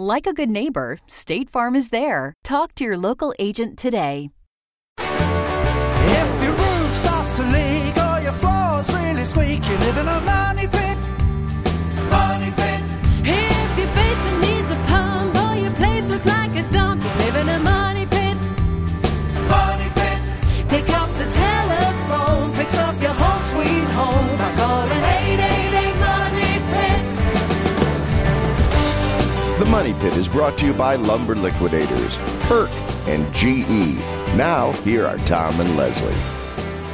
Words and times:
Like 0.00 0.26
a 0.26 0.32
good 0.32 0.48
neighbor, 0.48 0.96
State 1.06 1.50
Farm 1.50 1.76
is 1.76 1.90
there. 1.90 2.32
Talk 2.42 2.74
to 2.76 2.84
your 2.84 2.96
local 2.96 3.34
agent 3.38 3.76
today. 3.76 4.30
If 4.98 6.42
your 6.42 6.52
roof 6.52 6.94
starts 6.94 7.36
to 7.36 7.42
leak 7.42 7.98
or 7.98 8.20
your 8.22 8.32
floor's 8.32 8.90
really 8.94 9.26
squeak, 9.26 9.62
you 9.68 9.76
live 9.76 9.98
Money 29.80 29.94
Pit 29.94 30.14
is 30.18 30.28
brought 30.28 30.58
to 30.58 30.66
you 30.66 30.74
by 30.74 30.96
Lumber 30.96 31.34
Liquidators, 31.34 32.18
Kirk, 32.42 32.68
and 33.08 33.24
GE. 33.34 33.96
Now, 34.36 34.72
here 34.84 35.06
are 35.06 35.16
Tom 35.20 35.58
and 35.58 35.74
Leslie. 35.74 36.39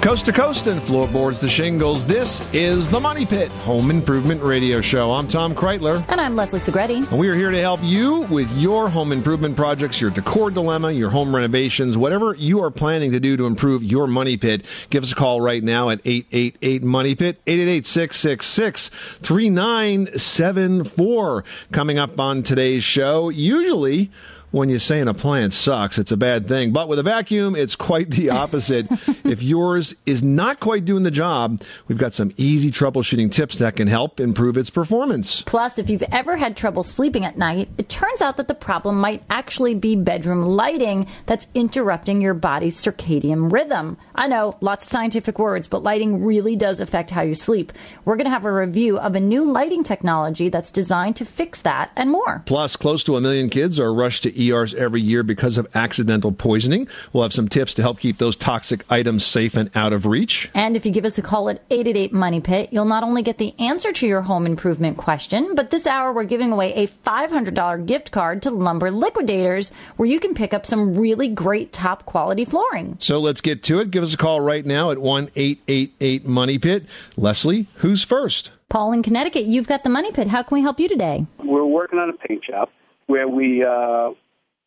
Coast 0.02 0.26
to 0.26 0.32
coast 0.32 0.66
and 0.68 0.80
floorboards 0.80 1.40
to 1.40 1.48
shingles. 1.48 2.04
This 2.04 2.40
is 2.54 2.86
the 2.86 3.00
Money 3.00 3.26
Pit 3.26 3.48
Home 3.64 3.90
Improvement 3.90 4.40
Radio 4.40 4.80
Show. 4.80 5.12
I'm 5.12 5.26
Tom 5.26 5.52
Kraeutler. 5.52 6.04
And 6.08 6.20
I'm 6.20 6.36
Leslie 6.36 6.60
Segrete. 6.60 7.10
And 7.10 7.18
we 7.18 7.28
are 7.28 7.34
here 7.34 7.50
to 7.50 7.60
help 7.60 7.80
you 7.82 8.20
with 8.22 8.48
your 8.56 8.88
home 8.88 9.10
improvement 9.10 9.56
projects, 9.56 10.00
your 10.00 10.12
decor 10.12 10.52
dilemma, 10.52 10.92
your 10.92 11.10
home 11.10 11.34
renovations, 11.34 11.98
whatever 11.98 12.36
you 12.36 12.62
are 12.62 12.70
planning 12.70 13.10
to 13.12 13.18
do 13.20 13.36
to 13.36 13.46
improve 13.46 13.82
your 13.82 14.06
money 14.06 14.36
pit. 14.36 14.64
Give 14.90 15.02
us 15.02 15.10
a 15.10 15.16
call 15.16 15.40
right 15.40 15.64
now 15.64 15.90
at 15.90 16.00
888 16.04 16.84
Money 16.84 17.16
Pit, 17.16 17.40
888 17.44 17.86
666 17.86 18.88
3974. 19.22 21.44
Coming 21.72 21.98
up 21.98 22.20
on 22.20 22.44
today's 22.44 22.84
show, 22.84 23.28
usually 23.28 24.12
when 24.56 24.70
you 24.70 24.78
say 24.78 25.00
an 25.00 25.08
appliance 25.08 25.54
sucks, 25.54 25.98
it's 25.98 26.10
a 26.10 26.16
bad 26.16 26.48
thing. 26.48 26.72
But 26.72 26.88
with 26.88 26.98
a 26.98 27.02
vacuum, 27.02 27.54
it's 27.54 27.76
quite 27.76 28.10
the 28.10 28.30
opposite. 28.30 28.86
if 29.24 29.42
yours 29.42 29.94
is 30.06 30.22
not 30.22 30.60
quite 30.60 30.86
doing 30.86 31.02
the 31.02 31.10
job, 31.10 31.62
we've 31.88 31.98
got 31.98 32.14
some 32.14 32.32
easy 32.38 32.70
troubleshooting 32.70 33.30
tips 33.30 33.58
that 33.58 33.76
can 33.76 33.86
help 33.86 34.18
improve 34.18 34.56
its 34.56 34.70
performance. 34.70 35.42
Plus, 35.42 35.78
if 35.78 35.90
you've 35.90 36.04
ever 36.10 36.38
had 36.38 36.56
trouble 36.56 36.82
sleeping 36.82 37.26
at 37.26 37.36
night, 37.36 37.68
it 37.76 37.90
turns 37.90 38.22
out 38.22 38.38
that 38.38 38.48
the 38.48 38.54
problem 38.54 38.98
might 38.98 39.22
actually 39.28 39.74
be 39.74 39.94
bedroom 39.94 40.42
lighting 40.42 41.06
that's 41.26 41.48
interrupting 41.52 42.22
your 42.22 42.34
body's 42.34 42.82
circadian 42.82 43.52
rhythm. 43.52 43.98
I 44.14 44.26
know, 44.26 44.54
lots 44.62 44.86
of 44.86 44.90
scientific 44.90 45.38
words, 45.38 45.68
but 45.68 45.82
lighting 45.82 46.24
really 46.24 46.56
does 46.56 46.80
affect 46.80 47.10
how 47.10 47.20
you 47.20 47.34
sleep. 47.34 47.74
We're 48.06 48.16
going 48.16 48.24
to 48.24 48.30
have 48.30 48.46
a 48.46 48.52
review 48.52 48.98
of 48.98 49.14
a 49.14 49.20
new 49.20 49.44
lighting 49.44 49.84
technology 49.84 50.48
that's 50.48 50.70
designed 50.70 51.16
to 51.16 51.26
fix 51.26 51.60
that 51.62 51.90
and 51.94 52.10
more. 52.10 52.42
Plus, 52.46 52.76
close 52.76 53.04
to 53.04 53.16
a 53.16 53.20
million 53.20 53.50
kids 53.50 53.78
are 53.78 53.92
rushed 53.92 54.22
to 54.22 54.45
ERs 54.50 54.74
every 54.74 55.00
year 55.00 55.22
because 55.22 55.58
of 55.58 55.66
accidental 55.74 56.32
poisoning. 56.32 56.88
We'll 57.12 57.22
have 57.22 57.32
some 57.32 57.48
tips 57.48 57.74
to 57.74 57.82
help 57.82 58.00
keep 58.00 58.18
those 58.18 58.36
toxic 58.36 58.84
items 58.90 59.24
safe 59.24 59.56
and 59.56 59.74
out 59.76 59.92
of 59.92 60.06
reach. 60.06 60.50
And 60.54 60.76
if 60.76 60.86
you 60.86 60.92
give 60.92 61.04
us 61.04 61.18
a 61.18 61.22
call 61.22 61.48
at 61.48 61.62
888 61.70 62.12
Money 62.12 62.40
Pit, 62.40 62.68
you'll 62.72 62.84
not 62.84 63.02
only 63.02 63.22
get 63.22 63.38
the 63.38 63.54
answer 63.58 63.92
to 63.92 64.06
your 64.06 64.22
home 64.22 64.46
improvement 64.46 64.96
question, 64.96 65.54
but 65.54 65.70
this 65.70 65.86
hour 65.86 66.12
we're 66.12 66.24
giving 66.24 66.52
away 66.52 66.72
a 66.74 66.86
$500 66.86 67.86
gift 67.86 68.10
card 68.10 68.42
to 68.42 68.50
Lumber 68.50 68.90
Liquidators 68.90 69.72
where 69.96 70.08
you 70.08 70.20
can 70.20 70.34
pick 70.34 70.54
up 70.54 70.66
some 70.66 70.94
really 70.96 71.28
great 71.28 71.72
top 71.72 72.06
quality 72.06 72.44
flooring. 72.44 72.96
So 73.00 73.18
let's 73.20 73.40
get 73.40 73.62
to 73.64 73.80
it. 73.80 73.90
Give 73.90 74.02
us 74.02 74.14
a 74.14 74.16
call 74.16 74.40
right 74.40 74.64
now 74.64 74.90
at 74.90 74.98
1 74.98 75.30
888 75.34 76.26
Money 76.26 76.58
Pit. 76.58 76.84
Leslie, 77.16 77.66
who's 77.76 78.02
first? 78.02 78.50
Paul 78.68 78.92
in 78.92 79.02
Connecticut, 79.02 79.44
you've 79.44 79.68
got 79.68 79.84
the 79.84 79.90
Money 79.90 80.10
Pit. 80.10 80.26
How 80.28 80.42
can 80.42 80.56
we 80.56 80.62
help 80.62 80.80
you 80.80 80.88
today? 80.88 81.26
we're 81.38 81.64
working 81.64 81.98
on 81.98 82.10
a 82.10 82.12
paint 82.12 82.44
job 82.44 82.68
where 83.06 83.28
we 83.28 83.64
uh, 83.64 84.10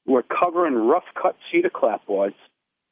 we're 0.09 0.23
covering 0.23 0.75
rough 0.75 1.03
cut 1.21 1.35
cedar 1.51 1.69
clapboards 1.69 2.35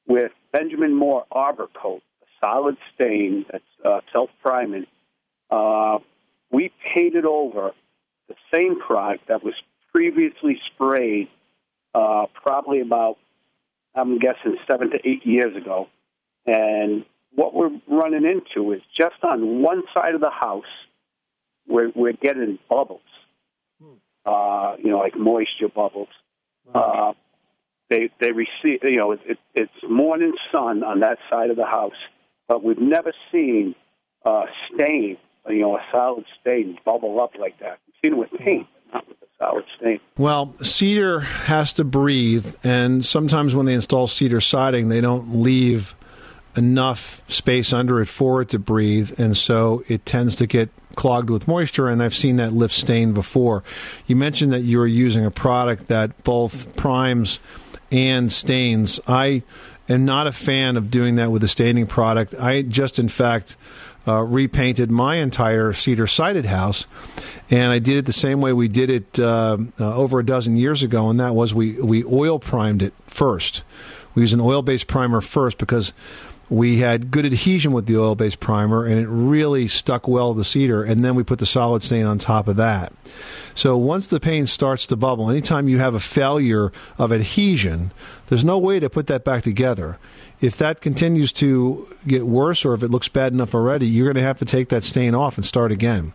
with 0.07 0.31
Benjamin 0.51 0.93
Moore 0.93 1.25
Arbor 1.31 1.67
Coat, 1.73 2.01
a 2.21 2.25
solid 2.39 2.77
stain 2.93 3.45
that's 3.51 3.63
uh, 3.83 4.01
self 4.13 4.29
priming. 4.41 4.85
Uh, 5.49 5.99
we 6.51 6.71
painted 6.93 7.25
over 7.25 7.71
the 8.27 8.35
same 8.53 8.79
product 8.79 9.27
that 9.27 9.43
was 9.43 9.55
previously 9.91 10.59
sprayed, 10.67 11.27
uh, 11.95 12.27
probably 12.33 12.81
about 12.81 13.17
I'm 13.95 14.19
guessing 14.19 14.57
seven 14.69 14.91
to 14.91 14.97
eight 15.03 15.25
years 15.25 15.55
ago, 15.55 15.87
and 16.45 17.03
what 17.33 17.53
we're 17.53 17.71
running 17.87 18.25
into 18.25 18.73
is 18.73 18.81
just 18.95 19.15
on 19.23 19.61
one 19.61 19.83
side 19.93 20.13
of 20.13 20.21
the 20.21 20.29
house, 20.29 20.65
we're, 21.67 21.91
we're 21.95 22.13
getting 22.13 22.59
bubbles 22.69 23.01
uh, 24.27 24.75
you 24.83 24.91
know, 24.91 24.99
like 24.99 25.17
moisture 25.17 25.69
bubbles. 25.73 26.09
Uh, 26.73 27.13
they 27.89 28.09
they 28.19 28.31
receive, 28.31 28.83
you 28.83 28.97
know, 28.97 29.11
it, 29.11 29.19
it, 29.25 29.37
it's 29.55 29.71
morning 29.89 30.33
sun 30.51 30.83
on 30.83 30.99
that 30.99 31.17
side 31.29 31.49
of 31.49 31.55
the 31.55 31.65
house, 31.65 31.93
but 32.47 32.63
we've 32.63 32.79
never 32.79 33.13
seen 33.31 33.75
a 34.25 34.43
stain, 34.73 35.17
you 35.47 35.61
know, 35.61 35.77
a 35.77 35.81
solid 35.91 36.25
stain 36.41 36.77
bubble 36.85 37.21
up 37.21 37.31
like 37.39 37.59
that. 37.59 37.79
We've 37.87 37.95
seen 38.03 38.13
it 38.13 38.17
with 38.17 38.39
paint, 38.39 38.67
not 38.93 39.07
with 39.07 39.17
a 39.21 39.25
solid 39.39 39.63
stain. 39.77 39.99
Well, 40.17 40.51
cedar 40.55 41.21
has 41.21 41.73
to 41.73 41.83
breathe, 41.83 42.55
and 42.63 43.05
sometimes 43.05 43.55
when 43.55 43.65
they 43.65 43.73
install 43.73 44.07
cedar 44.07 44.41
siding, 44.41 44.89
they 44.89 45.01
don't 45.01 45.41
leave 45.41 45.95
enough 46.57 47.21
space 47.31 47.71
under 47.71 48.01
it 48.01 48.07
for 48.07 48.41
it 48.41 48.49
to 48.49 48.59
breathe, 48.59 49.17
and 49.19 49.37
so 49.37 49.83
it 49.87 50.05
tends 50.05 50.35
to 50.37 50.47
get 50.47 50.69
clogged 50.97 51.29
with 51.29 51.47
moisture. 51.47 51.87
And 51.87 52.03
I've 52.03 52.15
seen 52.15 52.35
that 52.35 52.51
lift 52.51 52.73
stain 52.73 53.13
before. 53.13 53.63
You 54.05 54.17
mentioned 54.17 54.51
that 54.51 54.61
you 54.61 54.79
were 54.79 54.87
using 54.87 55.25
a 55.25 55.31
product 55.31 55.87
that 55.87 56.25
both 56.25 56.75
primes 56.75 57.39
and 57.89 58.29
stains. 58.29 58.99
I 59.07 59.43
am 59.87 60.03
not 60.03 60.27
a 60.27 60.33
fan 60.33 60.75
of 60.75 60.91
doing 60.91 61.15
that 61.15 61.31
with 61.31 61.43
a 61.43 61.47
staining 61.47 61.87
product. 61.87 62.35
I 62.37 62.63
just, 62.63 62.99
in 62.99 63.07
fact, 63.07 63.55
uh, 64.07 64.23
repainted 64.23 64.89
my 64.89 65.15
entire 65.15 65.73
cedar 65.73 66.07
sided 66.07 66.45
house, 66.45 66.87
and 67.49 67.71
I 67.71 67.79
did 67.79 67.97
it 67.97 68.05
the 68.05 68.13
same 68.13 68.39
way 68.39 68.53
we 68.53 68.69
did 68.69 68.89
it 68.89 69.19
uh, 69.19 69.57
uh, 69.79 69.95
over 69.95 70.19
a 70.19 70.25
dozen 70.25 70.55
years 70.55 70.81
ago, 70.81 71.09
and 71.09 71.19
that 71.19 71.35
was 71.35 71.53
we 71.53 71.73
we 71.81 72.05
oil 72.05 72.39
primed 72.39 72.81
it 72.81 72.93
first. 73.05 73.63
We 74.15 74.21
used 74.21 74.33
an 74.33 74.39
oil 74.39 74.61
based 74.61 74.87
primer 74.87 75.19
first 75.19 75.57
because 75.57 75.93
we 76.49 76.77
had 76.77 77.11
good 77.11 77.25
adhesion 77.25 77.73
with 77.73 77.85
the 77.85 77.97
oil 77.97 78.15
based 78.15 78.39
primer, 78.39 78.85
and 78.85 78.99
it 78.99 79.07
really 79.07 79.67
stuck 79.67 80.07
well 80.07 80.33
to 80.33 80.37
the 80.37 80.45
cedar. 80.45 80.83
And 80.83 81.03
then 81.03 81.15
we 81.15 81.23
put 81.23 81.39
the 81.39 81.45
solid 81.45 81.83
stain 81.83 82.05
on 82.05 82.17
top 82.17 82.47
of 82.47 82.55
that. 82.55 82.93
So 83.53 83.77
once 83.77 84.07
the 84.07 84.19
paint 84.19 84.49
starts 84.49 84.87
to 84.87 84.95
bubble, 84.95 85.29
anytime 85.29 85.67
you 85.67 85.79
have 85.79 85.93
a 85.93 85.99
failure 85.99 86.71
of 86.97 87.11
adhesion, 87.11 87.91
there's 88.27 88.45
no 88.45 88.57
way 88.57 88.79
to 88.79 88.89
put 88.89 89.07
that 89.07 89.23
back 89.23 89.43
together. 89.43 89.97
If 90.39 90.57
that 90.57 90.81
continues 90.81 91.33
to 91.33 91.87
get 92.05 92.27
worse, 92.27 92.63
or 92.63 92.75
if 92.75 92.83
it 92.83 92.91
looks 92.91 93.07
bad 93.07 93.33
enough 93.33 93.55
already, 93.55 93.87
you're 93.87 94.05
going 94.05 94.21
to 94.21 94.27
have 94.27 94.37
to 94.39 94.45
take 94.45 94.69
that 94.69 94.83
stain 94.83 95.15
off 95.15 95.37
and 95.37 95.43
start 95.43 95.71
again, 95.71 96.13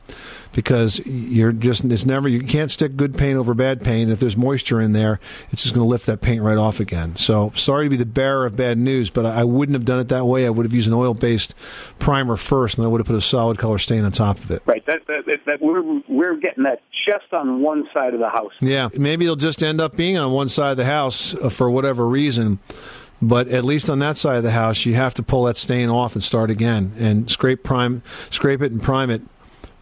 because 0.52 1.04
you're 1.04 1.50
just 1.50 1.84
it's 1.84 2.06
never 2.06 2.28
you 2.28 2.40
can't 2.40 2.70
stick 2.70 2.96
good 2.96 3.18
paint 3.18 3.36
over 3.36 3.52
bad 3.52 3.80
paint. 3.80 4.10
If 4.10 4.20
there's 4.20 4.36
moisture 4.36 4.80
in 4.80 4.92
there, 4.92 5.18
it's 5.50 5.62
just 5.62 5.74
going 5.74 5.84
to 5.84 5.88
lift 5.88 6.06
that 6.06 6.20
paint 6.20 6.40
right 6.40 6.56
off 6.56 6.78
again. 6.78 7.16
So 7.16 7.52
sorry 7.56 7.86
to 7.86 7.90
be 7.90 7.96
the 7.96 8.06
bearer 8.06 8.46
of 8.46 8.56
bad 8.56 8.78
news, 8.78 9.10
but 9.10 9.26
I 9.26 9.42
wouldn't 9.42 9.74
have 9.74 9.84
done 9.84 9.98
it 9.98 10.08
that 10.10 10.24
way. 10.24 10.46
I 10.46 10.50
would 10.50 10.66
have 10.66 10.72
used 10.72 10.86
an 10.86 10.94
oil-based 10.94 11.56
primer 11.98 12.36
first, 12.36 12.78
and 12.78 12.86
I 12.86 12.88
would 12.88 13.00
have 13.00 13.08
put 13.08 13.16
a 13.16 13.20
solid 13.20 13.58
color 13.58 13.78
stain 13.78 14.04
on 14.04 14.12
top 14.12 14.38
of 14.38 14.52
it. 14.52 14.62
Right. 14.66 14.86
That, 14.86 15.04
that, 15.08 15.26
that, 15.26 15.44
that 15.46 15.60
we're 15.60 15.82
we're 16.08 16.36
getting 16.36 16.62
that 16.62 16.82
just 17.08 17.32
on 17.32 17.60
one 17.60 17.88
side 17.92 18.14
of 18.14 18.20
the 18.20 18.28
house. 18.28 18.52
Yeah, 18.60 18.88
maybe 18.96 19.24
it'll 19.24 19.34
just 19.34 19.64
end 19.64 19.80
up 19.80 19.96
being 19.96 20.16
on 20.16 20.32
one 20.32 20.48
side 20.48 20.70
of 20.70 20.76
the 20.76 20.84
house 20.84 21.34
uh, 21.34 21.48
for 21.48 21.68
whatever 21.68 22.06
reason. 22.06 22.60
But 23.22 23.48
at 23.48 23.64
least 23.64 23.88
on 23.88 24.00
that 24.00 24.16
side 24.16 24.38
of 24.38 24.42
the 24.42 24.50
house, 24.50 24.84
you 24.84 24.94
have 24.94 25.14
to 25.14 25.22
pull 25.22 25.44
that 25.44 25.56
stain 25.56 25.88
off 25.88 26.14
and 26.14 26.22
start 26.22 26.50
again, 26.50 26.92
and 26.98 27.30
scrape 27.30 27.62
prime, 27.62 28.02
scrape 28.30 28.60
it 28.62 28.72
and 28.72 28.82
prime 28.82 29.10
it 29.10 29.22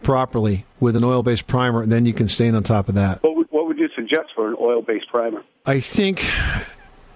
properly 0.03 0.65
with 0.79 0.95
an 0.95 1.03
oil-based 1.03 1.47
primer, 1.47 1.81
and 1.81 1.91
then 1.91 2.05
you 2.05 2.13
can 2.13 2.27
stain 2.27 2.53
on 2.53 2.63
top 2.63 2.87
of 2.87 2.95
that. 2.95 3.23
What 3.23 3.35
would, 3.35 3.47
what 3.49 3.65
would 3.65 3.79
you 3.79 3.89
suggest 3.95 4.29
for 4.35 4.47
an 4.47 4.55
oil-based 4.59 5.07
primer? 5.09 5.43
I 5.65 5.79
think 5.79 6.23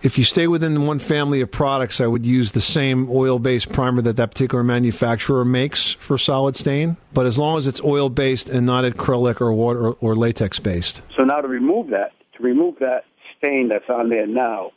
if 0.03 0.17
you 0.17 0.23
stay 0.23 0.47
within 0.47 0.85
one 0.85 0.99
family 0.99 1.41
of 1.41 1.51
products, 1.51 2.01
I 2.01 2.07
would 2.07 2.25
use 2.25 2.51
the 2.51 2.61
same 2.61 3.09
oil-based 3.09 3.71
primer 3.71 4.01
that 4.03 4.17
that 4.17 4.31
particular 4.31 4.63
manufacturer 4.63 5.45
makes 5.45 5.93
for 5.93 6.17
solid 6.17 6.55
stain. 6.55 6.97
But 7.13 7.25
as 7.25 7.39
long 7.39 7.57
as 7.57 7.67
it's 7.67 7.83
oil-based 7.83 8.49
and 8.49 8.65
not 8.65 8.83
acrylic 8.83 9.41
or 9.41 9.53
water 9.53 9.91
or 9.91 10.15
latex-based. 10.15 11.01
So 11.15 11.23
now 11.23 11.41
to 11.41 11.47
remove 11.47 11.89
that, 11.89 12.11
to 12.37 12.43
remove 12.43 12.79
that 12.79 13.05
stain 13.37 13.69
that's 13.69 13.89
on 13.89 14.09
there 14.09 14.27
now, 14.27 14.71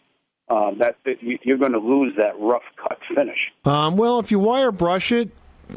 uh, 0.50 0.72
that, 0.78 0.96
that 1.04 1.22
you, 1.22 1.38
you're 1.42 1.58
going 1.58 1.72
to 1.72 1.78
lose 1.78 2.14
that 2.16 2.38
rough 2.38 2.62
cut 2.76 2.98
finish. 3.14 3.38
Um, 3.64 3.96
well, 3.96 4.18
if 4.18 4.30
you 4.30 4.38
wire 4.38 4.72
brush 4.72 5.12
it, 5.12 5.30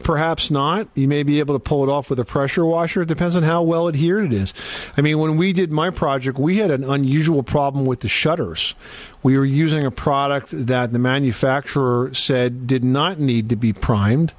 perhaps 0.04 0.50
not. 0.50 0.88
You 0.96 1.08
may 1.08 1.24
be 1.24 1.40
able 1.40 1.56
to 1.56 1.60
pull 1.60 1.84
it 1.84 1.90
off 1.90 2.10
with 2.10 2.20
a 2.20 2.26
pressure 2.26 2.66
washer. 2.66 3.02
It 3.02 3.08
depends 3.08 3.36
on 3.36 3.44
how 3.44 3.64
well 3.64 3.88
adhered 3.88 4.26
it 4.26 4.34
is. 4.34 4.54
I 4.98 5.02
mean, 5.02 5.20
when 5.20 5.38
we 5.38 5.54
did 5.54 5.72
my 5.72 5.90
project, 5.90 6.38
we 6.38 6.58
had 6.58 6.72
an 6.72 6.84
unusual 6.84 7.44
problem 7.44 7.86
with 7.86 8.02
the 8.02 8.08
shutters. 8.08 8.76
We 9.24 9.38
were 9.38 9.46
using 9.46 9.86
a 9.86 9.92
product 9.92 10.50
that 10.52 10.94
the 10.94 11.00
manufacturer 11.00 12.14
said 12.14 12.68
did 12.68 12.84
not 12.84 13.20
need 13.20 13.50
to 13.50 13.56
be 13.56 13.74
primed, 13.74 14.34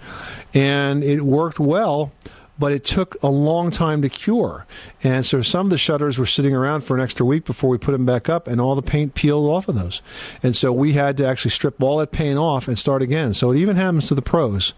and 0.55 1.03
it 1.03 1.23
worked 1.23 1.61
well 1.61 2.13
but 2.63 2.73
it 2.73 2.85
took 2.85 3.21
a 3.25 3.29
long 3.29 3.73
time 3.73 4.03
to 4.03 4.09
cure. 4.09 4.67
And 5.03 5.27
so 5.27 5.43
some 5.43 5.67
of 5.67 5.71
the 5.71 5.77
shutters 5.77 6.17
were 6.17 6.27
sitting 6.27 6.55
around 6.55 6.83
for 6.83 6.97
an 6.97 7.03
extra 7.03 7.27
week 7.27 7.45
before 7.45 7.69
we 7.69 7.77
put 7.77 7.91
them 7.91 8.07
back 8.07 8.29
up, 8.29 8.47
and 8.47 8.61
all 8.61 8.77
the 8.77 8.83
paint 8.83 9.15
peeled 9.15 9.51
off 9.51 9.67
of 9.67 9.75
those. 9.75 10.01
And 10.45 10.55
so 10.55 10.73
we 10.73 10.93
had 10.93 11.17
to 11.17 11.27
actually 11.27 11.51
strip 11.51 11.83
all 11.83 11.99
that 11.99 12.13
paint 12.13 12.39
off 12.39 12.69
and 12.69 12.79
start 12.79 13.03
again. 13.03 13.35
So 13.35 13.51
it 13.51 13.59
even 13.59 13.75
happens 13.75 14.07
to 14.07 14.15
the 14.15 14.23
pros. 14.23 14.75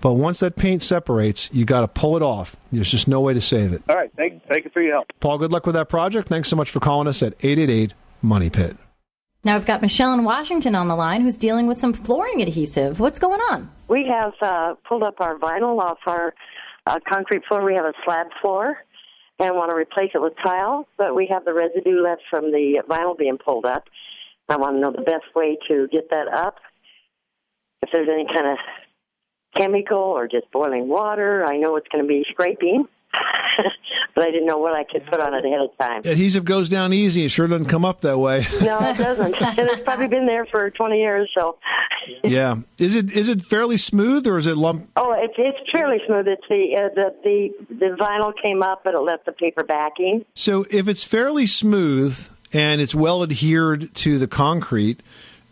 But 0.00 0.14
once 0.14 0.40
that 0.40 0.56
paint 0.56 0.82
separates, 0.82 1.48
you 1.52 1.64
got 1.64 1.82
to 1.82 1.86
pull 1.86 2.16
it 2.16 2.24
off. 2.24 2.56
There's 2.72 2.90
just 2.90 3.06
no 3.06 3.20
way 3.20 3.34
to 3.34 3.40
save 3.40 3.72
it. 3.72 3.84
All 3.88 3.94
right. 3.94 4.10
Thank, 4.16 4.44
thank 4.48 4.64
you 4.64 4.72
for 4.72 4.82
your 4.82 4.94
help. 4.94 5.06
Paul, 5.20 5.38
good 5.38 5.52
luck 5.52 5.64
with 5.64 5.76
that 5.76 5.88
project. 5.88 6.26
Thanks 6.26 6.48
so 6.48 6.56
much 6.56 6.72
for 6.72 6.80
calling 6.80 7.06
us 7.06 7.22
at 7.22 7.34
888 7.34 7.94
Money 8.20 8.50
Pit. 8.50 8.76
Now 9.44 9.56
we've 9.56 9.64
got 9.64 9.80
Michelle 9.80 10.12
in 10.12 10.24
Washington 10.24 10.74
on 10.74 10.88
the 10.88 10.96
line 10.96 11.20
who's 11.20 11.36
dealing 11.36 11.68
with 11.68 11.78
some 11.78 11.92
flooring 11.92 12.42
adhesive. 12.42 12.98
What's 12.98 13.20
going 13.20 13.40
on? 13.40 13.70
We 13.86 14.04
have 14.06 14.32
uh, 14.42 14.74
pulled 14.88 15.04
up 15.04 15.20
our 15.20 15.38
vinyl 15.38 15.80
off 15.80 15.98
our 16.06 16.34
uh, 16.88 16.98
concrete 17.08 17.44
floor. 17.46 17.64
We 17.64 17.74
have 17.74 17.84
a 17.84 17.92
slab 18.04 18.28
floor 18.40 18.76
and 19.38 19.54
want 19.54 19.70
to 19.70 19.76
replace 19.76 20.10
it 20.14 20.20
with 20.20 20.32
tile, 20.44 20.88
but 20.96 21.14
we 21.14 21.28
have 21.30 21.44
the 21.44 21.54
residue 21.54 22.02
left 22.02 22.22
from 22.28 22.50
the 22.50 22.82
vinyl 22.88 23.16
being 23.16 23.38
pulled 23.38 23.66
up. 23.66 23.84
I 24.48 24.56
want 24.56 24.76
to 24.76 24.80
know 24.80 24.90
the 24.90 25.02
best 25.02 25.26
way 25.34 25.58
to 25.68 25.88
get 25.92 26.10
that 26.10 26.28
up. 26.28 26.56
If 27.82 27.90
there's 27.92 28.08
any 28.12 28.26
kind 28.26 28.48
of 28.48 28.58
chemical 29.56 29.98
or 29.98 30.26
just 30.26 30.50
boiling 30.50 30.88
water, 30.88 31.44
I 31.46 31.56
know 31.58 31.76
it's 31.76 31.88
going 31.88 32.02
to 32.02 32.08
be 32.08 32.24
scraping. 32.30 32.86
but 34.14 34.26
I 34.26 34.30
didn't 34.30 34.46
know 34.46 34.58
what 34.58 34.74
I 34.74 34.84
could 34.84 35.06
put 35.06 35.20
on 35.20 35.34
it 35.34 35.44
ahead 35.44 35.60
of 35.60 35.76
time. 35.78 36.02
Adhesive 36.04 36.44
goes 36.44 36.68
down 36.68 36.92
easy. 36.92 37.24
It 37.24 37.30
sure 37.30 37.46
doesn't 37.46 37.66
come 37.66 37.84
up 37.84 38.02
that 38.02 38.18
way. 38.18 38.46
No, 38.62 38.78
it 38.80 38.96
doesn't. 38.96 39.34
and 39.42 39.68
it's 39.70 39.82
probably 39.82 40.08
been 40.08 40.26
there 40.26 40.46
for 40.46 40.70
20 40.70 40.98
years, 40.98 41.30
so. 41.36 41.58
yeah. 42.22 42.56
Is 42.78 42.94
it 42.94 43.12
is 43.12 43.28
it 43.28 43.42
fairly 43.42 43.76
smooth 43.76 44.26
or 44.26 44.38
is 44.38 44.46
it 44.46 44.56
lump? 44.56 44.88
Oh, 44.96 45.14
it's 45.16 45.34
it's 45.36 45.70
fairly 45.70 45.98
smooth. 46.06 46.26
It's 46.28 46.42
the 46.48 46.76
uh, 46.76 46.94
the 46.94 47.14
the 47.22 47.74
the 47.74 47.96
vinyl 47.96 48.32
came 48.42 48.62
up, 48.62 48.82
but 48.84 48.94
it 48.94 49.00
left 49.00 49.26
the 49.26 49.32
paper 49.32 49.64
backing. 49.64 50.24
So 50.34 50.66
if 50.70 50.88
it's 50.88 51.04
fairly 51.04 51.46
smooth 51.46 52.28
and 52.52 52.80
it's 52.80 52.94
well 52.94 53.22
adhered 53.22 53.94
to 53.96 54.18
the 54.18 54.26
concrete, 54.26 55.02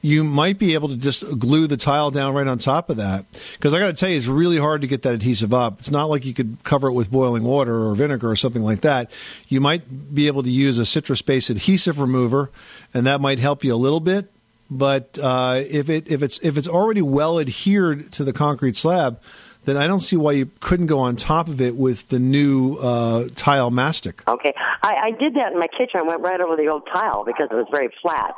you 0.06 0.22
might 0.22 0.56
be 0.56 0.74
able 0.74 0.88
to 0.88 0.96
just 0.96 1.24
glue 1.36 1.66
the 1.66 1.76
tile 1.76 2.12
down 2.12 2.32
right 2.32 2.46
on 2.46 2.58
top 2.58 2.90
of 2.90 2.96
that. 2.96 3.26
Because 3.54 3.74
I 3.74 3.80
got 3.80 3.88
to 3.88 3.92
tell 3.92 4.08
you, 4.08 4.16
it's 4.16 4.28
really 4.28 4.56
hard 4.56 4.82
to 4.82 4.86
get 4.86 5.02
that 5.02 5.14
adhesive 5.14 5.52
up. 5.52 5.80
It's 5.80 5.90
not 5.90 6.08
like 6.08 6.24
you 6.24 6.32
could 6.32 6.58
cover 6.62 6.86
it 6.86 6.92
with 6.92 7.10
boiling 7.10 7.42
water 7.42 7.88
or 7.88 7.94
vinegar 7.96 8.30
or 8.30 8.36
something 8.36 8.62
like 8.62 8.82
that. 8.82 9.10
You 9.48 9.60
might 9.60 10.14
be 10.14 10.28
able 10.28 10.44
to 10.44 10.50
use 10.50 10.78
a 10.78 10.86
citrus 10.86 11.22
based 11.22 11.50
adhesive 11.50 11.98
remover, 11.98 12.52
and 12.94 13.04
that 13.04 13.20
might 13.20 13.40
help 13.40 13.64
you 13.64 13.74
a 13.74 13.76
little 13.76 13.98
bit. 13.98 14.30
But 14.70 15.18
uh, 15.20 15.62
if 15.68 15.90
it 15.90 16.08
if 16.10 16.22
it's 16.22 16.38
if 16.38 16.56
it's 16.56 16.68
already 16.68 17.02
well 17.02 17.40
adhered 17.40 18.12
to 18.12 18.22
the 18.22 18.32
concrete 18.32 18.76
slab, 18.76 19.20
then 19.64 19.76
I 19.76 19.88
don't 19.88 20.00
see 20.00 20.16
why 20.16 20.32
you 20.32 20.50
couldn't 20.60 20.86
go 20.86 21.00
on 21.00 21.16
top 21.16 21.48
of 21.48 21.60
it 21.60 21.74
with 21.76 22.08
the 22.08 22.20
new 22.20 22.76
uh, 22.76 23.28
tile 23.34 23.72
mastic. 23.72 24.26
Okay, 24.28 24.54
I, 24.82 24.94
I 25.06 25.10
did 25.10 25.34
that 25.34 25.52
in 25.52 25.58
my 25.58 25.66
kitchen. 25.66 25.98
I 25.98 26.02
went 26.02 26.20
right 26.20 26.40
over 26.40 26.56
the 26.56 26.68
old 26.68 26.86
tile 26.92 27.24
because 27.24 27.48
it 27.50 27.54
was 27.54 27.66
very 27.72 27.90
flat. 28.00 28.34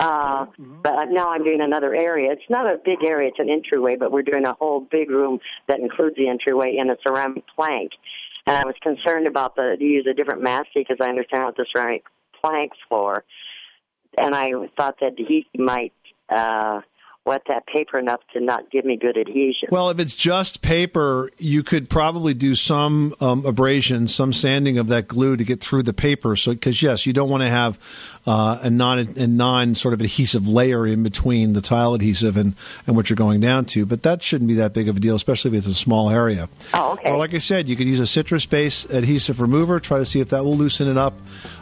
Uh, 0.00 0.46
but 0.82 1.10
now 1.10 1.28
I'm 1.28 1.44
doing 1.44 1.60
another 1.60 1.94
area. 1.94 2.32
It's 2.32 2.48
not 2.48 2.66
a 2.66 2.78
big 2.82 3.04
area; 3.04 3.28
it's 3.28 3.38
an 3.38 3.50
entryway, 3.50 3.96
but 3.96 4.10
we're 4.10 4.22
doing 4.22 4.46
a 4.46 4.54
whole 4.54 4.80
big 4.80 5.10
room 5.10 5.40
that 5.68 5.78
includes 5.78 6.16
the 6.16 6.28
entryway 6.28 6.76
in 6.78 6.88
a 6.88 6.96
ceramic 7.06 7.44
plank. 7.54 7.92
And 8.46 8.56
I 8.56 8.64
was 8.64 8.74
concerned 8.82 9.26
about 9.26 9.56
the 9.56 9.76
to 9.78 9.84
use 9.84 10.06
a 10.10 10.14
different 10.14 10.42
mastic 10.42 10.88
because 10.88 10.96
I 11.00 11.10
understand 11.10 11.44
what 11.44 11.56
the 11.56 11.66
ceramic 11.70 12.04
plank's 12.40 12.78
for. 12.88 13.24
And 14.16 14.34
I 14.34 14.52
thought 14.76 14.96
that 15.00 15.12
he 15.18 15.46
might 15.54 15.92
uh, 16.30 16.80
wet 17.26 17.42
that 17.48 17.66
paper 17.66 17.98
enough 17.98 18.20
to 18.32 18.40
not 18.40 18.70
give 18.70 18.84
me 18.84 18.96
good 18.96 19.16
adhesion. 19.16 19.68
Well, 19.70 19.90
if 19.90 20.00
it's 20.00 20.16
just 20.16 20.62
paper, 20.62 21.30
you 21.38 21.62
could 21.62 21.90
probably 21.90 22.32
do 22.32 22.54
some 22.54 23.14
um, 23.20 23.44
abrasion, 23.44 24.08
some 24.08 24.32
sanding 24.32 24.78
of 24.78 24.86
that 24.88 25.06
glue 25.06 25.36
to 25.36 25.44
get 25.44 25.60
through 25.60 25.82
the 25.82 25.92
paper. 25.92 26.34
So, 26.34 26.52
because 26.52 26.82
yes, 26.82 27.04
you 27.06 27.12
don't 27.12 27.28
want 27.28 27.42
to 27.42 27.50
have 27.50 27.78
uh, 28.26 28.58
a 28.62 28.70
non 28.70 28.98
a 28.98 29.26
non 29.26 29.74
sort 29.74 29.92
of 29.92 30.00
adhesive 30.00 30.48
layer 30.48 30.86
in 30.86 31.02
between 31.02 31.52
the 31.52 31.60
tile 31.60 31.94
adhesive 31.94 32.36
and, 32.36 32.54
and 32.86 32.96
what 32.96 33.10
you're 33.10 33.16
going 33.16 33.40
down 33.40 33.66
to. 33.66 33.84
But 33.84 34.02
that 34.02 34.22
shouldn't 34.22 34.48
be 34.48 34.54
that 34.54 34.72
big 34.72 34.88
of 34.88 34.96
a 34.96 35.00
deal, 35.00 35.14
especially 35.14 35.52
if 35.52 35.58
it's 35.58 35.66
a 35.66 35.74
small 35.74 36.10
area. 36.10 36.48
Oh, 36.72 36.92
okay. 36.92 37.10
Or 37.10 37.18
like 37.18 37.34
I 37.34 37.38
said, 37.38 37.68
you 37.68 37.76
could 37.76 37.86
use 37.86 38.00
a 38.00 38.06
citrus 38.06 38.46
based 38.46 38.90
adhesive 38.90 39.40
remover. 39.40 39.78
Try 39.78 39.98
to 39.98 40.06
see 40.06 40.20
if 40.20 40.30
that 40.30 40.44
will 40.44 40.56
loosen 40.56 40.88
it 40.88 40.96
up. 40.96 41.14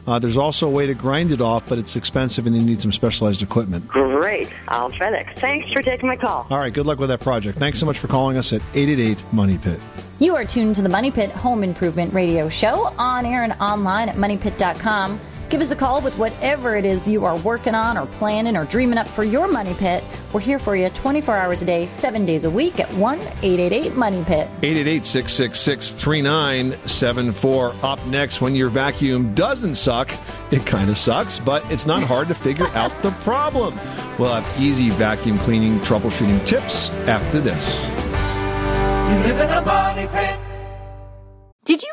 Uh, 0.09 0.19
there's 0.19 0.39
also 0.39 0.67
a 0.67 0.71
way 0.71 0.87
to 0.87 0.95
grind 0.95 1.33
it 1.33 1.43
off, 1.43 1.69
but 1.69 1.77
it's 1.77 1.95
expensive 1.95 2.47
and 2.47 2.57
you 2.57 2.63
need 2.63 2.81
some 2.81 2.91
specialized 2.91 3.43
equipment. 3.43 3.87
Great. 3.87 4.51
I'll 4.69 4.91
try 4.91 5.11
that. 5.11 5.39
Thanks 5.39 5.71
for 5.71 5.83
taking 5.83 6.09
my 6.09 6.17
call. 6.17 6.47
All 6.49 6.57
right, 6.57 6.73
good 6.73 6.87
luck 6.87 6.99
with 6.99 7.11
that 7.11 7.21
project. 7.21 7.59
Thanks 7.59 7.79
so 7.79 7.85
much 7.85 7.99
for 7.99 8.09
calling 8.09 8.39
us 8.39 8.55
at 8.55 8.63
888 8.73 9.23
Money 9.35 9.59
Pit. 9.59 9.79
You 10.19 10.35
are 10.35 10.47
tuned 10.47 10.77
to 10.77 10.83
the 10.83 10.89
Money 10.89 11.11
Pit 11.11 11.31
Home 11.33 11.63
Improvement 11.63 12.15
Radio 12.15 12.49
Show 12.49 12.91
on 12.99 13.27
air 13.27 13.43
and 13.43 13.53
online 13.61 14.09
at 14.09 14.17
moneypit.com. 14.17 15.21
Give 15.49 15.63
us 15.63 15.71
a 15.71 15.77
call 15.77 16.03
with 16.03 16.19
whatever 16.19 16.77
it 16.77 16.85
is 16.85 17.09
you 17.09 17.25
are 17.25 17.39
working 17.39 17.75
on 17.75 17.97
or 17.97 18.05
planning 18.05 18.55
or 18.55 18.67
dreaming 18.67 18.99
up 18.99 19.09
for 19.09 19.25
your 19.25 19.49
money 19.49 19.73
pit. 19.73 20.05
We're 20.35 20.41
here 20.41 20.59
for 20.59 20.77
you 20.77 20.91
24 20.91 21.35
hours 21.35 21.63
a 21.63 21.65
day, 21.65 21.87
7 21.87 22.27
days 22.27 22.45
a 22.45 22.51
week 22.51 22.79
at 22.81 22.93
1 22.95 23.19
888 23.19 23.97
Money 23.97 24.23
Pit. 24.25 24.47
888 24.63 25.07
666 25.07 25.93
3974. 25.93 27.75
Up 27.83 28.07
next, 28.09 28.43
when 28.43 28.55
your 28.55 28.69
vacuum 28.69 29.35
doesn't 29.35 29.77
suck, 29.77 30.11
it 30.51 30.67
kind 30.67 30.91
of 30.91 30.99
sucks, 30.99 31.39
but 31.39 31.69
it's 31.71 31.87
not 31.87 32.03
hard 32.03 32.29
to 32.29 32.35
figure 32.35 32.69
out 32.69 32.93
the 33.03 33.11
problem. 33.23 33.75
We'll 34.19 34.35
have 34.35 34.61
easy 34.61 34.91
vacuum 34.91 35.39
cleaning 35.39 35.79
troubleshooting 35.81 36.47
tips 36.47 36.91
after 37.09 37.41
this. 37.41 37.87
You 37.87 39.33
live 39.33 39.41
in 39.41 39.51
a 39.51 39.63
money 39.63 40.07
pit. 40.09 40.38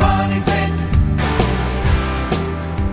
Money 0.00 0.40
pit. 0.40 0.70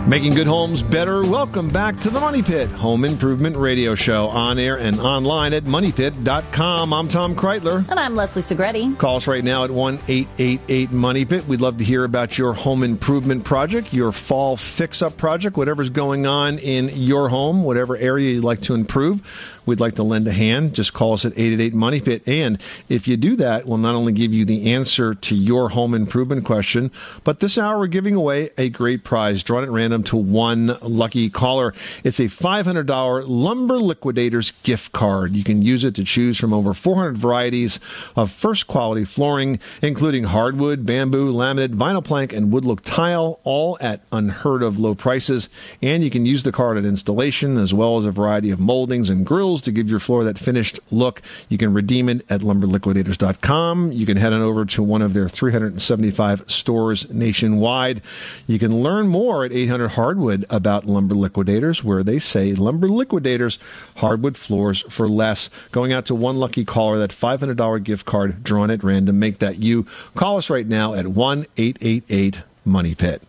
Making 0.07 0.33
good 0.33 0.47
homes 0.47 0.83
better. 0.83 1.23
Welcome 1.23 1.69
back 1.69 1.97
to 2.01 2.09
the 2.09 2.19
Money 2.19 2.41
Pit 2.43 2.69
Home 2.71 3.05
Improvement 3.05 3.55
Radio 3.55 3.95
Show 3.95 4.27
on 4.27 4.59
air 4.59 4.77
and 4.77 4.99
online 4.99 5.53
at 5.53 5.63
moneypit.com. 5.63 6.91
I'm 6.93 7.07
Tom 7.07 7.33
Kraeutler. 7.35 7.89
And 7.89 7.97
I'm 7.99 8.15
Leslie 8.15 8.41
Segrete. 8.41 8.97
Call 8.97 9.17
us 9.17 9.27
right 9.27 9.43
now 9.43 9.63
at 9.63 9.71
1 9.71 9.99
888 10.07 10.91
Money 10.91 11.23
Pit. 11.23 11.45
We'd 11.45 11.61
love 11.61 11.77
to 11.77 11.85
hear 11.85 12.03
about 12.03 12.37
your 12.37 12.51
home 12.53 12.83
improvement 12.83 13.45
project, 13.45 13.93
your 13.93 14.11
fall 14.11 14.57
fix 14.57 15.01
up 15.01 15.15
project, 15.15 15.55
whatever's 15.55 15.89
going 15.89 16.25
on 16.25 16.57
in 16.59 16.89
your 16.89 17.29
home, 17.29 17.63
whatever 17.63 17.95
area 17.95 18.33
you'd 18.33 18.43
like 18.43 18.61
to 18.63 18.73
improve. 18.73 19.57
We'd 19.65 19.79
like 19.79 19.95
to 19.95 20.03
lend 20.03 20.27
a 20.27 20.31
hand. 20.31 20.73
Just 20.73 20.93
call 20.93 21.13
us 21.13 21.23
at 21.23 21.33
888 21.33 21.73
Money 21.73 22.01
Pit. 22.01 22.27
And 22.27 22.59
if 22.89 23.07
you 23.07 23.15
do 23.15 23.35
that, 23.35 23.65
we'll 23.65 23.77
not 23.77 23.93
only 23.93 24.11
give 24.11 24.33
you 24.33 24.43
the 24.43 24.73
answer 24.73 25.13
to 25.13 25.35
your 25.35 25.69
home 25.69 25.93
improvement 25.93 26.45
question, 26.45 26.91
but 27.23 27.39
this 27.39 27.57
hour 27.57 27.77
we're 27.77 27.87
giving 27.87 28.15
away 28.15 28.49
a 28.57 28.69
great 28.69 29.03
prize 29.03 29.43
drawn 29.43 29.63
at 29.63 29.69
random 29.69 30.01
to 30.03 30.17
one 30.17 30.77
lucky 30.81 31.29
caller. 31.29 31.73
It's 32.03 32.19
a 32.19 32.23
$500 32.23 33.25
Lumber 33.27 33.79
Liquidators 33.79 34.51
gift 34.63 34.91
card. 34.93 35.35
You 35.35 35.43
can 35.43 35.61
use 35.61 35.83
it 35.83 35.95
to 35.95 36.03
choose 36.03 36.39
from 36.39 36.53
over 36.53 36.73
400 36.73 37.17
varieties 37.17 37.79
of 38.15 38.31
first 38.31 38.65
quality 38.67 39.05
flooring, 39.05 39.59
including 39.81 40.23
hardwood, 40.25 40.85
bamboo, 40.85 41.31
laminate, 41.31 41.75
vinyl 41.75 42.03
plank, 42.03 42.33
and 42.33 42.51
wood 42.51 42.65
look 42.65 42.83
tile, 42.83 43.39
all 43.43 43.77
at 43.79 44.01
unheard 44.11 44.63
of 44.63 44.79
low 44.79 44.95
prices. 44.95 45.49
And 45.81 46.03
you 46.03 46.09
can 46.09 46.25
use 46.25 46.43
the 46.43 46.51
card 46.51 46.77
at 46.77 46.85
installation 46.85 47.57
as 47.57 47.73
well 47.73 47.97
as 47.97 48.05
a 48.05 48.11
variety 48.11 48.49
of 48.49 48.59
moldings 48.59 49.09
and 49.09 49.25
grills 49.25 49.50
to 49.59 49.71
give 49.73 49.89
your 49.89 49.99
floor 49.99 50.23
that 50.23 50.39
finished 50.39 50.79
look. 50.91 51.21
You 51.49 51.57
can 51.57 51.73
redeem 51.73 52.07
it 52.07 52.25
at 52.29 52.39
lumberliquidators.com. 52.39 53.91
You 53.91 54.05
can 54.05 54.15
head 54.15 54.31
on 54.31 54.41
over 54.41 54.63
to 54.65 54.83
one 54.83 55.01
of 55.01 55.13
their 55.13 55.27
375 55.27 56.49
stores 56.49 57.09
nationwide. 57.09 58.01
You 58.47 58.59
can 58.59 58.81
learn 58.81 59.07
more 59.07 59.43
at 59.43 59.51
800 59.51 59.89
Hardwood 59.89 60.45
about 60.49 60.85
Lumber 60.85 61.15
Liquidators, 61.15 61.83
where 61.83 62.03
they 62.03 62.19
say 62.19 62.53
Lumber 62.53 62.87
Liquidators, 62.87 63.59
hardwood 63.97 64.37
floors 64.37 64.83
for 64.87 65.09
less. 65.09 65.49
Going 65.71 65.91
out 65.91 66.05
to 66.05 66.15
one 66.15 66.37
lucky 66.37 66.63
caller, 66.63 66.97
that 66.99 67.09
$500 67.09 67.83
gift 67.83 68.05
card 68.05 68.43
drawn 68.43 68.71
at 68.71 68.83
random. 68.83 69.19
Make 69.19 69.39
that 69.39 69.57
you. 69.57 69.85
Call 70.15 70.37
us 70.37 70.49
right 70.49 70.67
now 70.67 70.93
at 70.93 71.07
1 71.07 71.45
888 71.57 72.43
Money 72.63 72.95
Pit. 72.95 73.23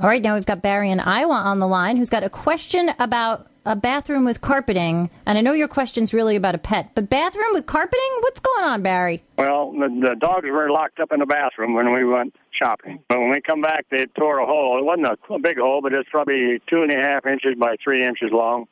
All 0.00 0.08
right, 0.08 0.20
now 0.20 0.34
we've 0.34 0.44
got 0.44 0.60
Barry 0.60 0.90
in 0.90 0.98
Iowa 0.98 1.34
on 1.34 1.60
the 1.60 1.68
line 1.68 1.96
who's 1.96 2.10
got 2.10 2.24
a 2.24 2.30
question 2.30 2.90
about 2.98 3.46
a 3.64 3.74
bathroom 3.74 4.24
with 4.24 4.40
carpeting. 4.40 5.10
And 5.26 5.38
I 5.38 5.40
know 5.40 5.52
your 5.52 5.68
question's 5.68 6.12
really 6.12 6.36
about 6.36 6.54
a 6.54 6.58
pet, 6.58 6.90
but 6.94 7.08
bathroom 7.08 7.52
with 7.52 7.66
carpeting? 7.66 8.18
What's 8.20 8.40
going 8.40 8.64
on, 8.64 8.82
Barry? 8.82 9.22
Well, 9.38 9.72
the, 9.72 9.88
the 9.88 10.16
dogs 10.16 10.44
were 10.44 10.70
locked 10.70 11.00
up 11.00 11.12
in 11.12 11.20
the 11.20 11.26
bathroom 11.26 11.74
when 11.74 11.92
we 11.92 12.04
went 12.04 12.36
shopping. 12.50 13.00
But 13.08 13.20
when 13.20 13.30
we 13.30 13.40
come 13.40 13.62
back, 13.62 13.86
they 13.90 14.06
tore 14.18 14.38
a 14.38 14.46
hole. 14.46 14.78
It 14.78 14.84
wasn't 14.84 15.06
a, 15.06 15.34
a 15.34 15.38
big 15.38 15.58
hole, 15.58 15.80
but 15.82 15.92
it's 15.92 16.08
probably 16.10 16.60
two 16.68 16.82
and 16.82 16.92
a 16.92 16.96
half 16.96 17.26
inches 17.26 17.54
by 17.58 17.76
three 17.82 18.04
inches 18.04 18.30
long. 18.30 18.66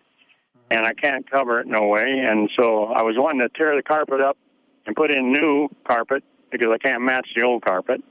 And 0.71 0.87
I 0.87 0.93
can't 0.95 1.29
cover 1.31 1.61
it 1.61 1.67
no 1.67 1.87
way. 1.89 2.05
And 2.07 2.49
so 2.59 2.85
I 2.85 3.03
was 3.03 3.15
wanting 3.19 3.41
to 3.41 3.49
tear 3.51 3.77
the 3.77 3.83
carpet 3.83 4.21
up 4.21 4.37
and 4.87 4.97
put 4.97 5.11
in 5.11 5.33
new 5.33 5.69
carpet 5.87 6.25
because 6.51 6.69
I 6.73 6.79
can't 6.79 7.03
match 7.03 7.27
the 7.37 7.45
old 7.45 7.65
carpet. 7.65 8.03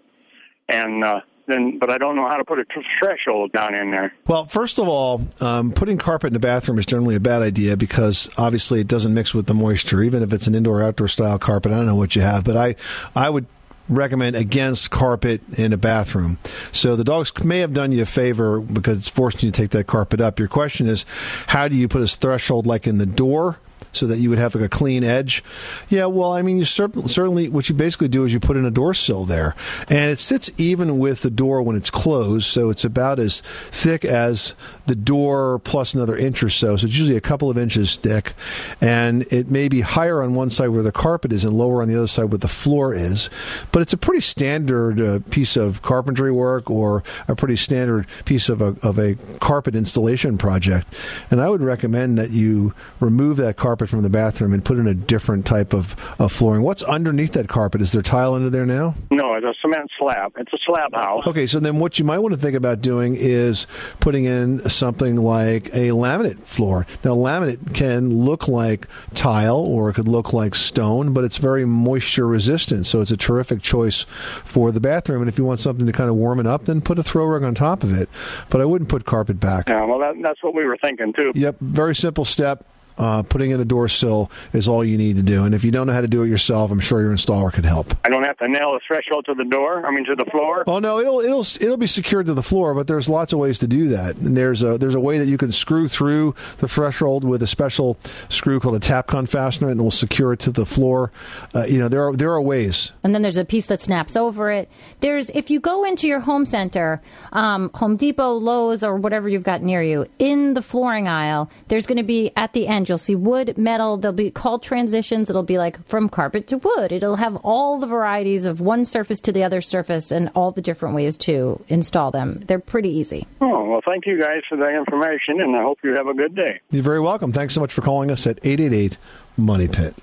And 0.69 1.03
uh, 1.03 1.21
then, 1.47 1.79
but 1.79 1.89
I 1.89 1.97
don't 1.97 2.15
know 2.15 2.27
how 2.27 2.37
to 2.37 2.45
put 2.45 2.59
a 2.59 2.65
threshold 2.99 3.51
down 3.51 3.73
in 3.73 3.91
there. 3.91 4.13
Well, 4.27 4.45
first 4.45 4.79
of 4.79 4.87
all, 4.87 5.27
um, 5.41 5.71
putting 5.71 5.97
carpet 5.97 6.27
in 6.27 6.33
the 6.33 6.39
bathroom 6.39 6.79
is 6.79 6.85
generally 6.85 7.15
a 7.15 7.19
bad 7.19 7.41
idea 7.41 7.77
because 7.77 8.29
obviously 8.37 8.79
it 8.81 8.87
doesn't 8.87 9.13
mix 9.13 9.33
with 9.33 9.47
the 9.47 9.53
moisture, 9.53 10.01
even 10.01 10.23
if 10.23 10.33
it's 10.33 10.47
an 10.47 10.55
indoor 10.55 10.81
outdoor 10.81 11.07
style 11.07 11.39
carpet. 11.39 11.71
I 11.71 11.77
don't 11.77 11.85
know 11.85 11.95
what 11.95 12.15
you 12.15 12.21
have, 12.21 12.43
but 12.43 12.57
I, 12.57 12.75
I 13.15 13.29
would 13.29 13.45
recommend 13.89 14.35
against 14.35 14.89
carpet 14.89 15.41
in 15.57 15.73
a 15.73 15.77
bathroom. 15.77 16.37
So 16.71 16.95
the 16.95 17.03
dogs 17.03 17.31
may 17.43 17.59
have 17.59 17.73
done 17.73 17.91
you 17.91 18.03
a 18.03 18.05
favor 18.05 18.59
because 18.61 18.97
it's 18.97 19.09
forcing 19.09 19.47
you 19.47 19.51
to 19.51 19.61
take 19.61 19.71
that 19.71 19.87
carpet 19.87 20.21
up. 20.21 20.39
Your 20.39 20.47
question 20.47 20.87
is, 20.87 21.05
how 21.47 21.67
do 21.67 21.75
you 21.75 21.87
put 21.87 22.01
a 22.01 22.07
threshold 22.07 22.65
like 22.65 22.87
in 22.87 22.97
the 22.97 23.05
door? 23.05 23.59
So 23.93 24.07
that 24.07 24.17
you 24.19 24.29
would 24.29 24.39
have 24.39 24.55
like 24.55 24.63
a 24.63 24.69
clean 24.69 25.03
edge. 25.03 25.43
Yeah, 25.89 26.05
well, 26.05 26.31
I 26.31 26.41
mean, 26.41 26.57
you 26.57 26.65
cer- 26.65 26.89
certainly 27.07 27.49
what 27.49 27.67
you 27.67 27.75
basically 27.75 28.07
do 28.07 28.23
is 28.23 28.33
you 28.33 28.39
put 28.39 28.55
in 28.55 28.65
a 28.65 28.71
door 28.71 28.93
sill 28.93 29.25
there, 29.25 29.53
and 29.89 30.09
it 30.09 30.19
sits 30.19 30.49
even 30.57 30.97
with 30.97 31.21
the 31.21 31.29
door 31.29 31.61
when 31.61 31.75
it's 31.75 31.91
closed, 31.91 32.45
so 32.45 32.69
it's 32.69 32.85
about 32.85 33.19
as 33.19 33.41
thick 33.69 34.05
as 34.05 34.53
the 34.85 34.95
door 34.95 35.59
plus 35.59 35.93
another 35.93 36.17
inch 36.17 36.43
or 36.43 36.49
so. 36.49 36.75
So 36.75 36.87
it's 36.87 36.97
usually 36.97 37.17
a 37.17 37.21
couple 37.21 37.49
of 37.49 37.57
inches 37.57 37.97
thick, 37.97 38.33
and 38.79 39.23
it 39.31 39.49
may 39.49 39.67
be 39.67 39.81
higher 39.81 40.21
on 40.21 40.33
one 40.33 40.49
side 40.49 40.69
where 40.69 40.83
the 40.83 40.91
carpet 40.91 41.31
is 41.31 41.45
and 41.45 41.53
lower 41.53 41.81
on 41.81 41.87
the 41.87 41.97
other 41.97 42.07
side 42.07 42.25
where 42.25 42.37
the 42.37 42.47
floor 42.47 42.93
is. 42.93 43.29
But 43.71 43.81
it's 43.81 43.93
a 43.93 43.97
pretty 43.97 44.21
standard 44.21 45.01
uh, 45.01 45.19
piece 45.29 45.55
of 45.55 45.81
carpentry 45.81 46.31
work 46.31 46.69
or 46.69 47.03
a 47.27 47.35
pretty 47.35 47.55
standard 47.55 48.07
piece 48.25 48.49
of 48.49 48.61
a, 48.61 48.75
of 48.81 48.99
a 48.99 49.15
carpet 49.39 49.75
installation 49.75 50.37
project. 50.37 50.87
And 51.29 51.41
I 51.41 51.49
would 51.49 51.61
recommend 51.61 52.17
that 52.17 52.31
you 52.31 52.73
remove 52.99 53.37
that 53.37 53.57
carpet 53.57 53.89
from 53.89 54.01
the 54.01 54.09
bathroom 54.09 54.53
and 54.53 54.63
put 54.63 54.77
in 54.77 54.87
a 54.87 54.93
different 54.93 55.45
type 55.45 55.73
of, 55.73 55.95
of 56.19 56.31
flooring. 56.31 56.63
What's 56.63 56.83
underneath 56.83 57.33
that 57.33 57.47
carpet? 57.47 57.81
Is 57.81 57.91
there 57.91 58.01
tile 58.01 58.33
under 58.33 58.49
there 58.49 58.65
now? 58.65 58.95
No, 59.11 59.35
it's 59.35 59.45
a 59.45 59.53
cement 59.61 59.89
slab. 59.97 60.33
It's 60.37 60.53
a 60.53 60.57
slab 60.65 60.93
house. 60.93 61.27
Okay, 61.27 61.47
so 61.47 61.59
then 61.59 61.79
what 61.79 61.99
you 61.99 62.05
might 62.05 62.19
want 62.19 62.33
to 62.33 62.39
think 62.39 62.55
about 62.55 62.81
doing 62.81 63.15
is 63.17 63.67
putting 63.99 64.25
in 64.25 64.59
something 64.71 65.15
like 65.15 65.67
a 65.67 65.89
laminate 65.89 66.45
floor. 66.45 66.85
Now, 67.03 67.11
laminate 67.11 67.75
can 67.75 68.09
look 68.09 68.47
like 68.47 68.87
tile 69.13 69.57
or 69.57 69.89
it 69.89 69.93
could 69.93 70.07
look 70.07 70.33
like 70.33 70.55
stone, 70.55 71.13
but 71.13 71.23
it's 71.23 71.37
very 71.37 71.65
moisture 71.65 72.27
resistant, 72.27 72.87
so 72.87 73.01
it's 73.01 73.11
a 73.11 73.17
terrific 73.17 73.61
choice 73.61 74.03
for 74.03 74.71
the 74.71 74.79
bathroom. 74.79 75.21
And 75.21 75.29
if 75.29 75.37
you 75.37 75.45
want 75.45 75.59
something 75.59 75.85
to 75.85 75.91
kind 75.91 76.09
of 76.09 76.15
warm 76.15 76.39
it 76.39 76.47
up, 76.47 76.65
then 76.65 76.81
put 76.81 76.99
a 76.99 77.03
throw 77.03 77.25
rug 77.25 77.43
on 77.43 77.55
top 77.55 77.83
of 77.83 77.93
it. 77.99 78.09
But 78.49 78.61
I 78.61 78.65
wouldn't 78.65 78.89
put 78.89 79.05
carpet 79.05 79.39
back. 79.39 79.69
Yeah, 79.69 79.85
well, 79.85 79.99
that, 79.99 80.15
that's 80.21 80.41
what 80.43 80.53
we 80.53 80.65
were 80.65 80.77
thinking 80.77 81.13
too. 81.13 81.31
Yep, 81.35 81.57
very 81.59 81.95
simple 81.95 82.25
step. 82.25 82.65
Uh, 82.97 83.23
putting 83.23 83.51
in 83.51 83.59
a 83.59 83.65
door 83.65 83.87
sill 83.87 84.29
is 84.53 84.67
all 84.67 84.83
you 84.83 84.97
need 84.97 85.17
to 85.17 85.23
do. 85.23 85.43
And 85.43 85.55
if 85.55 85.63
you 85.63 85.71
don't 85.71 85.87
know 85.87 85.93
how 85.93 86.01
to 86.01 86.07
do 86.07 86.23
it 86.23 86.27
yourself, 86.27 86.71
I'm 86.71 86.79
sure 86.79 87.01
your 87.01 87.13
installer 87.13 87.51
could 87.51 87.65
help. 87.65 87.95
I 88.05 88.09
don't 88.09 88.25
have 88.25 88.37
to 88.37 88.47
nail 88.47 88.73
the 88.73 88.79
threshold 88.85 89.25
to 89.25 89.33
the 89.33 89.45
door. 89.45 89.85
I 89.85 89.91
mean, 89.91 90.05
to 90.05 90.15
the 90.15 90.29
floor. 90.29 90.63
Oh 90.67 90.79
no, 90.79 90.99
it'll 90.99 91.19
it'll 91.19 91.41
it'll 91.41 91.77
be 91.77 91.87
secured 91.87 92.25
to 92.27 92.33
the 92.33 92.43
floor, 92.43 92.73
but 92.73 92.87
there's 92.87 93.09
lots 93.09 93.33
of 93.33 93.39
ways 93.39 93.57
to 93.59 93.67
do 93.67 93.89
that. 93.89 94.17
And 94.17 94.35
there's 94.37 94.63
a 94.63 94.77
there's 94.77 94.95
a 94.95 94.99
way 94.99 95.17
that 95.19 95.27
you 95.27 95.37
can 95.37 95.51
screw 95.51 95.87
through 95.87 96.35
the 96.57 96.67
threshold 96.67 97.23
with 97.23 97.41
a 97.41 97.47
special 97.47 97.97
screw 98.29 98.59
called 98.59 98.75
a 98.75 98.79
Tapcon 98.79 99.27
fastener, 99.27 99.69
and 99.69 99.79
it 99.79 99.83
will 99.83 99.91
secure 99.91 100.33
it 100.33 100.39
to 100.41 100.51
the 100.51 100.65
floor. 100.65 101.11
Uh, 101.55 101.65
you 101.65 101.79
know, 101.79 101.87
there 101.87 102.07
are 102.07 102.15
there 102.15 102.31
are 102.31 102.41
ways. 102.41 102.91
And 103.03 103.13
then 103.15 103.21
there's 103.21 103.37
a 103.37 103.45
piece 103.45 103.67
that 103.67 103.81
snaps 103.81 104.15
over 104.15 104.51
it. 104.51 104.69
There's 104.99 105.29
if 105.31 105.49
you 105.49 105.59
go 105.59 105.83
into 105.83 106.07
your 106.07 106.19
home 106.19 106.45
center, 106.45 107.01
um, 107.31 107.71
Home 107.75 107.95
Depot, 107.95 108.33
Lowe's, 108.33 108.83
or 108.83 108.95
whatever 108.95 109.29
you've 109.29 109.43
got 109.43 109.61
near 109.61 109.81
you, 109.81 110.05
in 110.19 110.53
the 110.53 110.61
flooring 110.61 111.07
aisle, 111.07 111.49
there's 111.67 111.85
going 111.85 111.97
to 111.97 112.03
be 112.03 112.31
at 112.35 112.53
the 112.53 112.67
end 112.67 112.80
you'll 112.87 112.97
see 112.97 113.15
wood, 113.15 113.57
metal. 113.57 113.97
They'll 113.97 114.13
be 114.13 114.31
called 114.31 114.63
transitions. 114.63 115.29
It'll 115.29 115.43
be 115.43 115.57
like 115.57 115.83
from 115.87 116.09
carpet 116.09 116.47
to 116.47 116.57
wood. 116.57 116.91
It'll 116.91 117.15
have 117.15 117.35
all 117.37 117.79
the 117.79 117.87
varieties 117.87 118.45
of 118.45 118.61
one 118.61 118.85
surface 118.85 119.19
to 119.21 119.31
the 119.31 119.43
other 119.43 119.61
surface 119.61 120.11
and 120.11 120.29
all 120.35 120.51
the 120.51 120.61
different 120.61 120.95
ways 120.95 121.17
to 121.17 121.63
install 121.67 122.11
them. 122.11 122.39
They're 122.45 122.59
pretty 122.59 122.89
easy. 122.89 123.27
Oh 123.39 123.65
well, 123.69 123.81
thank 123.85 124.05
you 124.05 124.19
guys 124.19 124.41
for 124.47 124.57
the 124.57 124.69
information, 124.69 125.41
and 125.41 125.55
I 125.55 125.61
hope 125.61 125.79
you 125.83 125.93
have 125.95 126.07
a 126.07 126.13
good 126.13 126.35
day. 126.35 126.59
You're 126.69 126.83
very 126.83 126.99
welcome. 126.99 127.31
Thanks 127.31 127.53
so 127.53 127.61
much 127.61 127.73
for 127.73 127.81
calling 127.81 128.11
us 128.11 128.27
at 128.27 128.39
888 128.43 128.97
Money 129.37 129.67
Pit. 129.67 129.95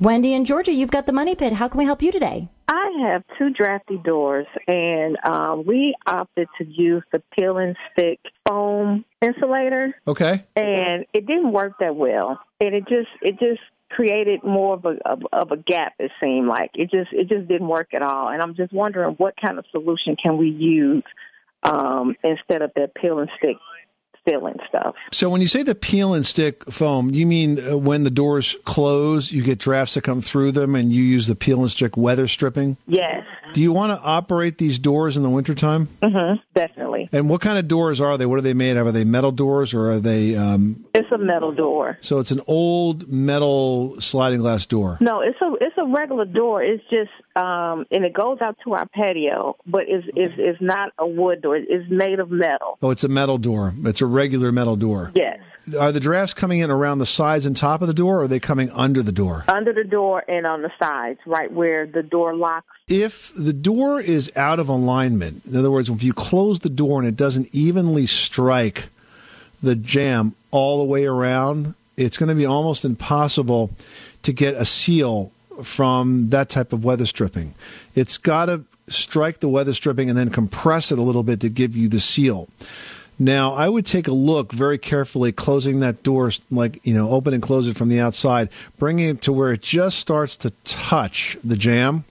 Wendy 0.00 0.32
in 0.32 0.46
Georgia, 0.46 0.72
you've 0.72 0.90
got 0.90 1.04
the 1.06 1.12
money 1.12 1.34
pit. 1.34 1.52
How 1.52 1.68
can 1.68 1.78
we 1.78 1.84
help 1.84 2.02
you 2.02 2.10
today? 2.10 2.48
I 2.68 2.90
have 3.02 3.22
two 3.38 3.50
drafty 3.50 3.98
doors, 3.98 4.46
and 4.66 5.18
um, 5.24 5.64
we 5.66 5.94
opted 6.06 6.48
to 6.58 6.64
use 6.64 7.02
the 7.12 7.22
peel 7.36 7.58
and 7.58 7.76
stick 7.92 8.18
foam 8.48 9.04
insulator, 9.20 9.94
Okay. 10.06 10.42
and 10.56 11.04
it 11.12 11.26
didn't 11.26 11.52
work 11.52 11.74
that 11.80 11.96
well. 11.96 12.40
And 12.60 12.74
it 12.74 12.84
just 12.88 13.08
it 13.20 13.38
just 13.38 13.60
created 13.90 14.42
more 14.44 14.74
of 14.74 14.84
a 14.86 14.96
of, 15.04 15.22
of 15.32 15.50
a 15.50 15.56
gap. 15.56 15.94
It 15.98 16.12
seemed 16.22 16.46
like 16.48 16.70
it 16.74 16.90
just 16.90 17.12
it 17.12 17.28
just 17.28 17.48
didn't 17.48 17.68
work 17.68 17.92
at 17.92 18.00
all. 18.02 18.28
And 18.28 18.40
I'm 18.40 18.54
just 18.54 18.72
wondering 18.72 19.16
what 19.16 19.34
kind 19.44 19.58
of 19.58 19.66
solution 19.70 20.16
can 20.22 20.38
we 20.38 20.48
use 20.48 21.04
um, 21.62 22.14
instead 22.24 22.62
of 22.62 22.70
that 22.76 22.94
peel 22.94 23.18
and 23.18 23.28
stick 23.36 23.56
filling 24.30 24.56
stuff. 24.68 24.94
So 25.12 25.28
when 25.28 25.40
you 25.40 25.48
say 25.48 25.62
the 25.62 25.74
peel 25.74 26.14
and 26.14 26.24
stick 26.24 26.70
foam, 26.70 27.10
you 27.10 27.26
mean 27.26 27.58
uh, 27.58 27.76
when 27.76 28.04
the 28.04 28.10
doors 28.10 28.56
close, 28.64 29.32
you 29.32 29.42
get 29.42 29.58
drafts 29.58 29.94
that 29.94 30.02
come 30.04 30.20
through 30.20 30.52
them, 30.52 30.74
and 30.74 30.92
you 30.92 31.02
use 31.02 31.26
the 31.26 31.34
peel 31.34 31.60
and 31.60 31.70
stick 31.70 31.96
weather 31.96 32.28
stripping? 32.28 32.76
Yes. 32.86 33.24
Do 33.52 33.60
you 33.60 33.72
want 33.72 33.98
to 33.98 34.00
operate 34.06 34.58
these 34.58 34.78
doors 34.78 35.16
in 35.16 35.24
the 35.24 35.30
wintertime? 35.30 35.88
Mm-hmm. 36.02 36.40
Definitely. 36.54 37.08
And 37.10 37.28
what 37.28 37.40
kind 37.40 37.58
of 37.58 37.66
doors 37.66 38.00
are 38.00 38.16
they? 38.16 38.24
What 38.24 38.38
are 38.38 38.42
they 38.42 38.54
made 38.54 38.76
of? 38.76 38.86
Are 38.86 38.92
they 38.92 39.02
metal 39.04 39.32
doors 39.32 39.74
or 39.74 39.90
are 39.90 39.98
they? 39.98 40.36
Um, 40.36 40.84
It's 40.94 41.10
a 41.10 41.18
metal 41.18 41.50
door. 41.52 41.98
so 42.00 42.20
it's 42.20 42.30
an 42.30 42.40
old 42.46 43.08
metal 43.08 44.00
sliding 44.00 44.40
glass 44.40 44.66
door. 44.66 44.98
No, 45.00 45.20
it's 45.20 45.40
a 45.40 45.52
it's 45.60 45.76
a 45.78 45.84
regular 45.86 46.26
door. 46.26 46.62
It's 46.62 46.82
just 46.90 47.10
um 47.34 47.86
and 47.90 48.04
it 48.04 48.12
goes 48.12 48.38
out 48.40 48.56
to 48.64 48.74
our 48.74 48.86
patio, 48.86 49.56
but 49.66 49.82
it's 49.88 50.06
it's, 50.14 50.34
it's 50.38 50.60
not 50.60 50.92
a 50.98 51.06
wood 51.06 51.42
door. 51.42 51.56
It's 51.56 51.90
made 51.90 52.20
of 52.20 52.30
metal. 52.30 52.78
Oh, 52.82 52.90
it's 52.90 53.02
a 53.02 53.08
metal 53.08 53.38
door. 53.38 53.74
It's 53.84 54.00
a 54.00 54.06
regular 54.20 54.52
metal 54.52 54.76
door. 54.76 55.12
Yes. 55.14 55.40
Are 55.78 55.92
the 55.92 56.00
drafts 56.00 56.34
coming 56.34 56.60
in 56.60 56.70
around 56.70 56.98
the 56.98 57.06
sides 57.06 57.46
and 57.46 57.56
top 57.56 57.80
of 57.80 57.88
the 57.88 57.94
door, 57.94 58.18
or 58.18 58.22
are 58.22 58.28
they 58.28 58.40
coming 58.40 58.70
under 58.70 59.02
the 59.02 59.12
door? 59.12 59.44
Under 59.48 59.72
the 59.72 59.84
door 59.84 60.24
and 60.28 60.46
on 60.46 60.62
the 60.62 60.70
sides, 60.78 61.20
right 61.26 61.50
where 61.50 61.86
the 61.86 62.02
door 62.02 62.34
locks. 62.34 62.66
If 62.88 63.32
the 63.34 63.52
door 63.52 64.00
is 64.00 64.30
out 64.36 64.58
of 64.58 64.68
alignment, 64.68 65.46
in 65.46 65.56
other 65.56 65.70
words, 65.70 65.88
if 65.88 66.02
you 66.02 66.12
close 66.12 66.60
the 66.60 66.70
door 66.70 66.98
and 66.98 67.08
it 67.08 67.16
doesn't 67.16 67.48
evenly 67.52 68.06
strike 68.06 68.88
the 69.62 69.74
jamb 69.74 70.34
all 70.50 70.78
the 70.78 70.84
way 70.84 71.06
around, 71.06 71.74
it's 71.96 72.16
going 72.16 72.30
to 72.30 72.34
be 72.34 72.46
almost 72.46 72.84
impossible 72.84 73.70
to 74.22 74.32
get 74.32 74.54
a 74.54 74.64
seal 74.64 75.32
from 75.62 76.30
that 76.30 76.48
type 76.48 76.72
of 76.72 76.84
weather 76.84 77.06
stripping. 77.06 77.54
It's 77.94 78.16
got 78.18 78.46
to 78.46 78.64
strike 78.88 79.38
the 79.38 79.48
weather 79.48 79.74
stripping 79.74 80.08
and 80.08 80.18
then 80.18 80.30
compress 80.30 80.90
it 80.90 80.98
a 80.98 81.02
little 81.02 81.22
bit 81.22 81.40
to 81.40 81.48
give 81.48 81.76
you 81.76 81.88
the 81.88 82.00
seal. 82.00 82.48
Now, 83.20 83.52
I 83.52 83.68
would 83.68 83.84
take 83.84 84.08
a 84.08 84.12
look 84.12 84.50
very 84.50 84.78
carefully, 84.78 85.30
closing 85.30 85.80
that 85.80 86.02
door, 86.02 86.32
like, 86.50 86.80
you 86.86 86.94
know, 86.94 87.10
open 87.10 87.34
and 87.34 87.42
close 87.42 87.68
it 87.68 87.76
from 87.76 87.90
the 87.90 88.00
outside, 88.00 88.48
bringing 88.78 89.10
it 89.10 89.20
to 89.22 89.32
where 89.32 89.52
it 89.52 89.60
just 89.60 89.98
starts 89.98 90.38
to 90.38 90.50
touch 90.64 91.36
the 91.44 91.54
jamb 91.54 92.04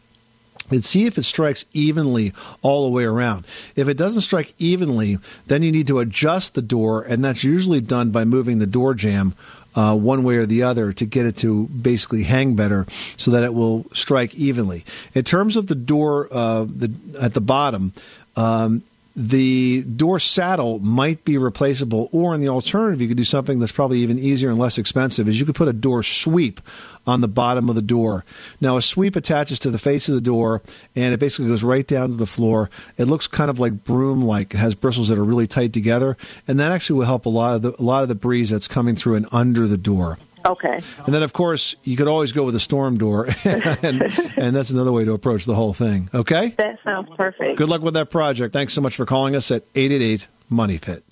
and 0.69 0.85
see 0.85 1.07
if 1.07 1.17
it 1.17 1.23
strikes 1.23 1.65
evenly 1.73 2.31
all 2.61 2.83
the 2.83 2.91
way 2.91 3.05
around. 3.05 3.47
If 3.75 3.87
it 3.87 3.97
doesn't 3.97 4.21
strike 4.21 4.53
evenly, 4.59 5.17
then 5.47 5.63
you 5.63 5.71
need 5.71 5.87
to 5.87 5.97
adjust 5.97 6.53
the 6.53 6.61
door, 6.61 7.01
and 7.01 7.25
that's 7.25 7.43
usually 7.43 7.81
done 7.81 8.11
by 8.11 8.23
moving 8.23 8.59
the 8.59 8.67
door 8.67 8.93
jamb 8.93 9.33
uh, 9.73 9.95
one 9.95 10.23
way 10.23 10.35
or 10.35 10.45
the 10.45 10.61
other 10.61 10.93
to 10.93 11.05
get 11.05 11.25
it 11.25 11.37
to 11.37 11.65
basically 11.69 12.21
hang 12.21 12.55
better 12.55 12.85
so 12.89 13.31
that 13.31 13.43
it 13.43 13.55
will 13.55 13.87
strike 13.93 14.35
evenly. 14.35 14.85
In 15.15 15.23
terms 15.23 15.57
of 15.57 15.65
the 15.65 15.75
door 15.75 16.27
uh, 16.31 16.65
the, 16.65 16.93
at 17.19 17.33
the 17.33 17.41
bottom, 17.41 17.93
um, 18.35 18.83
the 19.19 19.81
door 19.83 20.17
saddle 20.17 20.79
might 20.79 21.25
be 21.25 21.37
replaceable, 21.37 22.07
or 22.13 22.33
in 22.33 22.39
the 22.39 22.47
alternative, 22.47 23.01
you 23.01 23.09
could 23.09 23.17
do 23.17 23.25
something 23.25 23.59
that's 23.59 23.73
probably 23.73 23.99
even 23.99 24.17
easier 24.17 24.49
and 24.49 24.57
less 24.57 24.77
expensive. 24.77 25.27
Is 25.27 25.37
you 25.37 25.45
could 25.45 25.55
put 25.55 25.67
a 25.67 25.73
door 25.73 26.03
sweep 26.03 26.61
on 27.05 27.19
the 27.19 27.27
bottom 27.27 27.67
of 27.67 27.75
the 27.75 27.81
door. 27.81 28.23
Now, 28.61 28.77
a 28.77 28.81
sweep 28.81 29.17
attaches 29.17 29.59
to 29.59 29.71
the 29.71 29.77
face 29.77 30.07
of 30.07 30.15
the 30.15 30.21
door, 30.21 30.61
and 30.95 31.13
it 31.13 31.19
basically 31.19 31.49
goes 31.49 31.65
right 31.65 31.85
down 31.85 32.11
to 32.11 32.15
the 32.15 32.25
floor. 32.25 32.69
It 32.95 33.05
looks 33.05 33.27
kind 33.27 33.49
of 33.49 33.59
like 33.59 33.83
broom-like. 33.83 34.53
It 34.53 34.57
has 34.57 34.73
bristles 34.73 35.09
that 35.09 35.17
are 35.17 35.25
really 35.25 35.47
tight 35.47 35.73
together, 35.73 36.15
and 36.47 36.57
that 36.61 36.71
actually 36.71 36.99
will 36.99 37.05
help 37.05 37.25
a 37.25 37.29
lot 37.29 37.55
of 37.55 37.61
the 37.61 37.75
a 37.77 37.83
lot 37.83 38.03
of 38.03 38.07
the 38.07 38.15
breeze 38.15 38.51
that's 38.51 38.69
coming 38.69 38.95
through 38.95 39.15
and 39.15 39.27
under 39.33 39.67
the 39.67 39.77
door. 39.77 40.17
Okay. 40.45 40.79
And 41.05 41.13
then, 41.13 41.23
of 41.23 41.33
course, 41.33 41.75
you 41.83 41.97
could 41.97 42.07
always 42.07 42.31
go 42.31 42.43
with 42.43 42.55
a 42.55 42.59
storm 42.59 42.97
door, 42.97 43.27
and, 43.43 44.01
and 44.37 44.55
that's 44.55 44.69
another 44.69 44.91
way 44.91 45.05
to 45.05 45.13
approach 45.13 45.45
the 45.45 45.55
whole 45.55 45.73
thing. 45.73 46.09
Okay? 46.13 46.49
That 46.57 46.79
sounds 46.83 47.09
perfect. 47.15 47.57
Good 47.57 47.69
luck 47.69 47.81
with 47.81 47.93
that 47.95 48.09
project. 48.09 48.53
Thanks 48.53 48.73
so 48.73 48.81
much 48.81 48.95
for 48.95 49.05
calling 49.05 49.35
us 49.35 49.51
at 49.51 49.63
888 49.75 50.27
Money 50.49 50.79
Pit. 50.79 51.03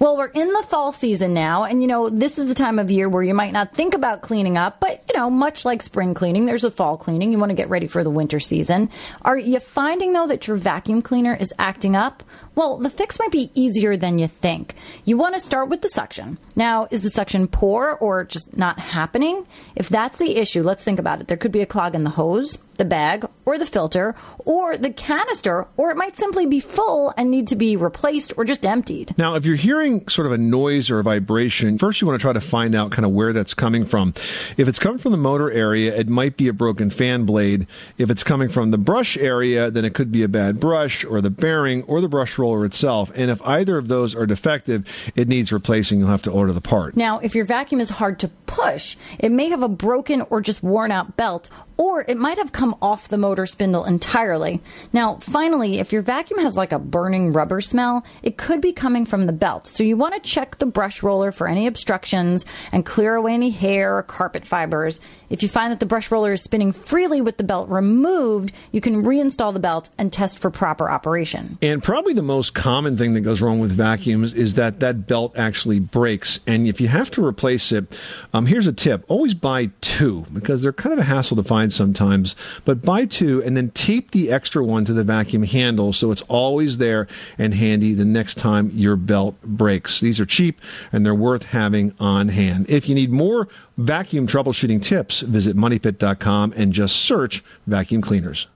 Well, 0.00 0.16
we're 0.16 0.26
in 0.26 0.52
the 0.52 0.62
fall 0.62 0.92
season 0.92 1.34
now, 1.34 1.64
and 1.64 1.82
you 1.82 1.88
know, 1.88 2.08
this 2.08 2.38
is 2.38 2.46
the 2.46 2.54
time 2.54 2.78
of 2.78 2.88
year 2.88 3.08
where 3.08 3.22
you 3.22 3.34
might 3.34 3.52
not 3.52 3.74
think 3.74 3.94
about 3.94 4.22
cleaning 4.22 4.56
up, 4.56 4.78
but 4.78 5.02
you 5.08 5.18
know, 5.18 5.28
much 5.28 5.64
like 5.64 5.82
spring 5.82 6.14
cleaning, 6.14 6.46
there's 6.46 6.62
a 6.62 6.70
fall 6.70 6.96
cleaning. 6.96 7.32
You 7.32 7.38
want 7.40 7.50
to 7.50 7.56
get 7.56 7.68
ready 7.68 7.88
for 7.88 8.04
the 8.04 8.10
winter 8.10 8.38
season. 8.38 8.90
Are 9.22 9.36
you 9.36 9.58
finding 9.58 10.12
though 10.12 10.28
that 10.28 10.46
your 10.46 10.56
vacuum 10.56 11.02
cleaner 11.02 11.34
is 11.34 11.52
acting 11.58 11.96
up? 11.96 12.22
Well, 12.58 12.76
the 12.76 12.90
fix 12.90 13.20
might 13.20 13.30
be 13.30 13.52
easier 13.54 13.96
than 13.96 14.18
you 14.18 14.26
think. 14.26 14.74
You 15.04 15.16
want 15.16 15.34
to 15.34 15.40
start 15.40 15.68
with 15.68 15.80
the 15.80 15.88
suction. 15.88 16.38
Now, 16.56 16.88
is 16.90 17.02
the 17.02 17.08
suction 17.08 17.46
poor 17.46 17.92
or 18.00 18.24
just 18.24 18.56
not 18.56 18.80
happening? 18.80 19.46
If 19.76 19.88
that's 19.88 20.18
the 20.18 20.36
issue, 20.36 20.64
let's 20.64 20.82
think 20.82 20.98
about 20.98 21.20
it. 21.20 21.28
There 21.28 21.36
could 21.36 21.52
be 21.52 21.60
a 21.60 21.66
clog 21.66 21.94
in 21.94 22.02
the 22.02 22.10
hose, 22.10 22.58
the 22.74 22.84
bag, 22.84 23.24
or 23.44 23.58
the 23.58 23.66
filter, 23.66 24.16
or 24.38 24.76
the 24.76 24.90
canister, 24.90 25.68
or 25.76 25.92
it 25.92 25.96
might 25.96 26.16
simply 26.16 26.46
be 26.46 26.58
full 26.58 27.14
and 27.16 27.30
need 27.30 27.46
to 27.48 27.56
be 27.56 27.76
replaced 27.76 28.32
or 28.36 28.44
just 28.44 28.66
emptied. 28.66 29.14
Now, 29.16 29.36
if 29.36 29.46
you're 29.46 29.54
hearing 29.54 30.08
sort 30.08 30.26
of 30.26 30.32
a 30.32 30.38
noise 30.38 30.90
or 30.90 30.98
a 30.98 31.04
vibration, 31.04 31.78
first 31.78 32.00
you 32.00 32.08
want 32.08 32.18
to 32.18 32.22
try 32.22 32.32
to 32.32 32.40
find 32.40 32.74
out 32.74 32.90
kind 32.90 33.06
of 33.06 33.12
where 33.12 33.32
that's 33.32 33.54
coming 33.54 33.84
from. 33.84 34.14
If 34.56 34.66
it's 34.66 34.80
coming 34.80 34.98
from 34.98 35.12
the 35.12 35.18
motor 35.18 35.50
area, 35.50 35.94
it 35.96 36.08
might 36.08 36.36
be 36.36 36.48
a 36.48 36.52
broken 36.52 36.90
fan 36.90 37.24
blade. 37.24 37.68
If 37.98 38.10
it's 38.10 38.24
coming 38.24 38.48
from 38.48 38.72
the 38.72 38.78
brush 38.78 39.16
area, 39.16 39.70
then 39.70 39.84
it 39.84 39.94
could 39.94 40.10
be 40.10 40.24
a 40.24 40.28
bad 40.28 40.58
brush 40.58 41.04
or 41.04 41.20
the 41.20 41.30
bearing 41.30 41.84
or 41.84 42.00
the 42.00 42.08
brush 42.08 42.36
itself. 42.64 43.10
And 43.14 43.30
if 43.30 43.40
either 43.42 43.76
of 43.76 43.88
those 43.88 44.14
are 44.14 44.26
defective, 44.26 44.86
it 45.14 45.28
needs 45.28 45.52
replacing. 45.52 45.98
You'll 45.98 46.08
have 46.08 46.22
to 46.22 46.30
order 46.30 46.52
the 46.52 46.60
part. 46.60 46.96
Now, 46.96 47.18
if 47.18 47.34
your 47.34 47.44
vacuum 47.44 47.80
is 47.80 47.88
hard 47.88 48.18
to 48.20 48.28
push, 48.46 48.96
it 49.18 49.30
may 49.30 49.48
have 49.50 49.62
a 49.62 49.68
broken 49.68 50.22
or 50.30 50.40
just 50.40 50.62
worn 50.62 50.90
out 50.90 51.16
belt, 51.16 51.50
or 51.78 52.04
it 52.08 52.18
might 52.18 52.36
have 52.36 52.52
come 52.52 52.76
off 52.82 53.08
the 53.08 53.16
motor 53.16 53.46
spindle 53.46 53.84
entirely. 53.84 54.60
Now, 54.92 55.16
finally, 55.16 55.78
if 55.78 55.92
your 55.92 56.02
vacuum 56.02 56.40
has 56.40 56.56
like 56.56 56.72
a 56.72 56.78
burning 56.78 57.32
rubber 57.32 57.60
smell, 57.60 58.04
it 58.22 58.36
could 58.36 58.60
be 58.60 58.72
coming 58.72 59.06
from 59.06 59.26
the 59.26 59.32
belt. 59.32 59.68
So 59.68 59.84
you 59.84 59.96
want 59.96 60.14
to 60.14 60.28
check 60.28 60.58
the 60.58 60.66
brush 60.66 61.02
roller 61.02 61.32
for 61.32 61.46
any 61.46 61.66
obstructions 61.68 62.44
and 62.72 62.84
clear 62.84 63.14
away 63.14 63.34
any 63.34 63.50
hair 63.50 63.96
or 63.96 64.02
carpet 64.02 64.44
fibers. 64.44 65.00
If 65.30 65.42
you 65.42 65.48
find 65.48 65.70
that 65.70 65.78
the 65.78 65.86
brush 65.86 66.10
roller 66.10 66.32
is 66.32 66.42
spinning 66.42 66.72
freely 66.72 67.20
with 67.20 67.36
the 67.36 67.44
belt 67.44 67.68
removed, 67.68 68.52
you 68.72 68.80
can 68.80 69.04
reinstall 69.04 69.52
the 69.54 69.60
belt 69.60 69.90
and 69.96 70.12
test 70.12 70.40
for 70.40 70.50
proper 70.50 70.90
operation. 70.90 71.58
And 71.62 71.82
probably 71.82 72.12
the 72.12 72.22
most 72.22 72.54
common 72.54 72.96
thing 72.96 73.14
that 73.14 73.20
goes 73.20 73.40
wrong 73.40 73.60
with 73.60 73.70
vacuums 73.70 74.34
is 74.34 74.54
that 74.54 74.80
that 74.80 75.06
belt 75.06 75.38
actually 75.38 75.78
breaks. 75.78 76.40
And 76.46 76.66
if 76.66 76.80
you 76.80 76.88
have 76.88 77.10
to 77.12 77.24
replace 77.24 77.70
it, 77.70 77.96
um, 78.32 78.46
here's 78.46 78.66
a 78.66 78.72
tip 78.72 79.04
always 79.08 79.34
buy 79.34 79.70
two 79.80 80.26
because 80.32 80.62
they're 80.62 80.72
kind 80.72 80.92
of 80.92 80.98
a 80.98 81.04
hassle 81.04 81.36
to 81.36 81.44
find 81.44 81.67
sometimes. 81.70 82.34
But 82.64 82.82
buy 82.82 83.04
two 83.04 83.42
and 83.42 83.56
then 83.56 83.70
tape 83.70 84.10
the 84.10 84.30
extra 84.30 84.64
one 84.64 84.84
to 84.86 84.92
the 84.92 85.04
vacuum 85.04 85.42
handle 85.42 85.92
so 85.92 86.10
it's 86.10 86.22
always 86.22 86.78
there 86.78 87.06
and 87.36 87.54
handy 87.54 87.94
the 87.94 88.04
next 88.04 88.36
time 88.36 88.70
your 88.74 88.96
belt 88.96 89.40
breaks. 89.42 90.00
These 90.00 90.20
are 90.20 90.26
cheap 90.26 90.60
and 90.92 91.04
they're 91.04 91.14
worth 91.14 91.44
having 91.44 91.94
on 91.98 92.28
hand. 92.28 92.66
If 92.68 92.88
you 92.88 92.94
need 92.94 93.10
more 93.10 93.48
vacuum 93.76 94.26
troubleshooting 94.26 94.82
tips, 94.82 95.20
visit 95.20 95.56
moneypit.com 95.56 96.54
and 96.56 96.72
just 96.72 96.96
search 96.96 97.42
vacuum 97.66 98.02
cleaners. 98.02 98.46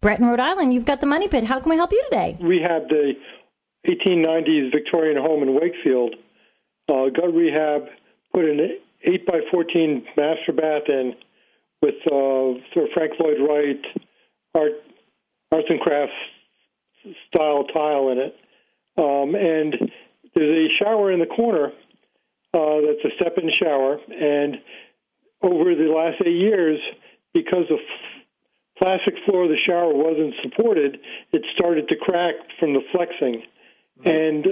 Brett 0.00 0.20
in 0.20 0.26
Rhode 0.26 0.40
Island, 0.40 0.74
you've 0.74 0.84
got 0.84 1.00
the 1.00 1.06
money 1.06 1.26
pit. 1.26 1.44
How 1.44 1.58
can 1.58 1.70
we 1.70 1.76
help 1.76 1.90
you 1.92 2.02
today? 2.04 2.36
rehab 2.40 2.88
the 2.88 3.14
1890s 3.88 4.72
Victorian 4.72 5.16
home 5.16 5.42
in 5.42 5.54
Wakefield. 5.54 6.14
Uh, 6.88 7.08
got 7.08 7.32
rehab, 7.34 7.88
put 8.32 8.44
an 8.44 8.60
8 9.02 9.26
by 9.26 9.40
14 9.50 10.04
master 10.16 10.52
bath 10.52 10.82
in 10.88 11.14
with 11.86 11.94
uh, 12.06 12.58
sort 12.74 12.86
of 12.86 12.90
Frank 12.94 13.12
Lloyd 13.20 13.38
Wright 13.48 13.80
art, 14.54 14.72
arts 15.52 15.66
and 15.68 15.80
crafts 15.80 16.12
style 17.28 17.64
tile 17.64 18.08
in 18.10 18.18
it. 18.18 18.36
Um, 18.98 19.34
and 19.36 19.90
there's 20.34 20.70
a 20.70 20.74
shower 20.74 21.12
in 21.12 21.20
the 21.20 21.26
corner 21.26 21.66
uh, 22.52 22.80
that's 22.86 23.04
a 23.04 23.14
step 23.20 23.38
in 23.38 23.52
shower. 23.52 23.98
And 24.10 24.56
over 25.42 25.74
the 25.74 25.92
last 25.94 26.20
eight 26.26 26.40
years, 26.40 26.80
because 27.32 27.66
the 27.68 27.76
f- 27.76 28.22
plastic 28.78 29.14
floor 29.24 29.44
of 29.44 29.50
the 29.50 29.58
shower 29.58 29.94
wasn't 29.94 30.34
supported, 30.42 30.98
it 31.32 31.42
started 31.54 31.88
to 31.88 31.96
crack 31.96 32.34
from 32.58 32.72
the 32.72 32.80
flexing. 32.90 33.42
And 34.04 34.46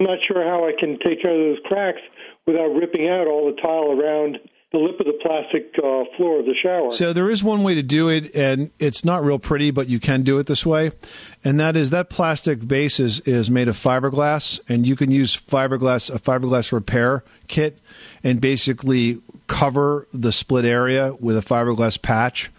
I'm 0.00 0.06
not 0.06 0.18
sure 0.24 0.42
how 0.42 0.66
I 0.66 0.72
can 0.78 0.98
take 0.98 1.20
care 1.20 1.32
of 1.32 1.56
those 1.56 1.64
cracks 1.66 2.00
without 2.46 2.74
ripping 2.74 3.08
out 3.08 3.26
all 3.26 3.46
the 3.54 3.60
tile 3.60 3.92
around 3.92 4.38
the 4.72 4.78
lip 4.78 5.00
of 5.00 5.06
the 5.06 5.18
plastic 5.20 5.74
uh, 5.78 6.04
floor 6.16 6.38
of 6.40 6.46
the 6.46 6.54
shower. 6.54 6.92
So 6.92 7.12
there 7.12 7.28
is 7.28 7.42
one 7.42 7.64
way 7.64 7.74
to 7.74 7.82
do 7.82 8.08
it, 8.08 8.32
and 8.36 8.70
it's 8.78 9.04
not 9.04 9.24
real 9.24 9.38
pretty, 9.38 9.72
but 9.72 9.88
you 9.88 9.98
can 9.98 10.22
do 10.22 10.38
it 10.38 10.46
this 10.46 10.64
way, 10.64 10.92
and 11.42 11.58
that 11.58 11.74
is 11.74 11.90
that 11.90 12.08
plastic 12.08 12.66
base 12.66 13.00
is, 13.00 13.18
is 13.20 13.50
made 13.50 13.66
of 13.66 13.76
fiberglass, 13.76 14.60
and 14.68 14.86
you 14.86 14.94
can 14.94 15.10
use 15.10 15.36
fiberglass 15.36 16.14
a 16.14 16.20
fiberglass 16.20 16.70
repair 16.70 17.24
kit, 17.48 17.80
and 18.22 18.40
basically 18.40 19.20
cover 19.48 20.06
the 20.12 20.30
split 20.30 20.64
area 20.64 21.14
with 21.18 21.36
a 21.36 21.40
fiberglass 21.40 22.00
patch. 22.00 22.50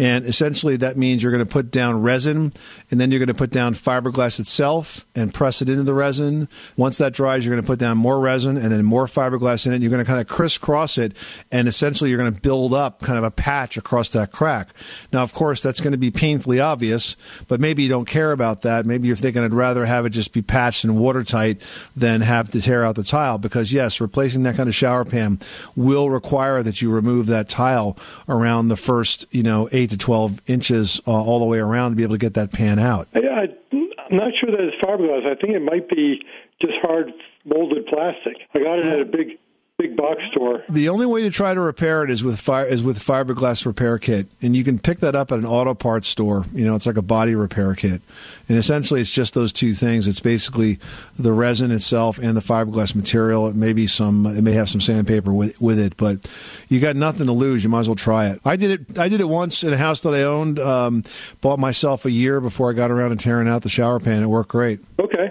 And 0.00 0.24
essentially, 0.24 0.78
that 0.78 0.96
means 0.96 1.22
you're 1.22 1.30
going 1.30 1.44
to 1.44 1.52
put 1.52 1.70
down 1.70 2.00
resin, 2.00 2.54
and 2.90 2.98
then 2.98 3.10
you're 3.10 3.18
going 3.18 3.26
to 3.26 3.34
put 3.34 3.50
down 3.50 3.74
fiberglass 3.74 4.40
itself 4.40 5.04
and 5.14 5.34
press 5.34 5.60
it 5.60 5.68
into 5.68 5.82
the 5.82 5.92
resin. 5.92 6.48
Once 6.74 6.96
that 6.96 7.12
dries, 7.12 7.44
you're 7.44 7.54
going 7.54 7.62
to 7.62 7.66
put 7.66 7.78
down 7.78 7.98
more 7.98 8.18
resin 8.18 8.56
and 8.56 8.72
then 8.72 8.82
more 8.82 9.04
fiberglass 9.04 9.66
in 9.66 9.74
it. 9.74 9.82
You're 9.82 9.90
going 9.90 10.02
to 10.02 10.08
kind 10.08 10.18
of 10.18 10.26
crisscross 10.26 10.96
it, 10.96 11.14
and 11.52 11.68
essentially, 11.68 12.08
you're 12.08 12.18
going 12.18 12.32
to 12.32 12.40
build 12.40 12.72
up 12.72 13.00
kind 13.00 13.18
of 13.18 13.24
a 13.24 13.30
patch 13.30 13.76
across 13.76 14.08
that 14.10 14.32
crack. 14.32 14.70
Now, 15.12 15.22
of 15.22 15.34
course, 15.34 15.62
that's 15.62 15.82
going 15.82 15.92
to 15.92 15.98
be 15.98 16.10
painfully 16.10 16.60
obvious, 16.60 17.14
but 17.46 17.60
maybe 17.60 17.82
you 17.82 17.90
don't 17.90 18.08
care 18.08 18.32
about 18.32 18.62
that. 18.62 18.86
Maybe 18.86 19.06
you're 19.06 19.16
thinking 19.16 19.44
I'd 19.44 19.52
rather 19.52 19.84
have 19.84 20.06
it 20.06 20.10
just 20.10 20.32
be 20.32 20.40
patched 20.40 20.82
and 20.82 20.98
watertight 20.98 21.60
than 21.94 22.22
have 22.22 22.50
to 22.52 22.62
tear 22.62 22.86
out 22.86 22.96
the 22.96 23.04
tile. 23.04 23.36
Because 23.36 23.70
yes, 23.70 24.00
replacing 24.00 24.44
that 24.44 24.56
kind 24.56 24.70
of 24.70 24.74
shower 24.74 25.04
pan 25.04 25.40
will 25.76 26.08
require 26.08 26.62
that 26.62 26.80
you 26.80 26.90
remove 26.90 27.26
that 27.26 27.50
tile 27.50 27.98
around 28.30 28.68
the 28.68 28.76
first, 28.76 29.26
you 29.30 29.42
know, 29.42 29.68
eight 29.72 29.89
to 29.90 29.98
twelve 29.98 30.40
inches 30.46 31.00
uh, 31.06 31.10
all 31.10 31.38
the 31.38 31.44
way 31.44 31.58
around 31.58 31.90
to 31.90 31.96
be 31.96 32.02
able 32.02 32.14
to 32.14 32.18
get 32.18 32.34
that 32.34 32.52
pan 32.52 32.78
out. 32.78 33.08
I, 33.14 33.18
I'm 33.18 34.16
not 34.16 34.32
sure 34.38 34.50
that 34.50 34.60
it's 34.60 34.76
fiberglass. 34.82 35.26
I 35.26 35.34
think 35.40 35.54
it 35.54 35.62
might 35.62 35.88
be 35.88 36.22
just 36.60 36.74
hard 36.82 37.12
molded 37.44 37.86
plastic. 37.86 38.36
I 38.54 38.58
got 38.58 38.78
it 38.78 38.86
at 38.86 39.00
a 39.00 39.04
big 39.04 39.38
big 39.80 39.96
box 39.96 40.20
store. 40.30 40.62
The 40.68 40.88
only 40.88 41.06
way 41.06 41.22
to 41.22 41.30
try 41.30 41.54
to 41.54 41.60
repair 41.60 42.04
it 42.04 42.10
is 42.10 42.22
with 42.22 42.38
fire 42.38 42.66
is 42.66 42.82
with 42.82 42.98
fiberglass 42.98 43.64
repair 43.64 43.98
kit, 43.98 44.28
and 44.42 44.54
you 44.54 44.62
can 44.62 44.78
pick 44.78 44.98
that 44.98 45.16
up 45.16 45.32
at 45.32 45.38
an 45.38 45.46
auto 45.46 45.74
parts 45.74 46.08
store. 46.08 46.44
You 46.52 46.64
know, 46.64 46.74
it's 46.74 46.86
like 46.86 46.96
a 46.96 47.02
body 47.02 47.34
repair 47.34 47.74
kit, 47.74 48.02
and 48.48 48.58
essentially 48.58 49.00
it's 49.00 49.10
just 49.10 49.34
those 49.34 49.52
two 49.52 49.72
things. 49.72 50.06
It's 50.06 50.20
basically 50.20 50.78
the 51.18 51.32
resin 51.32 51.70
itself 51.70 52.18
and 52.18 52.36
the 52.36 52.42
fiberglass 52.42 52.94
material. 52.94 53.46
It 53.46 53.56
may 53.56 53.72
be 53.72 53.86
some, 53.86 54.26
it 54.26 54.42
may 54.42 54.52
have 54.52 54.68
some 54.68 54.80
sandpaper 54.80 55.32
with 55.32 55.60
with 55.60 55.78
it, 55.78 55.96
but 55.96 56.28
you 56.68 56.80
got 56.80 56.96
nothing 56.96 57.26
to 57.26 57.32
lose. 57.32 57.64
You 57.64 57.70
might 57.70 57.80
as 57.80 57.88
well 57.88 57.96
try 57.96 58.28
it. 58.28 58.40
I 58.44 58.56
did 58.56 58.80
it. 58.80 58.98
I 58.98 59.08
did 59.08 59.20
it 59.20 59.28
once 59.28 59.64
in 59.64 59.72
a 59.72 59.78
house 59.78 60.02
that 60.02 60.14
I 60.14 60.22
owned. 60.22 60.58
Um, 60.58 61.04
bought 61.40 61.58
myself 61.58 62.04
a 62.04 62.10
year 62.10 62.40
before 62.40 62.70
I 62.70 62.74
got 62.74 62.90
around 62.90 63.10
to 63.10 63.16
tearing 63.16 63.48
out 63.48 63.62
the 63.62 63.68
shower 63.68 63.98
pan. 63.98 64.22
It 64.22 64.26
worked 64.26 64.50
great. 64.50 64.80
Okay. 64.98 65.30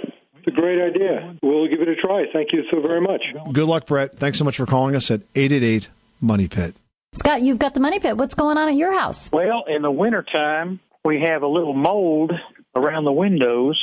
It's 0.50 0.58
a 0.58 0.62
great 0.62 0.82
idea. 0.82 1.36
We'll 1.44 1.68
give 1.68 1.82
it 1.82 1.88
a 1.88 1.96
try. 1.96 2.26
Thank 2.34 2.54
you 2.54 2.64
so 2.72 2.82
very 2.82 3.02
much. 3.02 3.22
Good 3.54 3.68
luck, 3.68 3.86
Brett. 3.86 4.16
Thanks 4.16 4.40
so 4.40 4.46
much 4.46 4.58
for 4.58 4.66
calling 4.66 4.96
us 4.96 5.12
at 5.12 5.22
eight 5.36 5.52
eight 5.52 5.64
eight 5.64 5.90
Money 6.20 6.48
Pit. 6.48 6.76
Scott, 7.14 7.42
you've 7.42 7.60
got 7.60 7.76
the 7.76 7.80
money 7.80 8.00
pit. 8.00 8.18
What's 8.18 8.36
going 8.36 8.58
on 8.58 8.68
at 8.70 8.76
your 8.76 8.92
house? 8.92 9.32
Well, 9.32 9.66
in 9.68 9.82
the 9.82 9.92
wintertime, 9.92 10.80
we 11.06 11.22
have 11.22 11.44
a 11.44 11.48
little 11.48 11.74
mold 11.74 12.32
around 12.76 13.04
the 13.04 13.12
windows, 13.12 13.80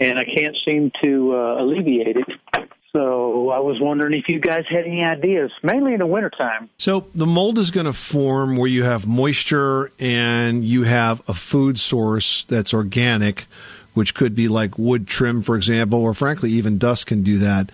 and 0.00 0.18
I 0.18 0.24
can't 0.24 0.56
seem 0.64 0.90
to 1.02 1.32
uh, 1.32 1.62
alleviate 1.62 2.16
it. 2.16 2.68
So 2.92 3.48
I 3.48 3.60
was 3.60 3.78
wondering 3.80 4.12
if 4.18 4.28
you 4.28 4.38
guys 4.38 4.64
had 4.68 4.84
any 4.84 5.02
ideas, 5.02 5.50
mainly 5.62 5.94
in 5.94 6.00
the 6.00 6.06
wintertime. 6.06 6.68
So 6.76 7.06
the 7.14 7.26
mold 7.26 7.58
is 7.58 7.70
going 7.70 7.86
to 7.86 7.92
form 7.92 8.56
where 8.56 8.68
you 8.68 8.84
have 8.84 9.06
moisture 9.06 9.90
and 9.98 10.62
you 10.64 10.82
have 10.82 11.22
a 11.26 11.34
food 11.34 11.78
source 11.78 12.42
that's 12.44 12.74
organic, 12.74 13.46
which 13.94 14.14
could 14.14 14.34
be 14.34 14.48
like 14.48 14.78
wood 14.78 15.06
trim, 15.06 15.42
for 15.42 15.56
example, 15.56 16.00
or 16.00 16.14
frankly, 16.14 16.50
even 16.50 16.78
dust 16.78 17.06
can 17.06 17.22
do 17.22 17.38
that, 17.38 17.70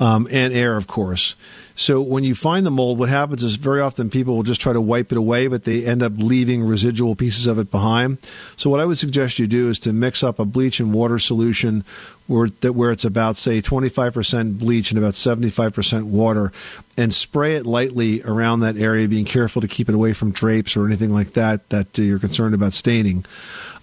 um, 0.00 0.28
and 0.30 0.52
air, 0.52 0.76
of 0.76 0.86
course. 0.86 1.34
So 1.78 2.00
when 2.00 2.24
you 2.24 2.34
find 2.34 2.66
the 2.66 2.72
mold, 2.72 2.98
what 2.98 3.08
happens 3.08 3.44
is 3.44 3.54
very 3.54 3.80
often 3.80 4.10
people 4.10 4.34
will 4.34 4.42
just 4.42 4.60
try 4.60 4.72
to 4.72 4.80
wipe 4.80 5.12
it 5.12 5.18
away, 5.18 5.46
but 5.46 5.62
they 5.62 5.86
end 5.86 6.02
up 6.02 6.12
leaving 6.16 6.64
residual 6.64 7.14
pieces 7.14 7.46
of 7.46 7.56
it 7.60 7.70
behind. 7.70 8.18
So 8.56 8.68
what 8.68 8.80
I 8.80 8.84
would 8.84 8.98
suggest 8.98 9.38
you 9.38 9.46
do 9.46 9.68
is 9.68 9.78
to 9.80 9.92
mix 9.92 10.24
up 10.24 10.40
a 10.40 10.44
bleach 10.44 10.80
and 10.80 10.92
water 10.92 11.20
solution 11.20 11.84
where, 12.26 12.48
where 12.48 12.90
it's 12.90 13.04
about, 13.04 13.36
say, 13.36 13.62
25% 13.62 14.58
bleach 14.58 14.90
and 14.90 14.98
about 14.98 15.14
75% 15.14 16.02
water, 16.02 16.52
and 16.96 17.14
spray 17.14 17.54
it 17.54 17.64
lightly 17.64 18.22
around 18.22 18.60
that 18.60 18.76
area, 18.76 19.06
being 19.06 19.24
careful 19.24 19.62
to 19.62 19.68
keep 19.68 19.88
it 19.88 19.94
away 19.94 20.12
from 20.12 20.32
drapes 20.32 20.76
or 20.76 20.84
anything 20.84 21.10
like 21.10 21.34
that 21.34 21.68
that 21.70 21.96
you're 21.96 22.18
concerned 22.18 22.54
about 22.56 22.72
staining, 22.72 23.24